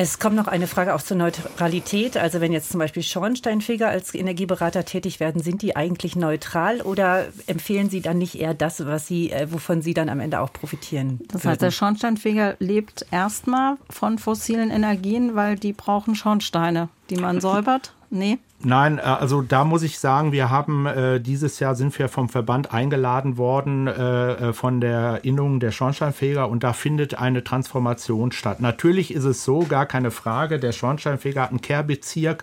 Es 0.00 0.20
kommt 0.20 0.36
noch 0.36 0.46
eine 0.46 0.68
Frage 0.68 0.94
auch 0.94 1.02
zur 1.02 1.16
Neutralität. 1.16 2.16
Also 2.16 2.40
wenn 2.40 2.52
jetzt 2.52 2.70
zum 2.70 2.78
Beispiel 2.78 3.02
Schornsteinfeger 3.02 3.88
als 3.88 4.14
Energieberater 4.14 4.84
tätig 4.84 5.18
werden, 5.18 5.42
sind 5.42 5.60
die 5.60 5.74
eigentlich 5.74 6.14
neutral 6.14 6.82
oder 6.82 7.26
empfehlen 7.48 7.90
Sie 7.90 8.00
dann 8.00 8.16
nicht 8.16 8.36
eher 8.36 8.54
das, 8.54 8.86
was 8.86 9.08
Sie, 9.08 9.32
äh, 9.32 9.50
wovon 9.50 9.82
Sie 9.82 9.94
dann 9.94 10.08
am 10.08 10.20
Ende 10.20 10.38
auch 10.38 10.52
profitieren? 10.52 11.18
Das 11.26 11.44
heißt, 11.44 11.60
der 11.62 11.72
Schornsteinfeger 11.72 12.54
lebt 12.60 13.06
erstmal 13.10 13.76
von 13.90 14.18
fossilen 14.18 14.70
Energien, 14.70 15.34
weil 15.34 15.56
die 15.56 15.72
brauchen 15.72 16.14
Schornsteine, 16.14 16.90
die 17.10 17.16
man 17.16 17.40
säubert. 17.40 17.92
Nee. 18.08 18.38
Nein, 18.64 18.98
äh, 18.98 19.02
also 19.02 19.40
da 19.40 19.62
muss 19.62 19.84
ich 19.84 20.00
sagen, 20.00 20.32
wir 20.32 20.50
haben 20.50 20.86
äh, 20.86 21.20
dieses 21.20 21.60
Jahr 21.60 21.76
sind 21.76 21.96
wir 21.96 22.08
vom 22.08 22.28
Verband 22.28 22.74
eingeladen 22.74 23.36
worden 23.36 23.86
äh, 23.86 24.48
äh, 24.48 24.52
von 24.52 24.80
der 24.80 25.20
Innung 25.22 25.60
der 25.60 25.70
Schornsteinfeger 25.70 26.48
und 26.48 26.64
da 26.64 26.72
findet 26.72 27.14
eine 27.14 27.44
Transformation 27.44 28.32
statt. 28.32 28.60
Natürlich 28.60 29.14
ist 29.14 29.22
es 29.22 29.44
so, 29.44 29.60
gar 29.60 29.86
keine 29.86 30.10
Frage, 30.10 30.58
der 30.58 30.72
Schornsteinfeger 30.72 31.42
hat 31.42 31.50
einen 31.50 31.60
Kehrbezirk, 31.60 32.42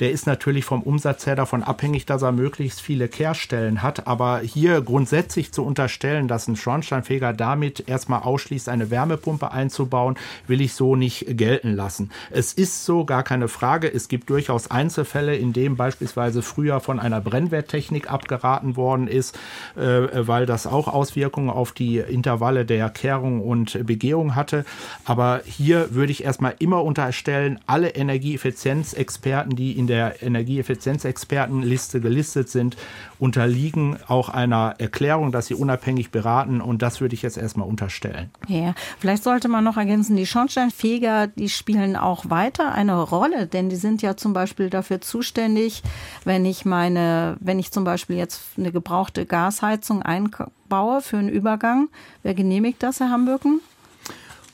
der 0.00 0.12
ist 0.12 0.26
natürlich 0.26 0.64
vom 0.64 0.82
Umsatz 0.82 1.26
her 1.26 1.36
davon 1.36 1.62
abhängig, 1.62 2.06
dass 2.06 2.22
er 2.22 2.32
möglichst 2.32 2.80
viele 2.80 3.08
Kehrstellen 3.08 3.82
hat, 3.82 4.06
aber 4.06 4.38
hier 4.38 4.80
grundsätzlich 4.80 5.52
zu 5.52 5.62
unterstellen, 5.62 6.26
dass 6.26 6.48
ein 6.48 6.56
Schornsteinfeger 6.56 7.34
damit 7.34 7.86
erstmal 7.86 8.22
ausschließt, 8.22 8.70
eine 8.70 8.90
Wärmepumpe 8.90 9.50
einzubauen, 9.50 10.16
will 10.46 10.62
ich 10.62 10.72
so 10.72 10.96
nicht 10.96 11.26
gelten 11.36 11.74
lassen. 11.74 12.10
Es 12.30 12.54
ist 12.54 12.86
so, 12.86 13.04
gar 13.04 13.24
keine 13.24 13.48
Frage, 13.48 13.92
es 13.92 14.08
gibt 14.08 14.30
durchaus 14.30 14.70
Einzelfälle, 14.70 15.36
in 15.36 15.49
in 15.50 15.52
dem 15.52 15.76
beispielsweise 15.76 16.42
früher 16.42 16.78
von 16.78 17.00
einer 17.00 17.20
Brennwerttechnik 17.20 18.08
abgeraten 18.10 18.76
worden 18.76 19.08
ist, 19.08 19.36
äh, 19.76 19.80
weil 20.14 20.46
das 20.46 20.68
auch 20.68 20.86
Auswirkungen 20.86 21.50
auf 21.50 21.72
die 21.72 21.98
Intervalle 21.98 22.64
der 22.64 22.88
Kehrung 22.88 23.40
und 23.40 23.84
Begehung 23.84 24.36
hatte. 24.36 24.64
Aber 25.04 25.40
hier 25.44 25.92
würde 25.92 26.12
ich 26.12 26.22
erstmal 26.22 26.54
immer 26.60 26.84
unterstellen, 26.84 27.58
alle 27.66 27.88
Energieeffizienzexperten, 27.88 29.56
die 29.56 29.76
in 29.76 29.88
der 29.88 30.22
Energieeffizienzexpertenliste 30.22 32.00
gelistet 32.00 32.48
sind, 32.48 32.76
unterliegen 33.20 33.98
auch 34.08 34.28
einer 34.28 34.74
Erklärung, 34.78 35.30
dass 35.30 35.46
sie 35.46 35.54
unabhängig 35.54 36.10
beraten 36.10 36.60
und 36.60 36.82
das 36.82 37.00
würde 37.00 37.14
ich 37.14 37.22
jetzt 37.22 37.36
erstmal 37.36 37.68
unterstellen. 37.68 38.30
Ja, 38.48 38.74
vielleicht 38.98 39.22
sollte 39.22 39.48
man 39.48 39.62
noch 39.62 39.76
ergänzen, 39.76 40.16
die 40.16 40.26
Schornsteinfeger, 40.26 41.26
die 41.28 41.48
spielen 41.48 41.96
auch 41.96 42.30
weiter 42.30 42.72
eine 42.72 43.00
Rolle, 43.00 43.46
denn 43.46 43.68
die 43.68 43.76
sind 43.76 44.02
ja 44.02 44.16
zum 44.16 44.32
Beispiel 44.32 44.70
dafür 44.70 45.00
zuständig, 45.00 45.82
wenn 46.24 46.44
ich 46.44 46.64
meine, 46.64 47.36
wenn 47.40 47.58
ich 47.58 47.70
zum 47.70 47.84
Beispiel 47.84 48.16
jetzt 48.16 48.42
eine 48.56 48.72
gebrauchte 48.72 49.26
Gasheizung 49.26 50.02
einbaue 50.02 51.02
für 51.02 51.18
einen 51.18 51.28
Übergang. 51.28 51.88
Wer 52.22 52.34
genehmigt 52.34 52.82
das, 52.82 53.00
Herr 53.00 53.10
Hambürken? 53.10 53.60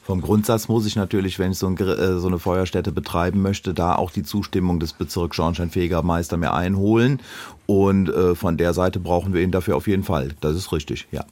Vom 0.07 0.21
Grundsatz 0.21 0.69
muss 0.69 0.87
ich 0.87 0.95
natürlich, 0.95 1.41
wenn 1.41 1.51
ich 1.51 1.59
so, 1.59 1.67
ein, 1.67 1.77
äh, 1.79 2.21
so, 2.21 2.29
eine 2.29 2.39
Feuerstätte 2.39 2.93
betreiben 2.93 3.43
möchte, 3.43 3.75
da 3.75 3.97
auch 3.97 4.13
die 4.13 4.23
Zustimmung 4.23 4.79
des 4.79 4.93
Bezirks 4.93 5.35
Schornsteinfegermeister 5.35 6.37
mir 6.37 6.53
einholen. 6.53 7.21
Und 7.67 8.09
äh, 8.11 8.37
von 8.37 8.57
der 8.57 8.73
Seite 8.73 9.01
brauchen 9.01 9.35
wir 9.35 9.43
ihn 9.43 9.51
dafür 9.51 9.75
auf 9.75 9.89
jeden 9.89 10.05
Fall. 10.05 10.37
Das 10.41 10.55
ist 10.55 10.71
richtig, 10.71 11.09
ja. 11.11 11.25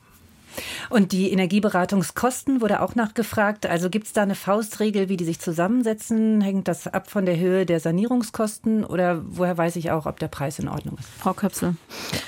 Und 0.91 1.13
die 1.13 1.31
Energieberatungskosten 1.31 2.61
wurde 2.61 2.83
auch 2.83 2.97
nachgefragt. 2.97 3.65
Also 3.65 3.91
gibt 3.91 4.07
es 4.09 4.13
da 4.13 4.23
eine 4.23 4.35
Faustregel, 4.35 5.09
wie 5.09 5.17
die 5.17 5.25
sich 5.25 5.39
zusammensetzen? 5.39 6.41
Hängt 6.41 6.67
das 6.67 6.89
ab 6.89 7.09
von 7.09 7.27
der 7.27 7.39
Höhe 7.39 7.67
der 7.67 7.79
Sanierungskosten 7.79 8.85
oder 8.85 9.23
woher 9.25 9.57
weiß 9.57 9.77
ich 9.77 9.93
auch, 9.93 10.07
ob 10.07 10.19
der 10.19 10.29
Preis 10.29 10.59
in 10.59 10.67
Ordnung 10.67 10.99
ist? 10.99 11.09
Frau 11.21 11.33
Köpsel. 11.33 11.77
Ja, 12.13 12.19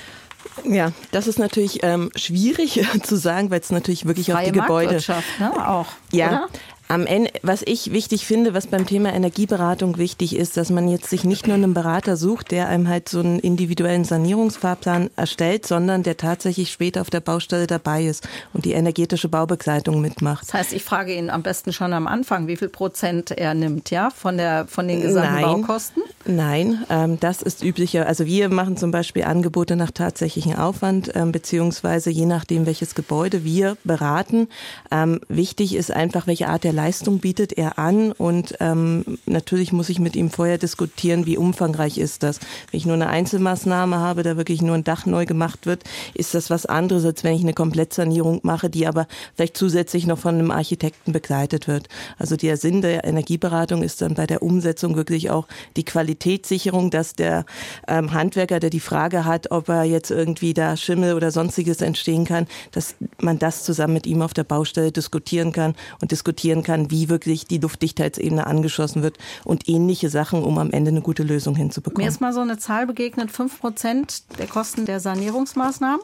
das 1.11 1.27
ist 1.27 1.39
natürlich 1.39 1.83
ähm, 1.83 2.09
schwierig 2.15 2.85
zu 3.03 3.15
sagen, 3.15 3.51
weil 3.51 3.59
es 3.59 3.71
natürlich 3.71 4.05
wirklich 4.05 4.27
Freie 4.27 4.47
auf 4.47 4.51
die 4.51 4.59
Gebäude. 4.59 4.99
Ne, 5.39 5.67
auch. 5.67 5.87
Ja, 6.11 6.27
oder? 6.27 6.49
Am 6.89 7.05
Ende, 7.05 7.31
was 7.41 7.63
ich 7.65 7.91
wichtig 7.91 8.25
finde, 8.25 8.53
was 8.53 8.67
beim 8.67 8.85
Thema 8.85 9.13
Energieberatung 9.13 9.97
wichtig 9.97 10.35
ist, 10.35 10.55
dass 10.55 10.69
man 10.69 10.87
jetzt 10.87 11.09
sich 11.09 11.25
nicht 11.25 11.45
nur 11.45 11.55
einen 11.55 11.73
Berater 11.73 12.15
sucht, 12.15 12.51
der 12.51 12.69
einem 12.69 12.87
halt 12.87 13.09
so 13.09 13.19
einen 13.19 13.39
individuellen 13.39 14.05
Sanierungsfahrplan 14.05 15.09
erstellt, 15.17 15.65
sondern 15.65 16.03
der 16.03 16.15
tatsächlich 16.15 16.71
später 16.71 17.01
auf 17.01 17.09
der 17.09 17.19
Baustelle 17.19 17.67
dabei 17.67 18.05
ist 18.05 18.27
und 18.53 18.63
die 18.63 18.71
energetische 18.71 19.27
Baubegleitung 19.27 19.99
mitmacht. 19.99 20.43
Das 20.47 20.53
heißt, 20.53 20.73
ich 20.73 20.83
frage 20.83 21.13
ihn 21.13 21.29
am 21.29 21.43
besten 21.43 21.73
schon 21.73 21.91
am 21.91 22.07
Anfang, 22.07 22.47
wie 22.47 22.55
viel 22.55 22.69
Prozent 22.69 23.31
er 23.31 23.53
nimmt, 23.53 23.89
ja, 23.89 24.09
von 24.09 24.37
der 24.37 24.65
von 24.67 24.87
den 24.87 25.01
gesamten 25.01 25.33
Nein. 25.33 25.43
Baukosten? 25.43 26.03
Nein, 26.25 26.85
ähm, 26.89 27.19
das 27.19 27.41
ist 27.41 27.63
üblicher. 27.63 28.07
Also 28.07 28.25
wir 28.25 28.47
machen 28.47 28.77
zum 28.77 28.91
Beispiel 28.91 29.23
Angebote 29.23 29.75
nach 29.75 29.91
tatsächlichen 29.91 30.55
Aufwand, 30.55 31.11
ähm, 31.15 31.33
beziehungsweise 31.33 32.09
je 32.11 32.25
nachdem, 32.25 32.65
welches 32.65 32.95
Gebäude 32.95 33.43
wir 33.43 33.75
beraten. 33.83 34.47
Ähm, 34.89 35.19
wichtig 35.27 35.75
ist 35.75 35.91
einfach, 35.91 36.27
welche 36.27 36.47
Art 36.47 36.63
der 36.63 36.76
Leistung 36.77 37.17
bietet 37.17 37.53
er 37.53 37.79
an 37.79 38.11
und 38.11 38.55
ähm, 38.59 39.17
natürlich 39.25 39.73
muss 39.73 39.89
ich 39.89 39.99
mit 39.99 40.15
ihm 40.15 40.29
vorher 40.29 40.59
diskutieren, 40.59 41.25
wie 41.25 41.35
umfangreich 41.35 41.97
ist 41.97 42.21
das. 42.21 42.39
Wenn 42.69 42.77
ich 42.77 42.85
nur 42.85 42.93
eine 42.93 43.07
Einzelmaßnahme 43.07 43.97
habe, 43.97 44.21
da 44.21 44.37
wirklich 44.37 44.61
nur 44.61 44.75
ein 44.75 44.83
Dach 44.83 45.07
neu 45.07 45.25
gemacht 45.25 45.65
wird, 45.65 45.83
ist 46.13 46.35
das 46.35 46.51
was 46.51 46.67
anderes, 46.67 47.03
als 47.03 47.23
wenn 47.23 47.33
ich 47.33 47.41
eine 47.41 47.55
Komplettsanierung 47.55 48.41
mache, 48.43 48.69
die 48.69 48.85
aber 48.85 49.07
vielleicht 49.35 49.57
zusätzlich 49.57 50.05
noch 50.05 50.19
von 50.19 50.35
einem 50.35 50.51
Architekten 50.51 51.13
begleitet 51.13 51.67
wird. 51.67 51.89
Also 52.19 52.35
der 52.35 52.57
Sinn 52.57 52.83
der 52.83 53.05
Energieberatung 53.05 53.81
ist 53.81 54.03
dann 54.03 54.13
bei 54.13 54.27
der 54.27 54.43
Umsetzung 54.43 54.95
wirklich 54.95 55.31
auch 55.31 55.47
die 55.77 55.83
Qualitätssicherung, 55.83 56.91
dass 56.91 57.15
der 57.15 57.45
ähm, 57.87 58.13
Handwerker, 58.13 58.59
der 58.59 58.69
die 58.69 58.79
Frage 58.79 59.25
hat, 59.25 59.49
ob 59.49 59.67
er 59.69 59.83
jetzt 59.83 60.11
irgendwie 60.11 60.53
da 60.53 60.77
Schimmel 60.77 61.15
oder 61.15 61.31
sonstiges 61.31 61.81
entstehen 61.81 62.25
kann, 62.25 62.45
dass 62.71 62.93
man 63.19 63.39
das 63.39 63.63
zusammen 63.63 63.95
mit 63.95 64.05
ihm 64.05 64.21
auf 64.21 64.35
der 64.35 64.43
Baustelle 64.43 64.91
diskutieren 64.91 65.51
kann 65.51 65.73
und 66.01 66.11
diskutieren 66.11 66.61
kann, 66.61 66.66
wie 66.89 67.09
wirklich 67.09 67.45
die 67.45 67.57
Luftdichtheitsebene 67.57 68.45
angeschossen 68.45 69.03
wird 69.03 69.17
und 69.43 69.67
ähnliche 69.67 70.09
Sachen, 70.09 70.43
um 70.43 70.57
am 70.57 70.71
Ende 70.71 70.91
eine 70.91 71.01
gute 71.01 71.23
Lösung 71.23 71.55
hinzubekommen. 71.55 72.03
Mir 72.05 72.09
ist 72.09 72.21
mal 72.21 72.33
so 72.33 72.41
eine 72.41 72.57
Zahl 72.57 72.87
begegnet, 72.87 73.31
5 73.31 73.59
Prozent 73.59 74.23
der 74.39 74.47
Kosten 74.47 74.85
der 74.85 74.99
Sanierungsmaßnahmen. 74.99 76.01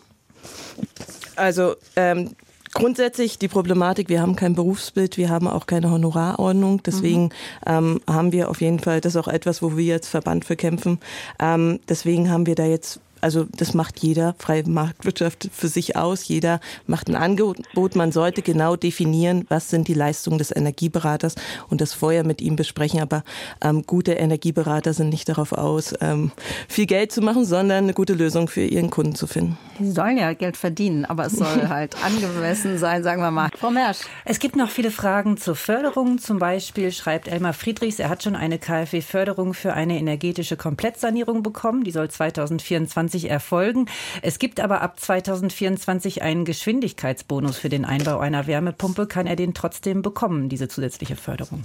Also 1.35 1.75
ähm, 1.95 2.31
grundsätzlich 2.73 3.39
die 3.39 3.47
Problematik, 3.47 4.09
wir 4.09 4.21
haben 4.21 4.35
kein 4.35 4.55
Berufsbild, 4.55 5.17
wir 5.17 5.29
haben 5.29 5.47
auch 5.47 5.67
keine 5.67 5.91
Honorarordnung. 5.91 6.81
Deswegen 6.83 7.25
mhm. 7.25 7.29
ähm, 7.65 8.01
haben 8.07 8.31
wir 8.31 8.49
auf 8.49 8.61
jeden 8.61 8.79
Fall, 8.79 9.01
das 9.01 9.15
ist 9.15 9.21
auch 9.21 9.27
etwas, 9.27 9.61
wo 9.61 9.77
wir 9.77 9.85
jetzt 9.85 10.07
Verband 10.07 10.45
für 10.45 10.55
kämpfen. 10.55 10.99
Ähm, 11.39 11.79
deswegen 11.87 12.29
haben 12.29 12.45
wir 12.45 12.55
da 12.55 12.65
jetzt 12.65 12.99
Also 13.23 13.47
das 13.55 13.73
macht 13.73 13.99
jeder 13.99 14.35
freie 14.37 14.67
Marktwirtschaft 14.67 15.49
für 15.53 15.69
sich 15.69 15.95
aus. 15.95 16.27
Jeder 16.27 16.59
macht 16.87 17.07
ein 17.07 17.15
Angebot. 17.15 17.95
Man 17.95 18.11
sollte 18.11 18.41
genau 18.41 18.75
definieren, 18.75 19.45
was 19.47 19.69
sind 19.69 19.87
die 19.87 19.93
Leistungen 19.93 20.37
des 20.37 20.53
Energieberaters 20.53 21.35
und 21.69 21.79
das 21.79 21.93
vorher 21.93 22.25
mit 22.25 22.41
ihm 22.41 22.57
besprechen. 22.57 22.99
Aber 22.99 23.23
ähm, 23.61 23.83
gute 23.87 24.13
Energieberater 24.13 24.93
sind 24.93 25.09
nicht 25.09 25.29
darauf 25.29 25.53
aus, 25.53 25.93
ähm, 26.01 26.31
viel 26.67 26.85
Geld 26.85 27.13
zu 27.13 27.21
machen, 27.21 27.45
sondern 27.45 27.85
eine 27.85 27.93
gute 27.93 28.13
Lösung 28.13 28.49
für 28.49 28.65
ihren 28.65 28.89
Kunden 28.89 29.15
zu 29.15 29.25
finden. 29.25 29.57
Sie 29.79 29.91
sollen 29.91 30.17
ja 30.17 30.33
Geld 30.33 30.57
verdienen, 30.57 31.05
aber 31.05 31.25
es 31.27 31.33
soll 31.33 31.67
halt 31.69 31.95
angemessen 32.03 32.77
sein, 32.77 33.03
sagen 33.03 33.21
wir 33.21 33.31
mal. 33.31 33.49
Frau 33.57 33.71
Mersch. 33.71 33.99
Es 34.25 34.39
gibt 34.39 34.57
noch 34.57 34.69
viele 34.69 34.91
Fragen 34.91 35.37
zur 35.37 35.55
Förderung. 35.55 36.17
Zum 36.17 36.39
Beispiel 36.39 36.91
schreibt 36.91 37.29
Elmar 37.29 37.53
Friedrichs, 37.53 37.99
er 37.99 38.09
hat 38.09 38.21
schon 38.21 38.35
eine 38.35 38.59
KfW-Förderung 38.59 39.53
für 39.53 39.73
eine 39.73 39.97
energetische 39.97 40.57
Komplettsanierung 40.57 41.41
bekommen. 41.41 41.85
Die 41.85 41.91
soll 41.91 42.09
2024 42.09 43.12
erfolgen. 43.29 43.87
Es 44.21 44.39
gibt 44.39 44.59
aber 44.59 44.81
ab 44.81 44.99
2024 44.99 46.21
einen 46.21 46.45
Geschwindigkeitsbonus 46.45 47.57
für 47.57 47.69
den 47.69 47.85
Einbau 47.85 48.19
einer 48.19 48.47
Wärmepumpe. 48.47 49.07
Kann 49.07 49.27
er 49.27 49.35
den 49.35 49.53
trotzdem 49.53 50.01
bekommen, 50.01 50.49
diese 50.49 50.67
zusätzliche 50.67 51.15
Förderung? 51.15 51.63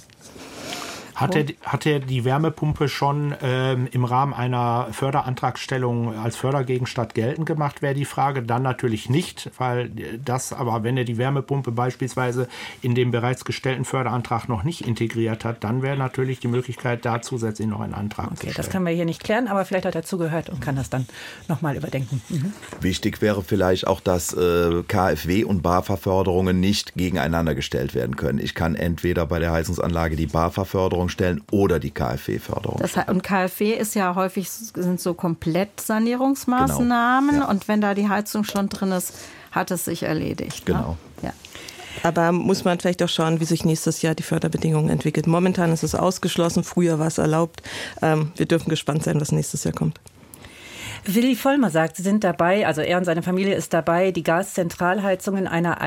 Hat 1.20 1.34
er, 1.34 1.44
hat 1.62 1.84
er 1.84 2.00
die 2.00 2.24
Wärmepumpe 2.24 2.88
schon 2.88 3.34
ähm, 3.42 3.88
im 3.90 4.04
Rahmen 4.04 4.32
einer 4.32 4.88
Förderantragstellung 4.92 6.16
als 6.16 6.36
Fördergegenstand 6.36 7.14
geltend 7.14 7.46
gemacht, 7.46 7.82
wäre 7.82 7.94
die 7.94 8.04
Frage. 8.04 8.42
Dann 8.42 8.62
natürlich 8.62 9.10
nicht, 9.10 9.50
weil 9.58 9.90
das, 10.24 10.52
aber 10.52 10.84
wenn 10.84 10.96
er 10.96 11.04
die 11.04 11.18
Wärmepumpe 11.18 11.72
beispielsweise 11.72 12.48
in 12.82 12.94
dem 12.94 13.10
bereits 13.10 13.44
gestellten 13.44 13.84
Förderantrag 13.84 14.48
noch 14.48 14.62
nicht 14.62 14.86
integriert 14.86 15.44
hat, 15.44 15.64
dann 15.64 15.82
wäre 15.82 15.96
natürlich 15.96 16.38
die 16.38 16.48
Möglichkeit, 16.48 17.04
da 17.04 17.20
zusätzlich 17.20 17.66
noch 17.66 17.80
einen 17.80 17.94
Antrag 17.94 18.26
okay, 18.26 18.34
zu 18.34 18.40
stellen. 18.42 18.54
Das 18.56 18.70
können 18.70 18.86
wir 18.86 18.92
hier 18.92 19.04
nicht 19.04 19.24
klären, 19.24 19.48
aber 19.48 19.64
vielleicht 19.64 19.86
hat 19.86 19.96
er 19.96 20.04
zugehört 20.04 20.50
und 20.50 20.60
kann 20.60 20.76
das 20.76 20.88
dann 20.88 21.06
nochmal 21.48 21.76
überdenken. 21.76 22.22
Mhm. 22.28 22.52
Wichtig 22.80 23.20
wäre 23.20 23.42
vielleicht 23.42 23.88
auch, 23.88 24.00
dass 24.00 24.34
äh, 24.34 24.84
KfW 24.86 25.44
und 25.44 25.62
BAFA-Förderungen 25.62 26.60
nicht 26.60 26.94
gegeneinander 26.94 27.54
gestellt 27.54 27.94
werden 27.94 28.16
können. 28.16 28.38
Ich 28.38 28.54
kann 28.54 28.76
entweder 28.76 29.26
bei 29.26 29.40
der 29.40 29.50
Heizungsanlage 29.50 30.14
die 30.14 30.26
BAFA-Förderung 30.26 31.07
Förderung 31.07 31.07
stellen 31.08 31.42
oder 31.50 31.78
die 31.78 31.90
KfW-Förderung. 31.90 32.82
Und 33.08 33.22
KfW 33.22 33.72
ist 33.72 33.94
ja 33.94 34.14
häufig 34.14 34.50
sind 34.50 35.00
so 35.00 35.14
Komplettsanierungsmaßnahmen 35.14 37.30
genau. 37.30 37.44
ja. 37.44 37.50
und 37.50 37.68
wenn 37.68 37.80
da 37.80 37.94
die 37.94 38.08
Heizung 38.08 38.44
schon 38.44 38.68
drin 38.68 38.92
ist, 38.92 39.14
hat 39.50 39.70
es 39.70 39.84
sich 39.84 40.02
erledigt. 40.02 40.68
Ne? 40.68 40.74
Genau. 40.74 40.96
Ne? 41.22 41.28
Ja. 41.28 41.32
Aber 42.02 42.32
muss 42.32 42.64
man 42.64 42.78
vielleicht 42.78 43.02
auch 43.02 43.08
schauen, 43.08 43.40
wie 43.40 43.44
sich 43.44 43.64
nächstes 43.64 44.02
Jahr 44.02 44.14
die 44.14 44.22
Förderbedingungen 44.22 44.90
entwickeln. 44.90 45.28
Momentan 45.28 45.72
ist 45.72 45.82
es 45.82 45.94
ausgeschlossen, 45.94 46.64
früher 46.64 46.98
war 46.98 47.08
es 47.08 47.18
erlaubt. 47.18 47.62
Ähm, 48.02 48.32
wir 48.36 48.46
dürfen 48.46 48.70
gespannt 48.70 49.04
sein, 49.04 49.20
was 49.20 49.32
nächstes 49.32 49.64
Jahr 49.64 49.74
kommt. 49.74 50.00
Willi 51.04 51.36
Vollmer 51.36 51.70
sagt, 51.70 51.96
Sie 51.96 52.02
sind 52.02 52.24
dabei, 52.24 52.66
also 52.66 52.80
er 52.80 52.98
und 52.98 53.04
seine 53.04 53.22
Familie 53.22 53.54
ist 53.54 53.72
dabei, 53.72 54.10
die 54.10 54.22
Gaszentralheizung 54.22 55.36
in 55.36 55.46
einer 55.46 55.80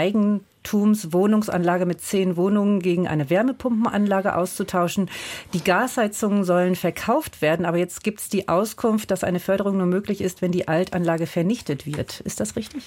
Eigentumswohnungsanlage 0.61 1.85
mit 1.85 2.01
zehn 2.01 2.37
Wohnungen 2.37 2.79
gegen 2.79 3.07
eine 3.07 3.29
Wärmepumpenanlage 3.29 4.35
auszutauschen. 4.35 5.09
Die 5.53 5.63
Gasheizungen 5.63 6.43
sollen 6.43 6.75
verkauft 6.75 7.41
werden, 7.41 7.65
aber 7.65 7.77
jetzt 7.77 8.03
gibt 8.03 8.21
es 8.21 8.29
die 8.29 8.47
Auskunft, 8.47 9.11
dass 9.11 9.23
eine 9.23 9.39
Förderung 9.39 9.77
nur 9.77 9.87
möglich 9.87 10.21
ist, 10.21 10.41
wenn 10.41 10.51
die 10.51 10.67
Altanlage 10.67 11.27
vernichtet 11.27 11.85
wird. 11.85 12.19
Ist 12.21 12.39
das 12.39 12.55
richtig? 12.55 12.83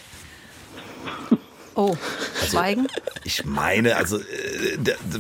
Oh, 1.76 1.96
Schweigen? 2.46 2.86
Also, 2.86 3.20
ich 3.24 3.44
meine, 3.44 3.96
also 3.96 4.18
äh, 4.18 4.22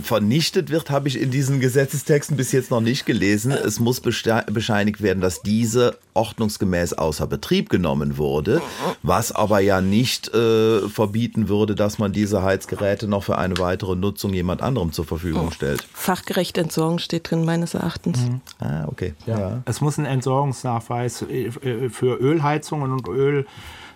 vernichtet 0.02 0.70
wird, 0.70 0.90
habe 0.90 1.08
ich 1.08 1.20
in 1.20 1.30
diesen 1.30 1.58
Gesetzestexten 1.58 2.36
bis 2.36 2.52
jetzt 2.52 2.70
noch 2.70 2.80
nicht 2.80 3.06
gelesen. 3.06 3.50
Es 3.50 3.80
muss 3.80 4.00
bescheinigt 4.00 5.02
werden, 5.02 5.20
dass 5.20 5.42
diese 5.42 5.98
ordnungsgemäß 6.14 6.92
außer 6.92 7.26
Betrieb 7.26 7.70
genommen 7.70 8.18
wurde, 8.18 8.62
was 9.02 9.32
aber 9.32 9.60
ja 9.60 9.80
nicht 9.80 10.32
äh, 10.32 10.88
verbieten 10.88 11.48
würde, 11.48 11.74
dass 11.74 11.98
man 11.98 12.12
diese 12.12 12.42
Heizgeräte 12.42 13.08
noch 13.08 13.24
für 13.24 13.36
eine 13.38 13.58
weitere 13.58 13.96
Nutzung 13.96 14.32
jemand 14.32 14.62
anderem 14.62 14.92
zur 14.92 15.04
Verfügung 15.04 15.50
stellt. 15.50 15.86
Fachgerechte 15.92 16.60
Entsorgung 16.60 16.98
steht 16.98 17.30
drin, 17.30 17.44
meines 17.44 17.74
Erachtens. 17.74 18.20
Mhm. 18.20 18.40
Ah, 18.60 18.84
okay. 18.86 19.14
Ja. 19.26 19.38
ja. 19.38 19.62
Es 19.64 19.80
muss 19.80 19.98
ein 19.98 20.06
Entsorgungsnachweis 20.06 21.22
äh, 21.22 21.50
für 21.90 22.16
Ölheizungen 22.20 22.92
und 22.92 23.08
Öl 23.08 23.46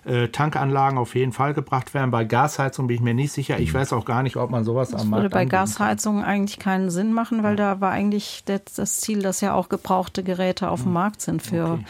äh, 0.05 0.28
Tankanlagen 0.28 0.99
auf 0.99 1.14
jeden 1.14 1.32
Fall 1.32 1.55
gebracht 1.55 1.94
werden. 1.94 2.11
Bei 2.11 2.24
Gasheizung 2.24 2.86
bin 2.86 2.96
ich 2.96 3.03
mir 3.03 3.14
nicht 3.14 3.32
sicher. 3.32 3.59
Ich 3.59 3.72
mhm. 3.72 3.78
weiß 3.78 3.92
auch 3.92 4.05
gar 4.05 4.22
nicht, 4.22 4.36
ob 4.36 4.51
man 4.51 4.64
sowas 4.64 4.90
das 4.90 5.03
am 5.03 5.11
Markt 5.11 5.24
würde 5.24 5.34
bei 5.34 5.44
Gasheizungen 5.44 6.24
eigentlich 6.24 6.59
keinen 6.59 6.90
Sinn 6.90 7.12
machen, 7.12 7.42
weil 7.42 7.57
da 7.57 7.80
war 7.80 7.90
eigentlich 7.90 8.44
das 8.44 9.01
Ziel, 9.01 9.22
dass 9.22 9.40
ja 9.40 9.55
auch 9.55 9.68
gebrauchte 9.68 10.22
Geräte 10.22 10.70
auf 10.70 10.82
dem 10.82 10.88
mhm. 10.88 10.94
Markt 10.94 11.20
sind 11.20 11.42
für 11.42 11.64
okay. 11.64 11.84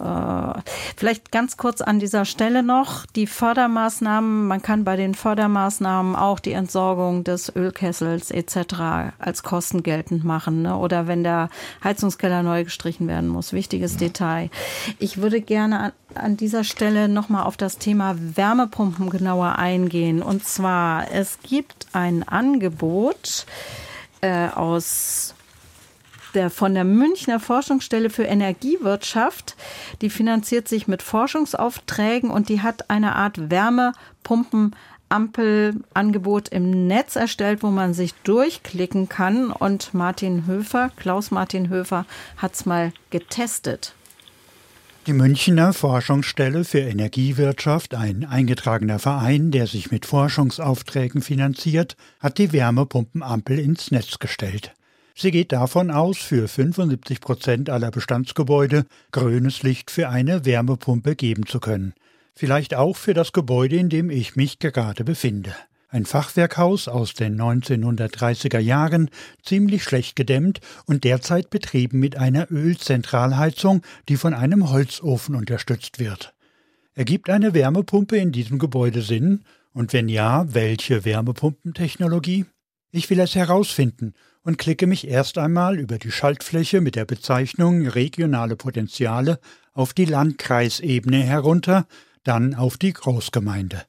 Äh, 0.00 0.60
vielleicht 0.96 1.30
ganz 1.30 1.56
kurz 1.56 1.80
an 1.80 2.00
dieser 2.00 2.24
Stelle 2.24 2.62
noch 2.62 3.06
die 3.06 3.26
Fördermaßnahmen. 3.26 4.46
Man 4.48 4.60
kann 4.60 4.84
bei 4.84 4.96
den 4.96 5.14
Fördermaßnahmen 5.14 6.16
auch 6.16 6.40
die 6.40 6.52
Entsorgung 6.52 7.22
des 7.22 7.54
Ölkessels 7.54 8.30
etc. 8.30 9.14
als 9.18 9.42
Kosten 9.42 9.82
geltend 9.82 10.24
machen 10.24 10.62
ne? 10.62 10.76
oder 10.76 11.06
wenn 11.06 11.22
der 11.22 11.48
Heizungskeller 11.82 12.42
neu 12.42 12.64
gestrichen 12.64 13.06
werden 13.06 13.28
muss. 13.28 13.52
Wichtiges 13.52 13.92
ja. 13.94 13.98
Detail. 14.00 14.50
Ich 14.98 15.18
würde 15.18 15.40
gerne 15.40 15.78
an, 15.78 15.92
an 16.14 16.36
dieser 16.36 16.64
Stelle 16.64 17.08
nochmal 17.08 17.44
auf 17.44 17.56
das 17.56 17.78
Thema 17.78 18.16
Wärmepumpen 18.18 19.10
genauer 19.10 19.58
eingehen. 19.58 20.22
Und 20.22 20.44
zwar, 20.44 21.10
es 21.12 21.38
gibt 21.42 21.86
ein 21.92 22.26
Angebot 22.26 23.46
äh, 24.20 24.48
aus 24.48 25.33
der, 26.34 26.50
von 26.50 26.74
der 26.74 26.84
Münchner 26.84 27.40
Forschungsstelle 27.40 28.10
für 28.10 28.24
Energiewirtschaft. 28.24 29.56
Die 30.00 30.10
finanziert 30.10 30.68
sich 30.68 30.88
mit 30.88 31.02
Forschungsaufträgen 31.02 32.30
und 32.30 32.48
die 32.48 32.60
hat 32.60 32.90
eine 32.90 33.14
Art 33.14 33.50
Wärmepumpen 33.50 34.74
Ampelangebot 35.08 36.48
im 36.48 36.86
Netz 36.86 37.14
erstellt, 37.14 37.62
wo 37.62 37.70
man 37.70 37.94
sich 37.94 38.14
durchklicken 38.24 39.08
kann. 39.08 39.50
Und 39.50 39.94
Martin 39.94 40.46
Höfer, 40.46 40.90
Klaus 40.96 41.30
Martin 41.30 41.68
Höfer, 41.68 42.06
hat 42.36 42.54
es 42.54 42.66
mal 42.66 42.92
getestet. 43.10 43.94
Die 45.06 45.12
Münchner 45.12 45.74
Forschungsstelle 45.74 46.64
für 46.64 46.78
Energiewirtschaft, 46.78 47.94
ein 47.94 48.24
eingetragener 48.24 48.98
Verein, 48.98 49.50
der 49.50 49.66
sich 49.66 49.90
mit 49.90 50.06
Forschungsaufträgen 50.06 51.20
finanziert, 51.20 51.96
hat 52.20 52.38
die 52.38 52.52
Wärmepumpenampel 52.52 53.58
ins 53.58 53.90
Netz 53.90 54.18
gestellt. 54.18 54.72
Sie 55.16 55.30
geht 55.30 55.52
davon 55.52 55.92
aus, 55.92 56.18
für 56.18 56.48
75 56.48 57.20
Prozent 57.20 57.70
aller 57.70 57.92
Bestandsgebäude 57.92 58.84
grünes 59.12 59.62
Licht 59.62 59.92
für 59.92 60.08
eine 60.08 60.44
Wärmepumpe 60.44 61.14
geben 61.14 61.46
zu 61.46 61.60
können. 61.60 61.94
Vielleicht 62.34 62.74
auch 62.74 62.96
für 62.96 63.14
das 63.14 63.32
Gebäude, 63.32 63.76
in 63.76 63.88
dem 63.88 64.10
ich 64.10 64.34
mich 64.34 64.58
gerade 64.58 65.04
befinde. 65.04 65.54
Ein 65.88 66.04
Fachwerkhaus 66.04 66.88
aus 66.88 67.14
den 67.14 67.40
1930er 67.40 68.58
Jahren, 68.58 69.08
ziemlich 69.44 69.84
schlecht 69.84 70.16
gedämmt 70.16 70.60
und 70.86 71.04
derzeit 71.04 71.48
betrieben 71.48 72.00
mit 72.00 72.16
einer 72.16 72.50
Ölzentralheizung, 72.50 73.82
die 74.08 74.16
von 74.16 74.34
einem 74.34 74.72
Holzofen 74.72 75.36
unterstützt 75.36 76.00
wird. 76.00 76.34
Ergibt 76.94 77.30
eine 77.30 77.54
Wärmepumpe 77.54 78.16
in 78.16 78.32
diesem 78.32 78.58
Gebäude 78.58 79.02
Sinn? 79.02 79.44
Und 79.72 79.92
wenn 79.92 80.08
ja, 80.08 80.52
welche 80.52 81.04
Wärmepumpentechnologie? 81.04 82.46
Ich 82.90 83.10
will 83.10 83.20
es 83.20 83.36
herausfinden 83.36 84.14
und 84.44 84.58
klicke 84.58 84.86
mich 84.86 85.08
erst 85.08 85.38
einmal 85.38 85.78
über 85.78 85.98
die 85.98 86.12
Schaltfläche 86.12 86.80
mit 86.80 86.94
der 86.94 87.06
Bezeichnung 87.06 87.86
regionale 87.88 88.56
Potenziale 88.56 89.40
auf 89.72 89.94
die 89.94 90.04
Landkreisebene 90.04 91.22
herunter, 91.22 91.86
dann 92.22 92.54
auf 92.54 92.76
die 92.76 92.92
Großgemeinde. 92.92 93.82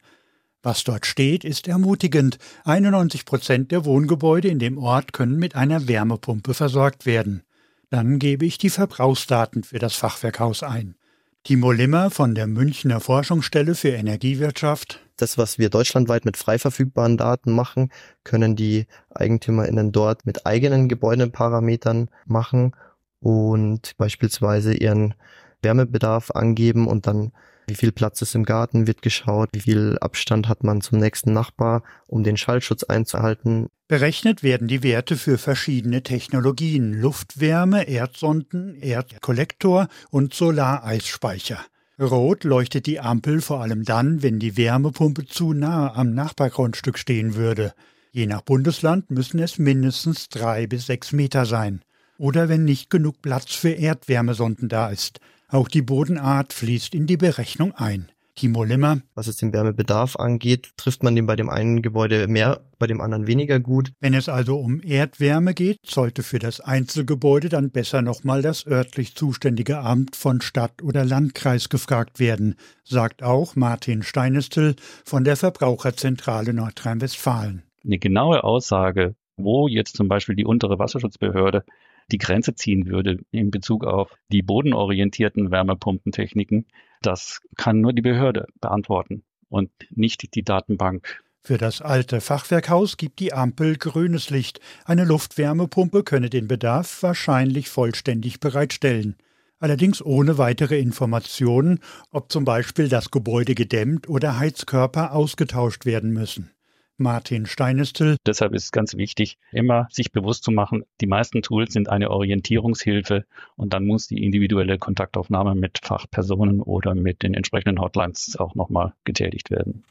Was 0.62 0.82
dort 0.82 1.06
steht, 1.06 1.44
ist 1.44 1.68
ermutigend. 1.68 2.38
91 2.64 3.24
Prozent 3.24 3.70
der 3.70 3.84
Wohngebäude 3.84 4.48
in 4.48 4.58
dem 4.58 4.78
Ort 4.78 5.12
können 5.12 5.36
mit 5.36 5.54
einer 5.54 5.86
Wärmepumpe 5.86 6.54
versorgt 6.54 7.06
werden. 7.06 7.42
Dann 7.90 8.18
gebe 8.18 8.44
ich 8.46 8.58
die 8.58 8.70
Verbrauchsdaten 8.70 9.62
für 9.62 9.78
das 9.78 9.94
Fachwerkhaus 9.94 10.64
ein. 10.64 10.96
Timo 11.44 11.70
Limmer 11.70 12.10
von 12.10 12.34
der 12.34 12.48
Münchner 12.48 12.98
Forschungsstelle 12.98 13.76
für 13.76 13.90
Energiewirtschaft 13.90 15.05
das, 15.16 15.38
was 15.38 15.58
wir 15.58 15.70
deutschlandweit 15.70 16.24
mit 16.24 16.36
frei 16.36 16.58
verfügbaren 16.58 17.16
Daten 17.16 17.52
machen, 17.52 17.90
können 18.24 18.56
die 18.56 18.86
EigentümerInnen 19.10 19.92
dort 19.92 20.26
mit 20.26 20.46
eigenen 20.46 20.88
Gebäudeparametern 20.88 22.08
machen 22.26 22.72
und 23.20 23.96
beispielsweise 23.96 24.74
ihren 24.74 25.14
Wärmebedarf 25.62 26.30
angeben 26.30 26.86
und 26.86 27.06
dann 27.06 27.32
wie 27.68 27.74
viel 27.74 27.90
Platz 27.90 28.22
ist 28.22 28.34
im 28.36 28.44
Garten, 28.44 28.86
wird 28.86 29.02
geschaut, 29.02 29.48
wie 29.52 29.60
viel 29.60 29.98
Abstand 30.00 30.48
hat 30.48 30.62
man 30.62 30.80
zum 30.82 30.98
nächsten 30.98 31.32
Nachbar, 31.32 31.82
um 32.06 32.22
den 32.22 32.36
Schallschutz 32.36 32.84
einzuhalten. 32.84 33.68
Berechnet 33.88 34.42
werden 34.42 34.68
die 34.68 34.82
Werte 34.84 35.16
für 35.16 35.36
verschiedene 35.36 36.02
Technologien, 36.02 36.92
Luftwärme, 36.92 37.88
Erdsonden, 37.88 38.76
Erdkollektor 38.80 39.88
und 40.10 40.32
Solareisspeicher. 40.32 41.58
Rot 41.98 42.44
leuchtet 42.44 42.86
die 42.86 43.00
Ampel 43.00 43.40
vor 43.40 43.62
allem 43.62 43.84
dann, 43.84 44.22
wenn 44.22 44.38
die 44.38 44.58
Wärmepumpe 44.58 45.24
zu 45.24 45.54
nah 45.54 45.94
am 45.94 46.12
Nachbargrundstück 46.12 46.98
stehen 46.98 47.36
würde. 47.36 47.72
Je 48.12 48.26
nach 48.26 48.42
Bundesland 48.42 49.10
müssen 49.10 49.38
es 49.38 49.58
mindestens 49.58 50.28
drei 50.28 50.66
bis 50.66 50.86
sechs 50.86 51.12
Meter 51.12 51.46
sein. 51.46 51.82
Oder 52.18 52.50
wenn 52.50 52.64
nicht 52.64 52.90
genug 52.90 53.22
Platz 53.22 53.54
für 53.54 53.70
Erdwärmesonden 53.70 54.68
da 54.68 54.90
ist. 54.90 55.20
Auch 55.48 55.68
die 55.68 55.82
Bodenart 55.82 56.52
fließt 56.52 56.94
in 56.94 57.06
die 57.06 57.16
Berechnung 57.16 57.72
ein. 57.74 58.10
Timo 58.36 58.64
Limmer. 58.64 59.00
Was 59.14 59.26
es 59.26 59.38
den 59.38 59.52
Wärmebedarf 59.52 60.16
angeht, 60.16 60.70
trifft 60.76 61.02
man 61.02 61.16
den 61.16 61.26
bei 61.26 61.36
dem 61.36 61.48
einen 61.48 61.82
Gebäude 61.82 62.28
mehr, 62.28 62.60
bei 62.78 62.86
dem 62.86 63.00
anderen 63.00 63.26
weniger 63.26 63.58
gut. 63.58 63.92
Wenn 63.98 64.14
es 64.14 64.28
also 64.28 64.58
um 64.58 64.80
Erdwärme 64.82 65.54
geht, 65.54 65.78
sollte 65.84 66.22
für 66.22 66.38
das 66.38 66.60
Einzelgebäude 66.60 67.48
dann 67.48 67.70
besser 67.70 68.02
nochmal 68.02 68.42
das 68.42 68.66
örtlich 68.66 69.16
zuständige 69.16 69.78
Amt 69.78 70.14
von 70.14 70.42
Stadt 70.42 70.82
oder 70.82 71.04
Landkreis 71.04 71.70
gefragt 71.70 72.20
werden, 72.20 72.56
sagt 72.84 73.22
auch 73.22 73.56
Martin 73.56 74.02
Steinestel 74.02 74.76
von 75.04 75.24
der 75.24 75.36
Verbraucherzentrale 75.36 76.52
Nordrhein-Westfalen. 76.52 77.62
Eine 77.84 77.98
genaue 77.98 78.44
Aussage, 78.44 79.14
wo 79.36 79.66
jetzt 79.68 79.96
zum 79.96 80.08
Beispiel 80.08 80.36
die 80.36 80.44
untere 80.44 80.78
Wasserschutzbehörde 80.78 81.64
die 82.12 82.18
Grenze 82.18 82.54
ziehen 82.54 82.86
würde 82.86 83.18
in 83.30 83.50
Bezug 83.50 83.84
auf 83.84 84.16
die 84.28 84.42
bodenorientierten 84.42 85.50
Wärmepumpentechniken, 85.50 86.66
das 87.02 87.40
kann 87.56 87.80
nur 87.80 87.92
die 87.92 88.02
Behörde 88.02 88.46
beantworten 88.60 89.24
und 89.48 89.70
nicht 89.90 90.34
die 90.34 90.42
Datenbank. 90.42 91.22
Für 91.42 91.58
das 91.58 91.80
alte 91.80 92.20
Fachwerkhaus 92.20 92.96
gibt 92.96 93.20
die 93.20 93.32
Ampel 93.32 93.76
grünes 93.76 94.30
Licht. 94.30 94.60
Eine 94.84 95.04
Luftwärmepumpe 95.04 96.02
könne 96.02 96.28
den 96.28 96.48
Bedarf 96.48 97.04
wahrscheinlich 97.04 97.68
vollständig 97.68 98.40
bereitstellen. 98.40 99.14
Allerdings 99.58 100.04
ohne 100.04 100.38
weitere 100.38 100.78
Informationen, 100.80 101.78
ob 102.10 102.32
zum 102.32 102.44
Beispiel 102.44 102.88
das 102.88 103.12
Gebäude 103.12 103.54
gedämmt 103.54 104.08
oder 104.08 104.38
Heizkörper 104.38 105.12
ausgetauscht 105.12 105.86
werden 105.86 106.10
müssen. 106.12 106.50
Martin 106.98 107.46
Steinestel. 107.46 108.16
Deshalb 108.26 108.54
ist 108.54 108.64
es 108.64 108.72
ganz 108.72 108.96
wichtig, 108.96 109.38
immer 109.52 109.86
sich 109.90 110.12
bewusst 110.12 110.44
zu 110.44 110.50
machen, 110.50 110.84
die 111.00 111.06
meisten 111.06 111.42
Tools 111.42 111.72
sind 111.72 111.88
eine 111.88 112.10
Orientierungshilfe 112.10 113.24
und 113.56 113.72
dann 113.72 113.86
muss 113.86 114.06
die 114.06 114.24
individuelle 114.24 114.78
Kontaktaufnahme 114.78 115.54
mit 115.54 115.80
Fachpersonen 115.82 116.60
oder 116.60 116.94
mit 116.94 117.22
den 117.22 117.34
entsprechenden 117.34 117.80
Hotlines 117.80 118.36
auch 118.38 118.54
nochmal 118.54 118.94
getätigt 119.04 119.50
werden. 119.50 119.84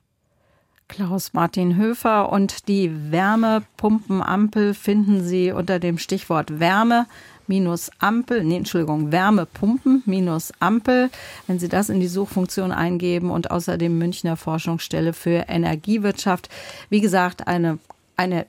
Klaus 0.87 1.33
Martin 1.33 1.77
Höfer 1.77 2.31
und 2.31 2.67
die 2.67 3.11
Wärmepumpenampel 3.11 4.75
finden 4.75 5.21
Sie 5.21 5.51
unter 5.51 5.79
dem 5.79 5.97
Stichwort 5.97 6.59
Wärme 6.59 7.07
minus 7.47 7.91
Ampel, 7.99 8.43
nee, 8.43 8.57
Entschuldigung, 8.57 9.11
Wärmepumpen 9.11 10.03
minus 10.05 10.51
Ampel. 10.59 11.09
Wenn 11.47 11.59
Sie 11.59 11.69
das 11.69 11.89
in 11.89 11.99
die 11.99 12.07
Suchfunktion 12.07 12.71
eingeben 12.71 13.31
und 13.31 13.51
außerdem 13.51 13.97
Münchner 13.97 14.37
Forschungsstelle 14.37 15.13
für 15.13 15.45
Energiewirtschaft. 15.47 16.49
Wie 16.89 17.01
gesagt, 17.01 17.47
eine, 17.47 17.79
eine 18.17 18.45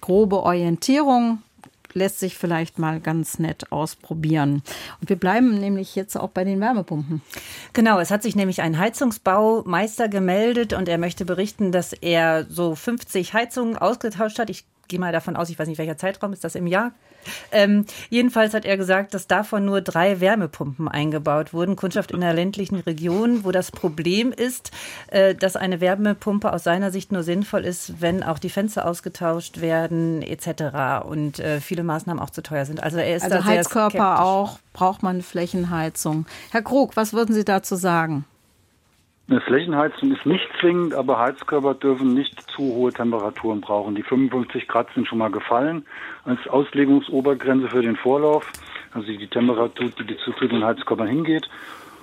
grobe 0.00 0.42
Orientierung 0.42 1.38
lässt 1.94 2.20
sich 2.20 2.36
vielleicht 2.36 2.78
mal 2.78 3.00
ganz 3.00 3.38
nett 3.38 3.72
ausprobieren. 3.72 4.62
Und 5.00 5.08
wir 5.08 5.16
bleiben 5.16 5.58
nämlich 5.58 5.94
jetzt 5.94 6.16
auch 6.16 6.30
bei 6.30 6.44
den 6.44 6.60
Wärmepumpen. 6.60 7.22
Genau, 7.72 7.98
es 8.00 8.10
hat 8.10 8.22
sich 8.22 8.36
nämlich 8.36 8.62
ein 8.62 8.78
Heizungsbaumeister 8.78 10.08
gemeldet 10.08 10.72
und 10.72 10.88
er 10.88 10.98
möchte 10.98 11.24
berichten, 11.24 11.72
dass 11.72 11.92
er 11.92 12.46
so 12.48 12.74
50 12.74 13.32
Heizungen 13.32 13.78
ausgetauscht 13.78 14.38
hat. 14.38 14.50
Ich 14.50 14.64
gehe 14.88 14.98
mal 14.98 15.12
davon 15.12 15.36
aus, 15.36 15.50
ich 15.50 15.58
weiß 15.58 15.68
nicht, 15.68 15.78
welcher 15.78 15.96
Zeitraum 15.96 16.32
ist 16.32 16.44
das 16.44 16.54
im 16.54 16.66
Jahr? 16.66 16.92
Ähm, 17.52 17.86
jedenfalls 18.10 18.54
hat 18.54 18.64
er 18.64 18.76
gesagt, 18.76 19.14
dass 19.14 19.26
davon 19.26 19.64
nur 19.64 19.80
drei 19.80 20.20
Wärmepumpen 20.20 20.88
eingebaut 20.88 21.52
wurden. 21.52 21.76
Kundschaft 21.76 22.10
in 22.10 22.20
der 22.20 22.34
ländlichen 22.34 22.76
Region, 22.80 23.44
wo 23.44 23.50
das 23.50 23.70
Problem 23.70 24.32
ist, 24.32 24.70
äh, 25.08 25.34
dass 25.34 25.56
eine 25.56 25.80
Wärmepumpe 25.80 26.52
aus 26.52 26.64
seiner 26.64 26.90
Sicht 26.90 27.12
nur 27.12 27.22
sinnvoll 27.22 27.64
ist, 27.64 28.00
wenn 28.00 28.22
auch 28.22 28.38
die 28.38 28.50
Fenster 28.50 28.86
ausgetauscht 28.86 29.60
werden 29.60 30.22
etc. 30.22 31.06
und 31.06 31.38
äh, 31.38 31.60
viele 31.60 31.82
Maßnahmen 31.82 32.22
auch 32.22 32.30
zu 32.30 32.42
teuer 32.42 32.66
sind. 32.66 32.82
Also 32.82 32.98
er 32.98 33.16
ist 33.16 33.24
also 33.24 33.36
da 33.36 33.44
Heizkörper 33.44 34.22
auch, 34.22 34.58
braucht 34.72 35.02
man 35.02 35.22
Flächenheizung. 35.22 36.26
Herr 36.50 36.62
Krug, 36.62 36.96
was 36.96 37.12
würden 37.12 37.34
Sie 37.34 37.44
dazu 37.44 37.76
sagen? 37.76 38.24
Eine 39.26 39.40
Flächenheizung 39.40 40.12
ist 40.12 40.26
nicht 40.26 40.46
zwingend, 40.60 40.94
aber 40.94 41.18
Heizkörper 41.18 41.74
dürfen 41.74 42.12
nicht 42.12 42.38
zu 42.50 42.62
hohe 42.62 42.92
Temperaturen 42.92 43.62
brauchen. 43.62 43.94
Die 43.94 44.02
55 44.02 44.68
Grad 44.68 44.88
sind 44.94 45.08
schon 45.08 45.18
mal 45.18 45.30
gefallen 45.30 45.86
als 46.24 46.46
Auslegungsobergrenze 46.46 47.68
für 47.68 47.80
den 47.80 47.96
Vorlauf, 47.96 48.52
also 48.92 49.06
die 49.06 49.26
Temperatur, 49.26 49.90
die 49.98 50.04
die 50.04 50.18
zu 50.18 50.32
den 50.46 50.62
Heizkörpern 50.62 51.08
hingeht. 51.08 51.48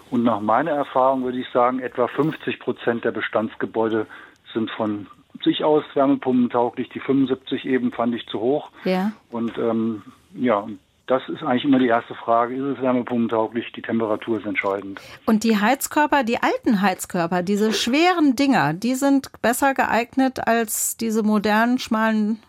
Und 0.09 0.23
nach 0.23 0.41
meiner 0.41 0.71
Erfahrung 0.71 1.23
würde 1.23 1.37
ich 1.37 1.47
sagen, 1.49 1.79
etwa 1.79 2.07
50 2.07 2.59
Prozent 2.59 3.05
der 3.05 3.11
Bestandsgebäude 3.11 4.07
sind 4.51 4.71
von 4.71 5.05
sich 5.43 5.63
aus 5.63 5.83
wärmepumpentauglich. 5.93 6.89
Die 6.89 6.99
75 6.99 7.65
eben 7.65 7.91
fand 7.91 8.15
ich 8.15 8.25
zu 8.27 8.39
hoch. 8.39 8.71
Ja. 8.83 9.11
Und 9.29 9.57
ähm, 9.57 10.01
ja, 10.33 10.67
das 11.11 11.27
ist 11.27 11.43
eigentlich 11.43 11.65
immer 11.65 11.77
die 11.77 11.87
erste 11.87 12.15
Frage. 12.15 12.55
Ist 12.55 12.77
es 12.77 12.81
wärmepumpentauglich? 12.81 13.73
Die 13.73 13.81
Temperatur 13.81 14.39
ist 14.39 14.45
entscheidend. 14.45 15.01
Und 15.25 15.43
die 15.43 15.57
Heizkörper, 15.57 16.23
die 16.23 16.37
alten 16.41 16.81
Heizkörper, 16.81 17.43
diese 17.43 17.73
schweren 17.73 18.37
Dinger, 18.37 18.73
die 18.73 18.95
sind 18.95 19.29
besser 19.41 19.73
geeignet 19.73 20.47
als 20.47 20.95
diese 20.95 21.21
modernen, 21.21 21.79
schmalen 21.79 22.39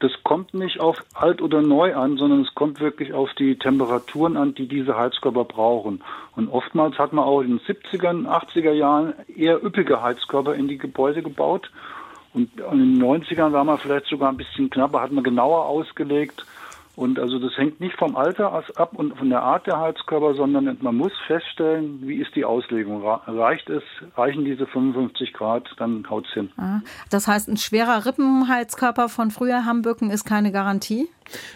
das 0.00 0.12
kommt 0.22 0.52
nicht 0.52 0.80
auf 0.80 0.98
alt 1.14 1.40
oder 1.40 1.62
neu 1.62 1.94
an, 1.94 2.18
sondern 2.18 2.42
es 2.42 2.54
kommt 2.54 2.78
wirklich 2.80 3.14
auf 3.14 3.30
die 3.38 3.56
Temperaturen 3.56 4.36
an, 4.36 4.54
die 4.54 4.68
diese 4.68 4.98
Heizkörper 4.98 5.44
brauchen. 5.44 6.02
Und 6.36 6.50
oftmals 6.50 6.98
hat 6.98 7.14
man 7.14 7.24
auch 7.24 7.40
in 7.40 7.56
den 7.56 7.60
70er, 7.60 8.26
80er 8.26 8.72
Jahren 8.72 9.14
eher 9.34 9.64
üppige 9.64 10.02
Heizkörper 10.02 10.54
in 10.54 10.68
die 10.68 10.76
Gebäude 10.76 11.22
gebaut. 11.22 11.70
Und 12.34 12.50
in 12.60 12.98
den 12.98 13.02
90ern 13.02 13.52
war 13.52 13.64
man 13.64 13.78
vielleicht 13.78 14.08
sogar 14.08 14.30
ein 14.30 14.36
bisschen 14.36 14.68
knapper, 14.68 15.00
hat 15.00 15.12
man 15.12 15.24
genauer 15.24 15.64
ausgelegt. 15.64 16.44
Und 16.94 17.18
also 17.18 17.38
das 17.38 17.56
hängt 17.56 17.80
nicht 17.80 17.96
vom 17.96 18.16
Alter 18.16 18.52
ab 18.76 18.92
und 18.94 19.16
von 19.16 19.30
der 19.30 19.42
Art 19.42 19.66
der 19.66 19.80
Heizkörper, 19.80 20.34
sondern 20.34 20.76
man 20.82 20.94
muss 20.94 21.12
feststellen, 21.26 22.00
wie 22.02 22.16
ist 22.16 22.36
die 22.36 22.44
Auslegung. 22.44 23.02
Reicht 23.02 23.70
es, 23.70 23.82
reichen 24.14 24.44
diese 24.44 24.66
55 24.66 25.32
Grad, 25.32 25.68
dann 25.78 26.08
haut 26.10 26.26
es 26.26 26.34
hin. 26.34 26.50
Ah, 26.58 26.80
das 27.08 27.26
heißt, 27.28 27.48
ein 27.48 27.56
schwerer 27.56 28.04
Rippenheizkörper 28.04 29.08
von 29.08 29.30
früher 29.30 29.64
Hambücken 29.64 30.10
ist 30.10 30.24
keine 30.24 30.52
Garantie? 30.52 31.08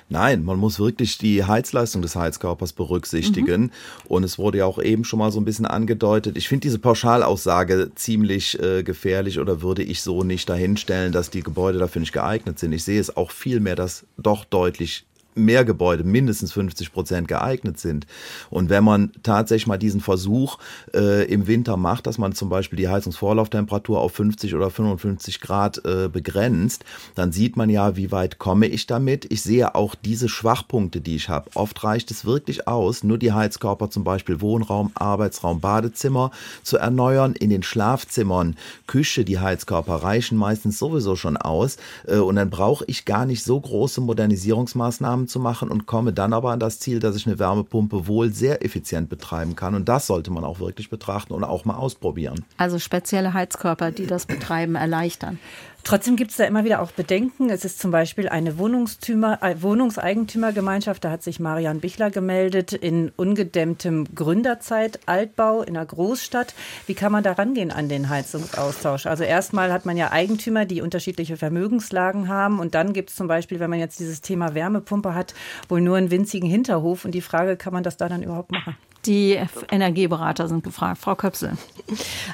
Nein, 0.08 0.42
man 0.42 0.58
muss 0.58 0.78
wirklich 0.80 1.18
die 1.18 1.44
Heizleistung 1.44 2.00
des 2.00 2.16
Heizkörpers 2.16 2.72
berücksichtigen. 2.72 3.62
Mhm. 3.62 3.70
Und 4.08 4.24
es 4.24 4.38
wurde 4.38 4.58
ja 4.58 4.64
auch 4.64 4.80
eben 4.80 5.04
schon 5.04 5.18
mal 5.18 5.30
so 5.30 5.40
ein 5.40 5.44
bisschen 5.44 5.66
angedeutet. 5.66 6.38
Ich 6.38 6.48
finde 6.48 6.62
diese 6.62 6.78
Pauschalaussage 6.78 7.90
ziemlich 7.94 8.58
äh, 8.62 8.82
gefährlich 8.82 9.38
oder 9.38 9.60
würde 9.60 9.82
ich 9.82 10.02
so 10.02 10.22
nicht 10.22 10.48
dahinstellen, 10.48 11.12
dass 11.12 11.28
die 11.28 11.42
Gebäude 11.42 11.78
dafür 11.78 12.00
nicht 12.00 12.12
geeignet 12.12 12.58
sind. 12.58 12.72
Ich 12.72 12.84
sehe 12.84 13.00
es 13.00 13.16
auch 13.16 13.30
vielmehr, 13.30 13.76
dass 13.76 14.06
doch 14.16 14.46
deutlich 14.46 15.04
mehr 15.36 15.64
Gebäude 15.64 16.04
mindestens 16.04 16.52
50 16.52 16.92
Prozent 16.92 17.28
geeignet 17.28 17.78
sind. 17.78 18.06
Und 18.50 18.70
wenn 18.70 18.84
man 18.84 19.12
tatsächlich 19.22 19.66
mal 19.66 19.76
diesen 19.76 20.00
Versuch 20.00 20.58
äh, 20.94 21.30
im 21.30 21.46
Winter 21.46 21.76
macht, 21.76 22.06
dass 22.06 22.18
man 22.18 22.32
zum 22.32 22.48
Beispiel 22.48 22.78
die 22.78 22.88
Heizungsvorlauftemperatur 22.88 24.00
auf 24.00 24.12
50 24.12 24.54
oder 24.54 24.70
55 24.70 25.40
Grad 25.40 25.84
äh, 25.84 26.08
begrenzt, 26.08 26.84
dann 27.14 27.32
sieht 27.32 27.56
man 27.56 27.70
ja, 27.70 27.96
wie 27.96 28.10
weit 28.10 28.38
komme 28.38 28.66
ich 28.66 28.86
damit. 28.86 29.30
Ich 29.30 29.42
sehe 29.42 29.74
auch 29.74 29.94
diese 29.94 30.28
Schwachpunkte, 30.28 31.00
die 31.00 31.16
ich 31.16 31.28
habe. 31.28 31.50
Oft 31.54 31.84
reicht 31.84 32.10
es 32.10 32.24
wirklich 32.24 32.66
aus, 32.66 33.04
nur 33.04 33.18
die 33.18 33.32
Heizkörper 33.32 33.90
zum 33.90 34.04
Beispiel 34.04 34.40
Wohnraum, 34.40 34.90
Arbeitsraum, 34.94 35.60
Badezimmer 35.60 36.30
zu 36.62 36.78
erneuern. 36.78 37.34
In 37.34 37.50
den 37.50 37.62
Schlafzimmern, 37.62 38.56
Küche, 38.86 39.24
die 39.24 39.38
Heizkörper 39.38 39.96
reichen 39.96 40.38
meistens 40.38 40.78
sowieso 40.78 41.16
schon 41.16 41.36
aus. 41.36 41.76
Äh, 42.06 42.16
und 42.16 42.36
dann 42.36 42.50
brauche 42.50 42.84
ich 42.86 43.04
gar 43.04 43.26
nicht 43.26 43.44
so 43.44 43.60
große 43.60 44.00
Modernisierungsmaßnahmen 44.00 45.25
zu 45.28 45.40
machen 45.40 45.68
und 45.68 45.86
komme 45.86 46.12
dann 46.12 46.32
aber 46.32 46.52
an 46.52 46.60
das 46.60 46.80
Ziel, 46.80 47.00
dass 47.00 47.16
ich 47.16 47.26
eine 47.26 47.38
Wärmepumpe 47.38 48.06
wohl 48.06 48.32
sehr 48.32 48.64
effizient 48.64 49.08
betreiben 49.08 49.56
kann. 49.56 49.74
Und 49.74 49.88
das 49.88 50.06
sollte 50.06 50.30
man 50.30 50.44
auch 50.44 50.60
wirklich 50.60 50.90
betrachten 50.90 51.32
und 51.32 51.44
auch 51.44 51.64
mal 51.64 51.76
ausprobieren. 51.76 52.44
Also 52.56 52.78
spezielle 52.78 53.34
Heizkörper, 53.34 53.90
die 53.90 54.06
das 54.06 54.26
Betreiben 54.26 54.74
erleichtern. 54.74 55.38
Trotzdem 55.86 56.16
gibt 56.16 56.32
es 56.32 56.36
da 56.36 56.42
immer 56.42 56.64
wieder 56.64 56.82
auch 56.82 56.90
Bedenken. 56.90 57.48
Es 57.48 57.64
ist 57.64 57.78
zum 57.78 57.92
Beispiel 57.92 58.28
eine 58.28 58.58
Wohnungstümer, 58.58 59.40
äh, 59.40 59.62
Wohnungseigentümergemeinschaft, 59.62 61.04
da 61.04 61.12
hat 61.12 61.22
sich 61.22 61.38
Marian 61.38 61.78
Bichler 61.78 62.10
gemeldet, 62.10 62.72
in 62.72 63.12
ungedämmtem 63.14 64.12
Gründerzeit-Altbau 64.12 65.62
in 65.62 65.76
einer 65.76 65.86
Großstadt. 65.86 66.54
Wie 66.88 66.94
kann 66.94 67.12
man 67.12 67.22
da 67.22 67.34
rangehen 67.34 67.70
an 67.70 67.88
den 67.88 68.08
Heizungsaustausch? 68.08 69.06
Also 69.06 69.22
erstmal 69.22 69.72
hat 69.72 69.86
man 69.86 69.96
ja 69.96 70.10
Eigentümer, 70.10 70.64
die 70.64 70.82
unterschiedliche 70.82 71.36
Vermögenslagen 71.36 72.26
haben 72.26 72.58
und 72.58 72.74
dann 72.74 72.92
gibt 72.92 73.10
es 73.10 73.14
zum 73.14 73.28
Beispiel, 73.28 73.60
wenn 73.60 73.70
man 73.70 73.78
jetzt 73.78 74.00
dieses 74.00 74.20
Thema 74.20 74.54
Wärmepumpe 74.54 75.14
hat, 75.14 75.34
wohl 75.68 75.80
nur 75.80 75.98
einen 75.98 76.10
winzigen 76.10 76.50
Hinterhof 76.50 77.04
und 77.04 77.12
die 77.12 77.20
Frage, 77.20 77.56
kann 77.56 77.72
man 77.72 77.84
das 77.84 77.96
da 77.96 78.08
dann 78.08 78.24
überhaupt 78.24 78.50
machen? 78.50 78.76
Die 79.06 79.38
Energieberater 79.70 80.48
sind 80.48 80.64
gefragt. 80.64 80.98
Frau 80.98 81.14
Köpsel. 81.14 81.52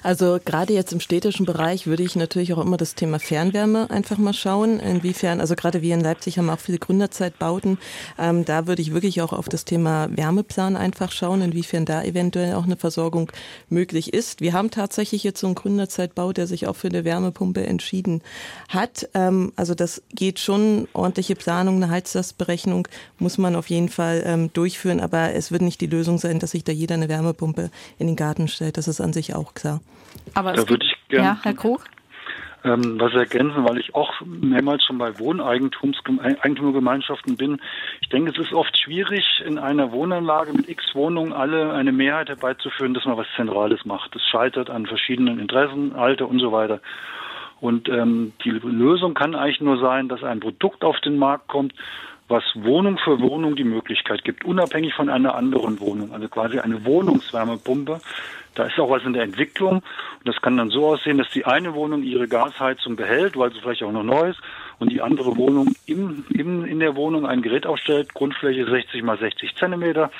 Also 0.02 0.38
gerade 0.42 0.72
jetzt 0.72 0.92
im 0.92 1.00
städtischen 1.00 1.44
Bereich 1.44 1.86
würde 1.86 2.02
ich 2.02 2.16
natürlich 2.16 2.54
auch 2.54 2.58
immer 2.64 2.78
das 2.78 2.94
Thema 2.94 3.18
Fernwärme 3.18 3.90
einfach 3.90 4.16
mal 4.16 4.32
schauen. 4.32 4.80
Inwiefern, 4.80 5.40
also 5.40 5.54
gerade 5.54 5.82
wir 5.82 5.94
in 5.94 6.00
Leipzig 6.00 6.38
haben 6.38 6.48
auch 6.48 6.58
viele 6.58 6.78
Gründerzeitbauten. 6.78 7.78
Ähm, 8.18 8.44
da 8.44 8.66
würde 8.66 8.80
ich 8.80 8.94
wirklich 8.94 9.20
auch 9.20 9.32
auf 9.34 9.48
das 9.48 9.64
Thema 9.64 10.08
Wärmeplan 10.10 10.76
einfach 10.76 11.12
schauen, 11.12 11.42
inwiefern 11.42 11.84
da 11.84 12.02
eventuell 12.02 12.54
auch 12.54 12.64
eine 12.64 12.76
Versorgung 12.76 13.30
möglich 13.68 14.14
ist. 14.14 14.40
Wir 14.40 14.54
haben 14.54 14.70
tatsächlich 14.70 15.22
jetzt 15.24 15.40
so 15.40 15.46
einen 15.46 15.54
Gründerzeitbau, 15.54 16.32
der 16.32 16.46
sich 16.46 16.66
auch 16.66 16.76
für 16.76 16.88
eine 16.88 17.04
Wärmepumpe 17.04 17.66
entschieden 17.66 18.22
hat. 18.68 19.08
Ähm, 19.14 19.52
also 19.56 19.74
das 19.74 20.02
geht 20.14 20.38
schon. 20.38 20.88
Ordentliche 20.94 21.36
Planung, 21.36 21.76
eine 21.76 21.90
Heizlastberechnung 21.90 22.88
muss 23.18 23.36
man 23.36 23.56
auf 23.56 23.68
jeden 23.68 23.88
Fall 23.88 24.22
ähm, 24.24 24.52
durchführen. 24.52 25.00
Aber 25.00 25.32
es 25.34 25.52
wird 25.52 25.62
nicht 25.62 25.80
die 25.80 25.86
Lösung 25.86 26.18
sein, 26.18 26.38
dass 26.38 26.54
ich 26.54 26.61
sich 26.62 26.64
da 26.64 26.72
jeder 26.72 26.94
eine 26.94 27.08
Wärmepumpe 27.08 27.70
in 27.98 28.06
den 28.06 28.16
Garten 28.16 28.48
stellt. 28.48 28.76
Das 28.76 28.88
ist 28.88 29.00
an 29.00 29.12
sich 29.12 29.34
auch 29.34 29.54
klar. 29.54 29.80
Aber 30.34 30.52
da 30.52 30.68
würde 30.68 30.86
ich 30.86 30.96
gerne. 31.08 31.26
Ja, 31.26 31.38
Herr 31.42 31.54
Krug? 31.54 31.84
ähm, 32.64 32.98
was 33.00 33.14
ergänzen, 33.14 33.64
weil 33.64 33.78
ich 33.78 33.94
auch 33.94 34.20
mehrmals 34.24 34.84
schon 34.84 34.98
bei 34.98 35.18
Wohneigentumsgemeinschaften 35.18 37.36
bin. 37.36 37.60
Ich 38.00 38.08
denke, 38.08 38.30
es 38.30 38.38
ist 38.38 38.52
oft 38.52 38.78
schwierig, 38.78 39.24
in 39.44 39.58
einer 39.58 39.90
Wohnanlage 39.92 40.52
mit 40.52 40.68
x 40.68 40.94
Wohnungen 40.94 41.32
alle 41.32 41.72
eine 41.72 41.90
Mehrheit 41.92 42.28
herbeizuführen, 42.28 42.92
dass 42.94 43.04
man 43.04 43.16
was 43.16 43.26
Zentrales 43.36 43.84
macht. 43.84 44.14
Es 44.14 44.22
scheitert 44.22 44.70
an 44.70 44.86
verschiedenen 44.86 45.40
Interessen, 45.40 45.94
Alter 45.94 46.28
und 46.28 46.38
so 46.38 46.52
weiter. 46.52 46.80
Und 47.60 47.88
ähm, 47.88 48.32
die 48.44 48.50
Lösung 48.50 49.14
kann 49.14 49.34
eigentlich 49.36 49.60
nur 49.60 49.78
sein, 49.78 50.08
dass 50.08 50.24
ein 50.24 50.40
Produkt 50.40 50.82
auf 50.84 50.98
den 51.00 51.16
Markt 51.16 51.48
kommt, 51.48 51.74
was 52.32 52.42
Wohnung 52.54 52.98
für 52.98 53.20
Wohnung 53.20 53.54
die 53.54 53.64
Möglichkeit 53.64 54.24
gibt, 54.24 54.44
unabhängig 54.44 54.94
von 54.94 55.08
einer 55.08 55.34
anderen 55.34 55.78
Wohnung. 55.78 56.12
Also 56.12 56.28
quasi 56.28 56.58
eine 56.58 56.84
Wohnungswärmepumpe, 56.84 58.00
da 58.54 58.64
ist 58.64 58.78
auch 58.78 58.90
was 58.90 59.04
in 59.04 59.12
der 59.12 59.22
Entwicklung. 59.22 59.76
Und 59.76 60.24
das 60.24 60.40
kann 60.40 60.56
dann 60.56 60.70
so 60.70 60.86
aussehen, 60.88 61.18
dass 61.18 61.30
die 61.30 61.44
eine 61.44 61.74
Wohnung 61.74 62.02
ihre 62.02 62.28
Gasheizung 62.28 62.96
behält, 62.96 63.36
weil 63.36 63.52
sie 63.52 63.60
vielleicht 63.60 63.82
auch 63.82 63.92
noch 63.92 64.02
neu 64.02 64.30
ist, 64.30 64.40
und 64.82 64.90
die 64.90 65.00
andere 65.00 65.36
Wohnung 65.36 65.74
im, 65.86 66.24
im, 66.30 66.64
in 66.64 66.80
der 66.80 66.96
Wohnung 66.96 67.24
ein 67.24 67.40
Gerät 67.40 67.66
aufstellt, 67.66 68.12
Grundfläche 68.14 68.68
60 68.68 69.04
mal 69.04 69.16
60 69.16 69.54
Zentimeter, 69.54 70.10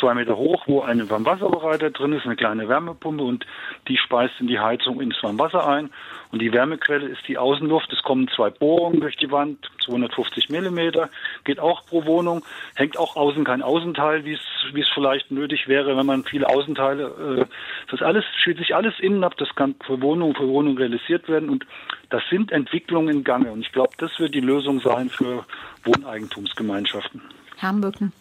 zwei 0.00 0.14
Meter 0.14 0.38
hoch, 0.38 0.64
wo 0.66 0.80
ein 0.80 1.10
Warmwasserbereiter 1.10 1.90
drin 1.90 2.14
ist, 2.14 2.24
eine 2.24 2.34
kleine 2.34 2.66
Wärmepumpe 2.66 3.22
und 3.22 3.44
die 3.88 3.98
speist 3.98 4.32
in 4.40 4.46
die 4.46 4.58
Heizung 4.58 5.02
ins 5.02 5.22
Warmwasser 5.22 5.68
ein. 5.68 5.90
Und 6.32 6.42
die 6.42 6.52
Wärmequelle 6.52 7.06
ist 7.06 7.28
die 7.28 7.38
Außenluft. 7.38 7.92
Es 7.92 8.02
kommen 8.02 8.28
zwei 8.28 8.50
Bohrungen 8.50 9.00
durch 9.00 9.16
die 9.16 9.30
Wand, 9.30 9.70
250 9.84 10.48
Millimeter, 10.48 11.08
geht 11.44 11.60
auch 11.60 11.86
pro 11.86 12.04
Wohnung, 12.04 12.42
hängt 12.74 12.98
auch 12.98 13.16
außen 13.16 13.44
kein 13.44 13.62
Außenteil, 13.62 14.24
wie 14.24 14.32
es, 14.32 14.88
vielleicht 14.94 15.30
nötig 15.30 15.68
wäre, 15.68 15.96
wenn 15.96 16.06
man 16.06 16.24
viele 16.24 16.48
Außenteile, 16.48 17.46
äh, 17.48 17.90
das 17.90 18.02
alles, 18.02 18.24
spielt 18.40 18.58
sich 18.58 18.74
alles 18.74 18.98
innen 18.98 19.24
ab, 19.24 19.36
das 19.36 19.54
kann 19.54 19.74
für 19.86 20.00
Wohnung 20.00 20.34
für 20.34 20.48
Wohnung 20.48 20.76
realisiert 20.78 21.28
werden 21.28 21.48
und 21.50 21.66
das 22.10 22.22
sind 22.30 22.52
Entwicklungen 22.52 23.08
in 23.08 23.24
Gange. 23.24 23.50
Und 23.50 23.60
ich 23.60 23.72
glaube, 23.72 23.90
das 24.06 24.20
wird 24.20 24.34
die 24.34 24.40
Lösung 24.40 24.80
sein 24.80 25.10
für 25.10 25.44
Wohneigentumsgemeinschaften. 25.84 27.20
Herrn 27.58 27.80
Bücken. 27.80 28.12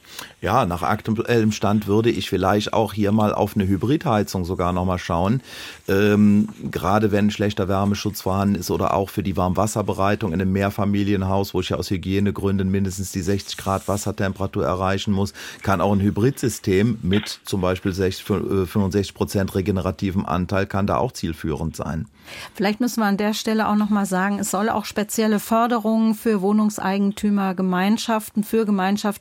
Ja, 0.42 0.66
nach 0.66 0.82
aktuellem 0.82 1.52
Stand 1.52 1.88
würde 1.88 2.10
ich 2.10 2.30
vielleicht 2.30 2.72
auch 2.74 2.94
hier 2.94 3.12
mal 3.12 3.34
auf 3.34 3.56
eine 3.56 3.68
Hybridheizung 3.68 4.46
sogar 4.46 4.72
nochmal 4.72 4.98
schauen. 4.98 5.42
Ähm, 5.90 6.48
gerade 6.72 7.12
wenn 7.12 7.32
schlechter 7.32 7.68
Wärmeschutz 7.68 8.22
vorhanden 8.22 8.56
ist 8.56 8.72
oder 8.72 8.94
auch 8.94 9.10
für 9.10 9.24
die 9.24 9.36
Warmwasserbereitung 9.36 10.32
in 10.32 10.42
einem 10.42 10.54
Mehrfamilienhaus, 10.54 11.54
wo 11.54 11.60
ich 11.60 11.70
ja 11.70 11.78
aus 11.78 11.90
Hygienegründen 11.90 12.72
mindestens 12.72 13.12
die 13.12 13.22
60 13.22 13.58
Grad 13.58 13.88
Wassertemperatur 13.90 14.66
erreichen 14.66 15.12
muss, 15.12 15.34
kann 15.62 15.82
auch 15.82 15.92
ein 15.92 16.02
Hybridsystem 16.02 17.00
mit 17.02 17.42
zum 17.44 17.60
Beispiel 17.60 17.92
60, 17.92 18.24
65 18.24 19.10
äh, 19.10 19.14
Prozent 19.14 19.54
regenerativem 19.54 20.26
Anteil 20.26 20.66
kann 20.66 20.88
da 20.88 20.98
auch 20.98 21.12
zielführend 21.12 21.76
sein. 21.76 22.08
Vielleicht 22.54 22.80
müssen 22.80 23.02
wir 23.02 23.06
an 23.06 23.18
der 23.18 23.34
Stelle 23.34 23.68
auch 23.68 23.76
nochmal 23.76 24.06
sagen, 24.06 24.40
es 24.40 24.52
soll 24.52 24.70
auch 24.70 24.86
spezielle 24.86 25.40
Förderungen 25.40 26.16
für 26.16 26.42
Wohnungseigentümer, 26.42 27.54
Gemeinschaften, 27.54 28.44
für 28.44 28.66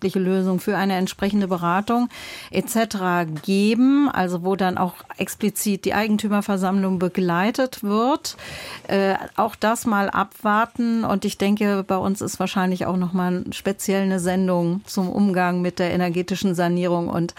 gemeinschaftliche 0.04 0.18
Lösungen, 0.18 0.60
für 0.60 0.76
eine 0.76 0.96
entsprechende 0.96 1.48
Beratung 1.48 2.08
etc. 2.50 3.26
geben, 3.42 4.08
also 4.12 4.44
wo 4.44 4.56
dann 4.56 4.78
auch 4.78 4.94
explizit 5.16 5.84
die 5.84 5.94
Eigentümerversammlung 5.94 6.98
begleitet 6.98 7.82
wird. 7.82 8.36
Äh, 8.88 9.14
auch 9.36 9.56
das 9.56 9.86
mal 9.86 10.10
abwarten 10.10 11.04
und 11.04 11.24
ich 11.24 11.38
denke, 11.38 11.84
bei 11.86 11.96
uns 11.96 12.20
ist 12.20 12.38
wahrscheinlich 12.38 12.86
auch 12.86 12.96
nochmal 12.96 13.44
speziell 13.52 14.02
eine 14.02 14.20
Sendung 14.20 14.82
zum 14.86 15.08
Umgang 15.08 15.62
mit 15.62 15.78
der 15.78 15.90
energetischen 15.92 16.54
Sanierung 16.54 17.08
und 17.08 17.34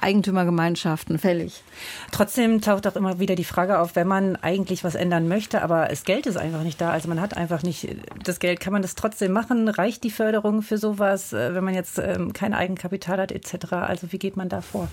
Eigentümergemeinschaften 0.00 1.18
fällig. 1.18 1.62
Trotzdem 2.10 2.60
taucht 2.60 2.86
auch 2.86 2.96
immer 2.96 3.18
wieder 3.18 3.34
die 3.34 3.44
Frage 3.44 3.78
auf, 3.78 3.96
wenn 3.96 4.08
man 4.08 4.36
eigentlich 4.36 4.82
was 4.84 4.94
ändern 4.94 5.28
möchte, 5.28 5.62
aber 5.62 5.86
das 5.88 6.04
Geld 6.04 6.26
ist 6.26 6.36
einfach 6.36 6.62
nicht 6.62 6.80
da. 6.80 6.90
Also 6.90 7.08
man 7.08 7.20
hat 7.20 7.36
einfach 7.36 7.62
nicht 7.62 7.88
das 8.24 8.38
Geld. 8.38 8.60
Kann 8.60 8.72
man 8.72 8.82
das 8.82 8.94
trotzdem 8.94 9.32
machen? 9.32 9.68
Reicht 9.68 10.04
die 10.04 10.10
Förderung 10.10 10.62
für 10.62 10.78
sowas, 10.78 11.32
äh, 11.32 11.54
wenn 11.54 11.64
man 11.64 11.74
jetzt 11.74 11.98
ähm, 12.00 12.32
kein 12.32 12.54
Eigenkapital 12.54 13.18
hat 13.18 13.32
etc.? 13.32 13.72
Also 13.72 14.12
wie 14.12 14.18
geht 14.18 14.36
man 14.36 14.48
da 14.48 14.60
vor? 14.60 14.88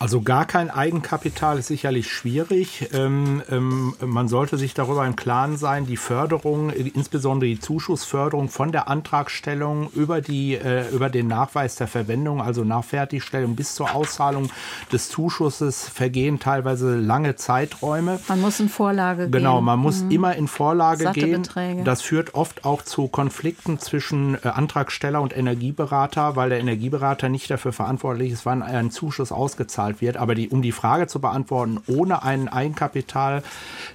Also 0.00 0.20
gar 0.20 0.44
kein 0.44 0.70
Eigenkapital 0.70 1.58
ist 1.58 1.66
sicherlich 1.66 2.12
schwierig. 2.12 2.90
Ähm, 2.92 3.42
ähm, 3.50 3.94
man 4.00 4.28
sollte 4.28 4.56
sich 4.56 4.72
darüber 4.72 5.04
im 5.04 5.16
Klaren 5.16 5.56
sein, 5.56 5.86
die 5.86 5.96
Förderung, 5.96 6.70
insbesondere 6.70 7.50
die 7.50 7.58
Zuschussförderung 7.58 8.48
von 8.48 8.70
der 8.70 8.86
Antragstellung 8.86 9.90
über, 9.90 10.20
die, 10.20 10.54
äh, 10.54 10.88
über 10.90 11.10
den 11.10 11.26
Nachweis 11.26 11.74
der 11.74 11.88
Verwendung, 11.88 12.40
also 12.40 12.62
nach 12.62 12.84
Fertigstellung 12.84 13.56
bis 13.56 13.74
zur 13.74 13.92
Auszahlung 13.92 14.50
des 14.92 15.08
Zuschusses, 15.08 15.88
vergehen 15.88 16.38
teilweise 16.38 16.96
lange 16.96 17.34
Zeiträume. 17.34 18.20
Man 18.28 18.40
muss 18.40 18.60
in 18.60 18.68
Vorlage 18.68 19.22
gehen. 19.22 19.32
Genau, 19.32 19.60
man 19.60 19.80
muss 19.80 20.02
mhm. 20.02 20.12
immer 20.12 20.36
in 20.36 20.46
Vorlage 20.46 21.04
Satte 21.04 21.18
gehen. 21.20 21.42
Beträge. 21.42 21.82
Das 21.82 22.02
führt 22.02 22.34
oft 22.34 22.64
auch 22.64 22.82
zu 22.82 23.08
Konflikten 23.08 23.80
zwischen 23.80 24.36
äh, 24.36 24.48
Antragsteller 24.48 25.20
und 25.20 25.36
Energieberater, 25.36 26.36
weil 26.36 26.50
der 26.50 26.60
Energieberater 26.60 27.28
nicht 27.28 27.50
dafür 27.50 27.72
verantwortlich 27.72 28.30
ist, 28.30 28.46
wann 28.46 28.62
ein 28.62 28.92
Zuschuss 28.92 29.32
ausgezahlt 29.32 29.87
ausgezahlt 29.88 30.00
wird. 30.00 30.16
Aber 30.16 30.34
die, 30.34 30.48
um 30.48 30.62
die 30.62 30.72
Frage 30.72 31.06
zu 31.06 31.20
beantworten, 31.20 31.80
ohne 31.86 32.22
ein 32.22 32.48
Eigenkapital 32.48 33.42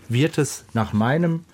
wird 0.10 0.38
es 0.38 0.66
nach 0.74 0.94
meinem 0.94 1.46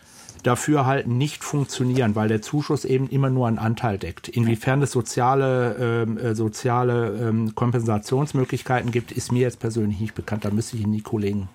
Dafürhalten 0.44 1.18
nicht 1.18 1.44
funktionieren, 1.44 2.16
weil 2.16 2.30
der 2.30 2.42
Zuschuss 2.42 2.86
eben 2.86 3.10
immer 3.10 3.30
nur 3.30 3.48
einen 3.48 3.60
Anteil 3.60 3.98
deckt. 3.98 4.30
Inwiefern 4.30 4.82
es 4.82 4.92
soziale, 4.92 6.06
ähm, 6.08 6.18
äh, 6.18 6.34
soziale 6.34 7.28
ähm, 7.28 7.56
Kompensationsmöglichkeiten 7.56 8.92
gibt, 8.92 9.12
ist 9.12 9.34
mir 9.34 9.42
jetzt 9.42 9.60
persönlich 9.60 10.00
nicht 10.00 10.16
bekannt. 10.16 10.46
Da 10.46 10.52
müsste 10.52 10.78
ich 10.78 10.84
in 10.84 10.94
die 10.94 11.02
Kollegen 11.02 11.50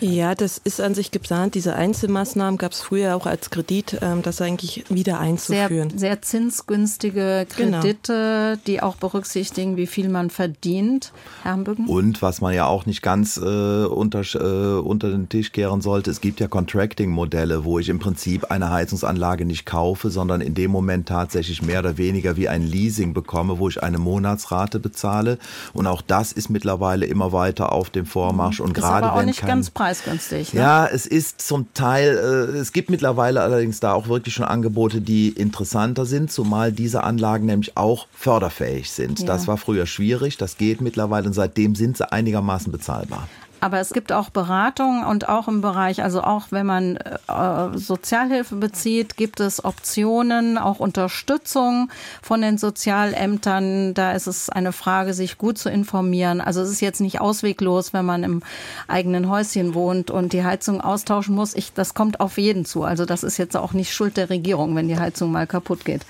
ja, 0.00 0.34
das 0.34 0.58
ist 0.58 0.80
an 0.80 0.94
sich 0.94 1.10
geplant. 1.10 1.54
Diese 1.54 1.74
Einzelmaßnahmen 1.74 2.58
gab 2.58 2.72
es 2.72 2.80
früher 2.80 3.16
auch 3.16 3.26
als 3.26 3.50
Kredit, 3.50 3.98
ähm, 4.02 4.22
das 4.22 4.40
eigentlich 4.40 4.84
wieder 4.88 5.18
einzuführen. 5.18 5.90
Sehr, 5.90 5.98
sehr 5.98 6.22
zinsgünstige 6.22 7.46
genau. 7.56 7.80
Kredite, 7.80 8.12
genau. 8.52 8.62
die 8.66 8.82
auch 8.82 8.96
berücksichtigen, 8.96 9.76
wie 9.76 9.86
viel 9.86 10.08
man 10.08 10.30
verdient. 10.30 11.12
Herr 11.42 11.52
Hambücken? 11.52 11.86
Und 11.86 12.22
was 12.22 12.40
man 12.40 12.54
ja 12.54 12.66
auch 12.66 12.86
nicht 12.86 13.02
ganz 13.02 13.36
äh, 13.36 13.84
unter, 13.84 14.20
äh, 14.20 14.80
unter 14.80 15.10
den 15.10 15.28
Tisch 15.28 15.52
kehren 15.52 15.80
sollte, 15.80 16.10
es 16.10 16.20
gibt 16.20 16.40
ja 16.40 16.48
Contracting-Modelle, 16.48 17.64
wo 17.64 17.78
ich 17.78 17.88
im 17.88 17.98
Prinzip 17.98 18.50
eine 18.50 18.70
Heizungsanlage 18.70 19.44
nicht 19.44 19.66
kaufe, 19.66 20.10
sondern 20.10 20.40
in 20.40 20.54
dem 20.54 20.70
Moment 20.70 21.08
tatsächlich 21.08 21.62
mehr 21.62 21.80
oder 21.80 21.98
weniger 21.98 22.36
wie 22.36 22.48
ein 22.48 22.62
Leasing 22.62 23.14
bekomme, 23.14 23.58
wo 23.58 23.68
ich 23.68 23.82
eine 23.82 23.98
Monatsrate 23.98 24.78
bezahle. 24.78 25.38
Und 25.72 25.86
auch 25.86 26.02
das 26.02 26.32
ist 26.32 26.50
mittlerweile 26.50 27.06
immer 27.06 27.32
weiter 27.32 27.72
auf 27.72 27.90
dem 27.90 28.06
Vormarsch. 28.06 28.60
Und 28.60 28.74
gerade 28.74 29.10
wenn 29.18 29.34
kein 29.34 29.64
preisgünstig. 29.80 30.52
Ne? 30.52 30.60
Ja, 30.60 30.86
es 30.86 31.06
ist 31.06 31.40
zum 31.40 31.72
Teil, 31.72 32.18
äh, 32.18 32.58
es 32.58 32.72
gibt 32.72 32.90
mittlerweile 32.90 33.40
allerdings 33.40 33.80
da 33.80 33.94
auch 33.94 34.08
wirklich 34.08 34.34
schon 34.34 34.44
Angebote, 34.44 35.00
die 35.00 35.30
interessanter 35.30 36.04
sind, 36.04 36.30
zumal 36.30 36.70
diese 36.70 37.02
Anlagen 37.02 37.46
nämlich 37.46 37.78
auch 37.78 38.06
förderfähig 38.12 38.90
sind. 38.90 39.20
Ja. 39.20 39.26
Das 39.26 39.48
war 39.48 39.56
früher 39.56 39.86
schwierig, 39.86 40.36
das 40.36 40.58
geht 40.58 40.82
mittlerweile 40.82 41.26
und 41.26 41.32
seitdem 41.32 41.74
sind 41.74 41.96
sie 41.96 42.12
einigermaßen 42.12 42.70
bezahlbar. 42.70 43.26
Aber 43.60 43.78
es 43.78 43.90
gibt 43.92 44.10
auch 44.10 44.30
Beratung 44.30 45.04
und 45.04 45.28
auch 45.28 45.46
im 45.46 45.60
Bereich, 45.60 46.02
also 46.02 46.22
auch 46.22 46.46
wenn 46.50 46.64
man 46.64 46.96
äh, 46.96 47.76
Sozialhilfe 47.76 48.56
bezieht, 48.56 49.16
gibt 49.16 49.38
es 49.38 49.64
Optionen, 49.64 50.56
auch 50.56 50.80
Unterstützung 50.80 51.90
von 52.22 52.40
den 52.40 52.56
Sozialämtern. 52.56 53.92
Da 53.92 54.12
ist 54.12 54.26
es 54.26 54.48
eine 54.48 54.72
Frage, 54.72 55.12
sich 55.12 55.36
gut 55.36 55.58
zu 55.58 55.68
informieren. 55.68 56.40
Also 56.40 56.62
es 56.62 56.70
ist 56.70 56.80
jetzt 56.80 57.00
nicht 57.00 57.20
ausweglos, 57.20 57.92
wenn 57.92 58.06
man 58.06 58.24
im 58.24 58.42
eigenen 58.88 59.28
Häuschen 59.28 59.74
wohnt 59.74 60.10
und 60.10 60.32
die 60.32 60.44
Heizung 60.44 60.80
austauschen 60.80 61.34
muss. 61.34 61.54
Ich, 61.54 61.74
das 61.74 61.92
kommt 61.92 62.20
auf 62.20 62.38
jeden 62.38 62.64
zu. 62.64 62.84
Also 62.84 63.04
das 63.04 63.22
ist 63.22 63.36
jetzt 63.36 63.56
auch 63.56 63.72
nicht 63.72 63.92
Schuld 63.92 64.16
der 64.16 64.30
Regierung, 64.30 64.74
wenn 64.74 64.88
die 64.88 64.98
Heizung 64.98 65.32
mal 65.32 65.46
kaputt 65.46 65.84
geht. 65.84 66.06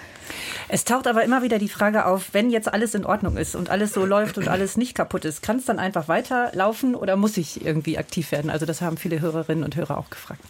Es 0.68 0.84
taucht 0.84 1.06
aber 1.06 1.24
immer 1.24 1.42
wieder 1.42 1.58
die 1.58 1.68
Frage 1.68 2.06
auf, 2.06 2.30
wenn 2.32 2.50
jetzt 2.50 2.72
alles 2.72 2.94
in 2.94 3.04
Ordnung 3.04 3.36
ist 3.36 3.54
und 3.54 3.70
alles 3.70 3.92
so 3.92 4.04
läuft 4.04 4.38
und 4.38 4.48
alles 4.48 4.76
nicht 4.76 4.94
kaputt 4.94 5.24
ist, 5.24 5.42
kann 5.42 5.56
es 5.56 5.64
dann 5.64 5.78
einfach 5.78 6.08
weiterlaufen 6.08 6.94
oder 6.94 7.16
muss 7.16 7.36
ich 7.36 7.64
irgendwie 7.64 7.98
aktiv 7.98 8.32
werden? 8.32 8.50
Also 8.50 8.66
das 8.66 8.80
haben 8.80 8.96
viele 8.96 9.20
Hörerinnen 9.20 9.64
und 9.64 9.76
Hörer 9.76 9.98
auch 9.98 10.10
gefragt. 10.10 10.40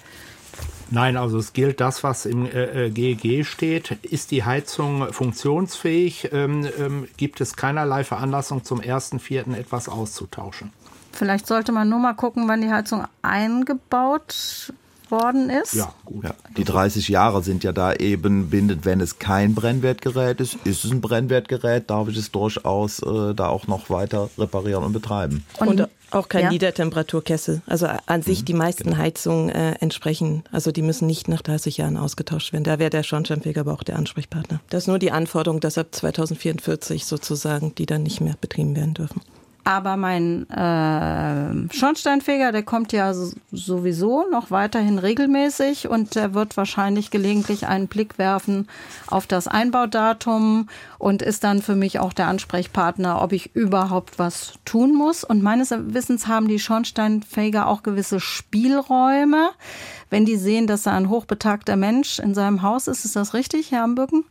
Nein, 0.93 1.17
also 1.17 1.39
es 1.39 1.53
gilt 1.53 1.81
das, 1.81 2.03
was 2.03 2.27
im 2.27 2.47
äh, 2.47 2.91
GEG 2.91 3.25
äh, 3.25 3.45
steht. 3.45 3.93
Ist 4.03 4.33
die 4.33 4.45
Heizung 4.45 5.13
funktionsfähig? 5.13 6.31
Ähm, 6.33 6.69
ähm, 6.79 7.09
gibt 7.17 7.41
es 7.41 7.55
keinerlei 7.55 8.03
Veranlassung 8.03 8.65
zum 8.65 8.81
1.4. 8.81 9.55
etwas 9.55 9.89
auszutauschen? 9.89 10.73
Vielleicht 11.13 11.47
sollte 11.47 11.71
man 11.71 11.89
nur 11.89 12.01
mal 12.01 12.15
gucken, 12.15 12.49
wann 12.49 12.61
die 12.61 12.71
Heizung 12.71 13.05
eingebaut 13.23 14.73
worden 15.11 15.51
ist. 15.51 15.75
Ja, 15.75 15.93
gut. 16.05 16.25
Ja, 16.25 16.35
die 16.57 16.65
30 16.65 17.09
Jahre 17.09 17.43
sind 17.43 17.65
ja 17.65 17.73
da 17.73 17.95
eben 17.95 18.51
bindet, 18.51 18.85
wenn 18.85 19.01
es 19.01 19.19
kein 19.19 19.55
Brennwertgerät 19.55 20.41
ist. 20.41 20.55
Ist 20.65 20.85
es 20.85 20.91
ein 20.91 21.01
Brennwertgerät, 21.01 21.91
darf 21.91 22.09
ich 22.09 22.17
es 22.17 22.31
durchaus 22.31 23.01
äh, 23.03 23.35
da 23.35 23.49
auch 23.49 23.67
noch 23.67 23.91
weiter 23.91 24.31
reparieren 24.39 24.85
und 24.85 24.93
betreiben. 24.93 25.45
Und, 25.59 25.69
und 25.69 25.89
auch 26.11 26.29
kein 26.29 26.45
ja. 26.45 26.51
Niedertemperaturkessel. 26.51 27.63
Also 27.67 27.87
an 28.07 28.23
sich 28.23 28.41
mhm, 28.41 28.45
die 28.47 28.55
meisten 28.55 28.85
genau. 28.85 28.97
Heizungen 28.97 29.49
äh, 29.51 29.73
entsprechen, 29.81 30.43
also 30.51 30.73
die 30.73 30.83
müssen 30.83 31.07
nicht 31.07 31.29
nach 31.29 31.43
30 31.43 31.77
Jahren 31.77 31.97
ausgetauscht 31.97 32.53
werden. 32.53 32.65
Da 32.65 32.79
wäre 32.79 32.91
der 32.91 33.03
Schornsteinfeger 33.03 33.61
aber 33.61 33.75
auch 33.75 33.83
der 33.83 33.97
Ansprechpartner. 33.97 34.61
Das 34.71 34.85
ist 34.85 34.89
nur 34.89 34.99
die 34.99 35.13
Anforderung, 35.13 35.61
dass 35.61 35.79
ab 35.79 35.89
2044 35.93 37.07
sozusagen 37.07 37.75
die 37.75 37.87
dann 37.87 38.03
nicht 38.03 38.21
mehr 38.21 38.35
betrieben 38.41 38.75
werden 38.77 38.95
dürfen. 38.95 39.21
Aber 39.65 39.97
mein 39.97 40.49
äh, 40.49 41.75
Schornsteinfeger, 41.75 42.51
der 42.51 42.63
kommt 42.63 42.93
ja 42.93 43.13
sowieso 43.53 44.25
noch 44.31 44.51
weiterhin 44.51 44.99
regelmäßig 44.99 45.89
und 45.89 46.15
der 46.15 46.33
wird 46.35 46.57
wahrscheinlich 46.57 47.11
gelegentlich 47.11 47.67
einen 47.67 47.87
Blick 47.87 48.19
werfen 48.19 48.69
auf 49.07 49.27
das 49.27 49.49
Einbaudatum 49.49 50.69
und 50.99 51.23
ist 51.23 51.45
dann 51.45 51.61
für 51.61 51.77
mich 51.77 51.99
auch 51.99 52.13
der 52.13 52.29
Ansprechpartner, 52.29 53.21
ob 53.21 53.33
ich 53.33 53.55
überhaupt 53.55 54.19
was 54.19 54.55
tun 54.65 54.95
muss. 54.95 55.25
Und 55.25 55.43
meines 55.43 55.71
Wissens 55.71 56.27
haben 56.27 56.49
die 56.49 56.59
Schornsteinfeger 56.59 57.67
auch 57.67 57.83
gewisse 57.83 58.19
Spielräume, 58.19 59.51
wenn 60.09 60.25
die 60.25 60.37
sehen, 60.37 60.67
dass 60.67 60.83
da 60.83 60.93
ein 60.93 61.11
hochbetagter 61.11 61.77
Mensch 61.77 62.19
in 62.19 62.35
seinem 62.35 62.63
Haus 62.63 62.89
ist. 62.89 63.05
Ist 63.05 63.17
das 63.17 63.35
richtig, 63.35 63.73
Herr 63.73 63.85
Ambücken? 63.85 64.25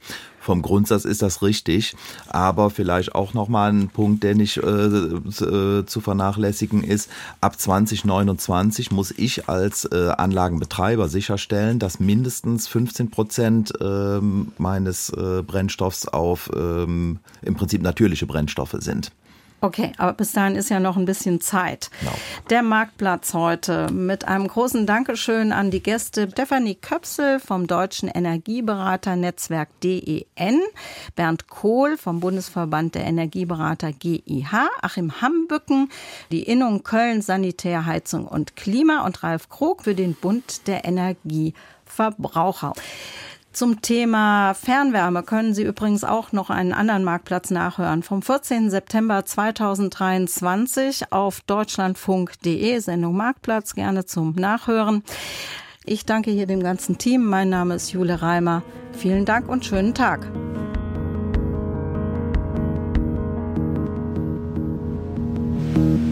Vom 0.50 0.64
Grundsatz 0.64 1.06
ist 1.06 1.22
das 1.22 1.43
richtig, 1.43 1.95
aber 2.28 2.72
vielleicht 2.72 3.14
auch 3.14 3.36
nochmal 3.36 3.72
ein 3.72 3.89
Punkt, 3.89 4.24
der 4.24 4.34
nicht 4.34 4.58
äh, 4.58 4.62
äh, 4.64 5.86
zu 5.86 6.02
vernachlässigen 6.02 6.84
ist. 6.84 7.12
Ab 7.39 7.60
2029 7.60 8.89
muss 8.89 9.12
ich 9.12 9.47
als 9.47 9.86
äh, 9.86 10.10
Anlagenbetreiber 10.18 11.08
sicherstellen, 11.08 11.78
dass 11.78 12.00
mindestens 12.00 12.68
15 12.68 13.12
Prozent 13.12 13.74
äh, 13.80 14.20
meines 14.58 15.12
äh, 15.12 15.43
Brennstoffs 15.45 16.08
auf 16.08 16.50
ähm, 16.56 17.20
im 17.43 17.54
Prinzip 17.54 17.84
natürliche 17.84 18.26
Brennstoffe 18.26 18.78
sind. 18.80 19.12
Okay, 19.62 19.91
aber 19.97 20.14
bis 20.14 20.32
dahin 20.32 20.55
ist 20.55 20.70
ja 20.70 20.80
noch 20.80 20.95
ein 20.95 21.05
bisschen 21.05 21.41
Zeit. 21.41 21.89
Genau. 21.99 22.14
Der 22.49 22.64
Marktplatz 22.64 23.34
heute 23.34 23.91
mit 23.91 24.26
einem 24.26 24.47
großen 24.47 24.86
Dankeschön 24.86 25.51
an 25.51 25.70
die 25.70 25.84
Gäste 25.84 26.30
Stefanie 26.32 26.76
Köpsel 26.76 27.39
vom 27.41 27.68
Deutschen 27.68 28.07
Energieberaternetzwerk 28.07 29.68
DEN, 29.84 30.62
Bernd 31.16 31.47
Kohl 31.49 31.97
vom 31.97 32.22
Bundesverband 32.22 32.95
der 32.95 33.03
Energieberater 33.05 33.91
GIH, 33.91 34.70
Achim 34.82 35.22
Hambücken, 35.22 35.89
die 36.32 36.43
Innung 36.43 36.84
Köln 36.84 37.22
Sanitär, 37.22 37.86
Heizung 37.86 38.28
und 38.28 38.55
Klima 38.55 39.05
und 39.05 39.24
Ralf 39.24 39.49
Krog 39.49 39.84
für 39.84 39.95
den 39.95 40.14
Bund 40.14 40.68
der 40.68 40.86
Energieverbraucher. 40.86 42.74
Zum 43.60 43.82
Thema 43.82 44.53
Fernwärme 44.53 45.22
können 45.22 45.53
Sie 45.53 45.64
übrigens 45.64 46.05
auch 46.05 46.32
noch 46.32 46.49
einen 46.49 46.72
anderen 46.72 47.03
Marktplatz 47.03 47.51
nachhören. 47.51 48.03
Vom 48.03 48.22
14. 48.22 48.70
September 48.70 49.26
2023 49.26 51.12
auf 51.12 51.41
deutschlandfunk.de, 51.41 52.80
Sendung 52.80 53.18
Marktplatz, 53.18 53.76
gerne 53.76 54.05
zum 54.05 54.32
Nachhören. 54.36 55.03
Ich 55.84 56.05
danke 56.05 56.32
hier 56.32 56.47
dem 56.47 56.64
ganzen 56.64 56.99
Team. 56.99 57.26
Mein 57.26 57.49
Name 57.49 57.76
ist 57.76 57.91
Jule 57.91 58.22
Reimer. 58.22 58.64
Vielen 58.93 59.26
Dank 59.26 59.49
und 59.49 59.66
schönen 59.66 59.93
Tag. 59.93 60.26
Musik 65.76 66.09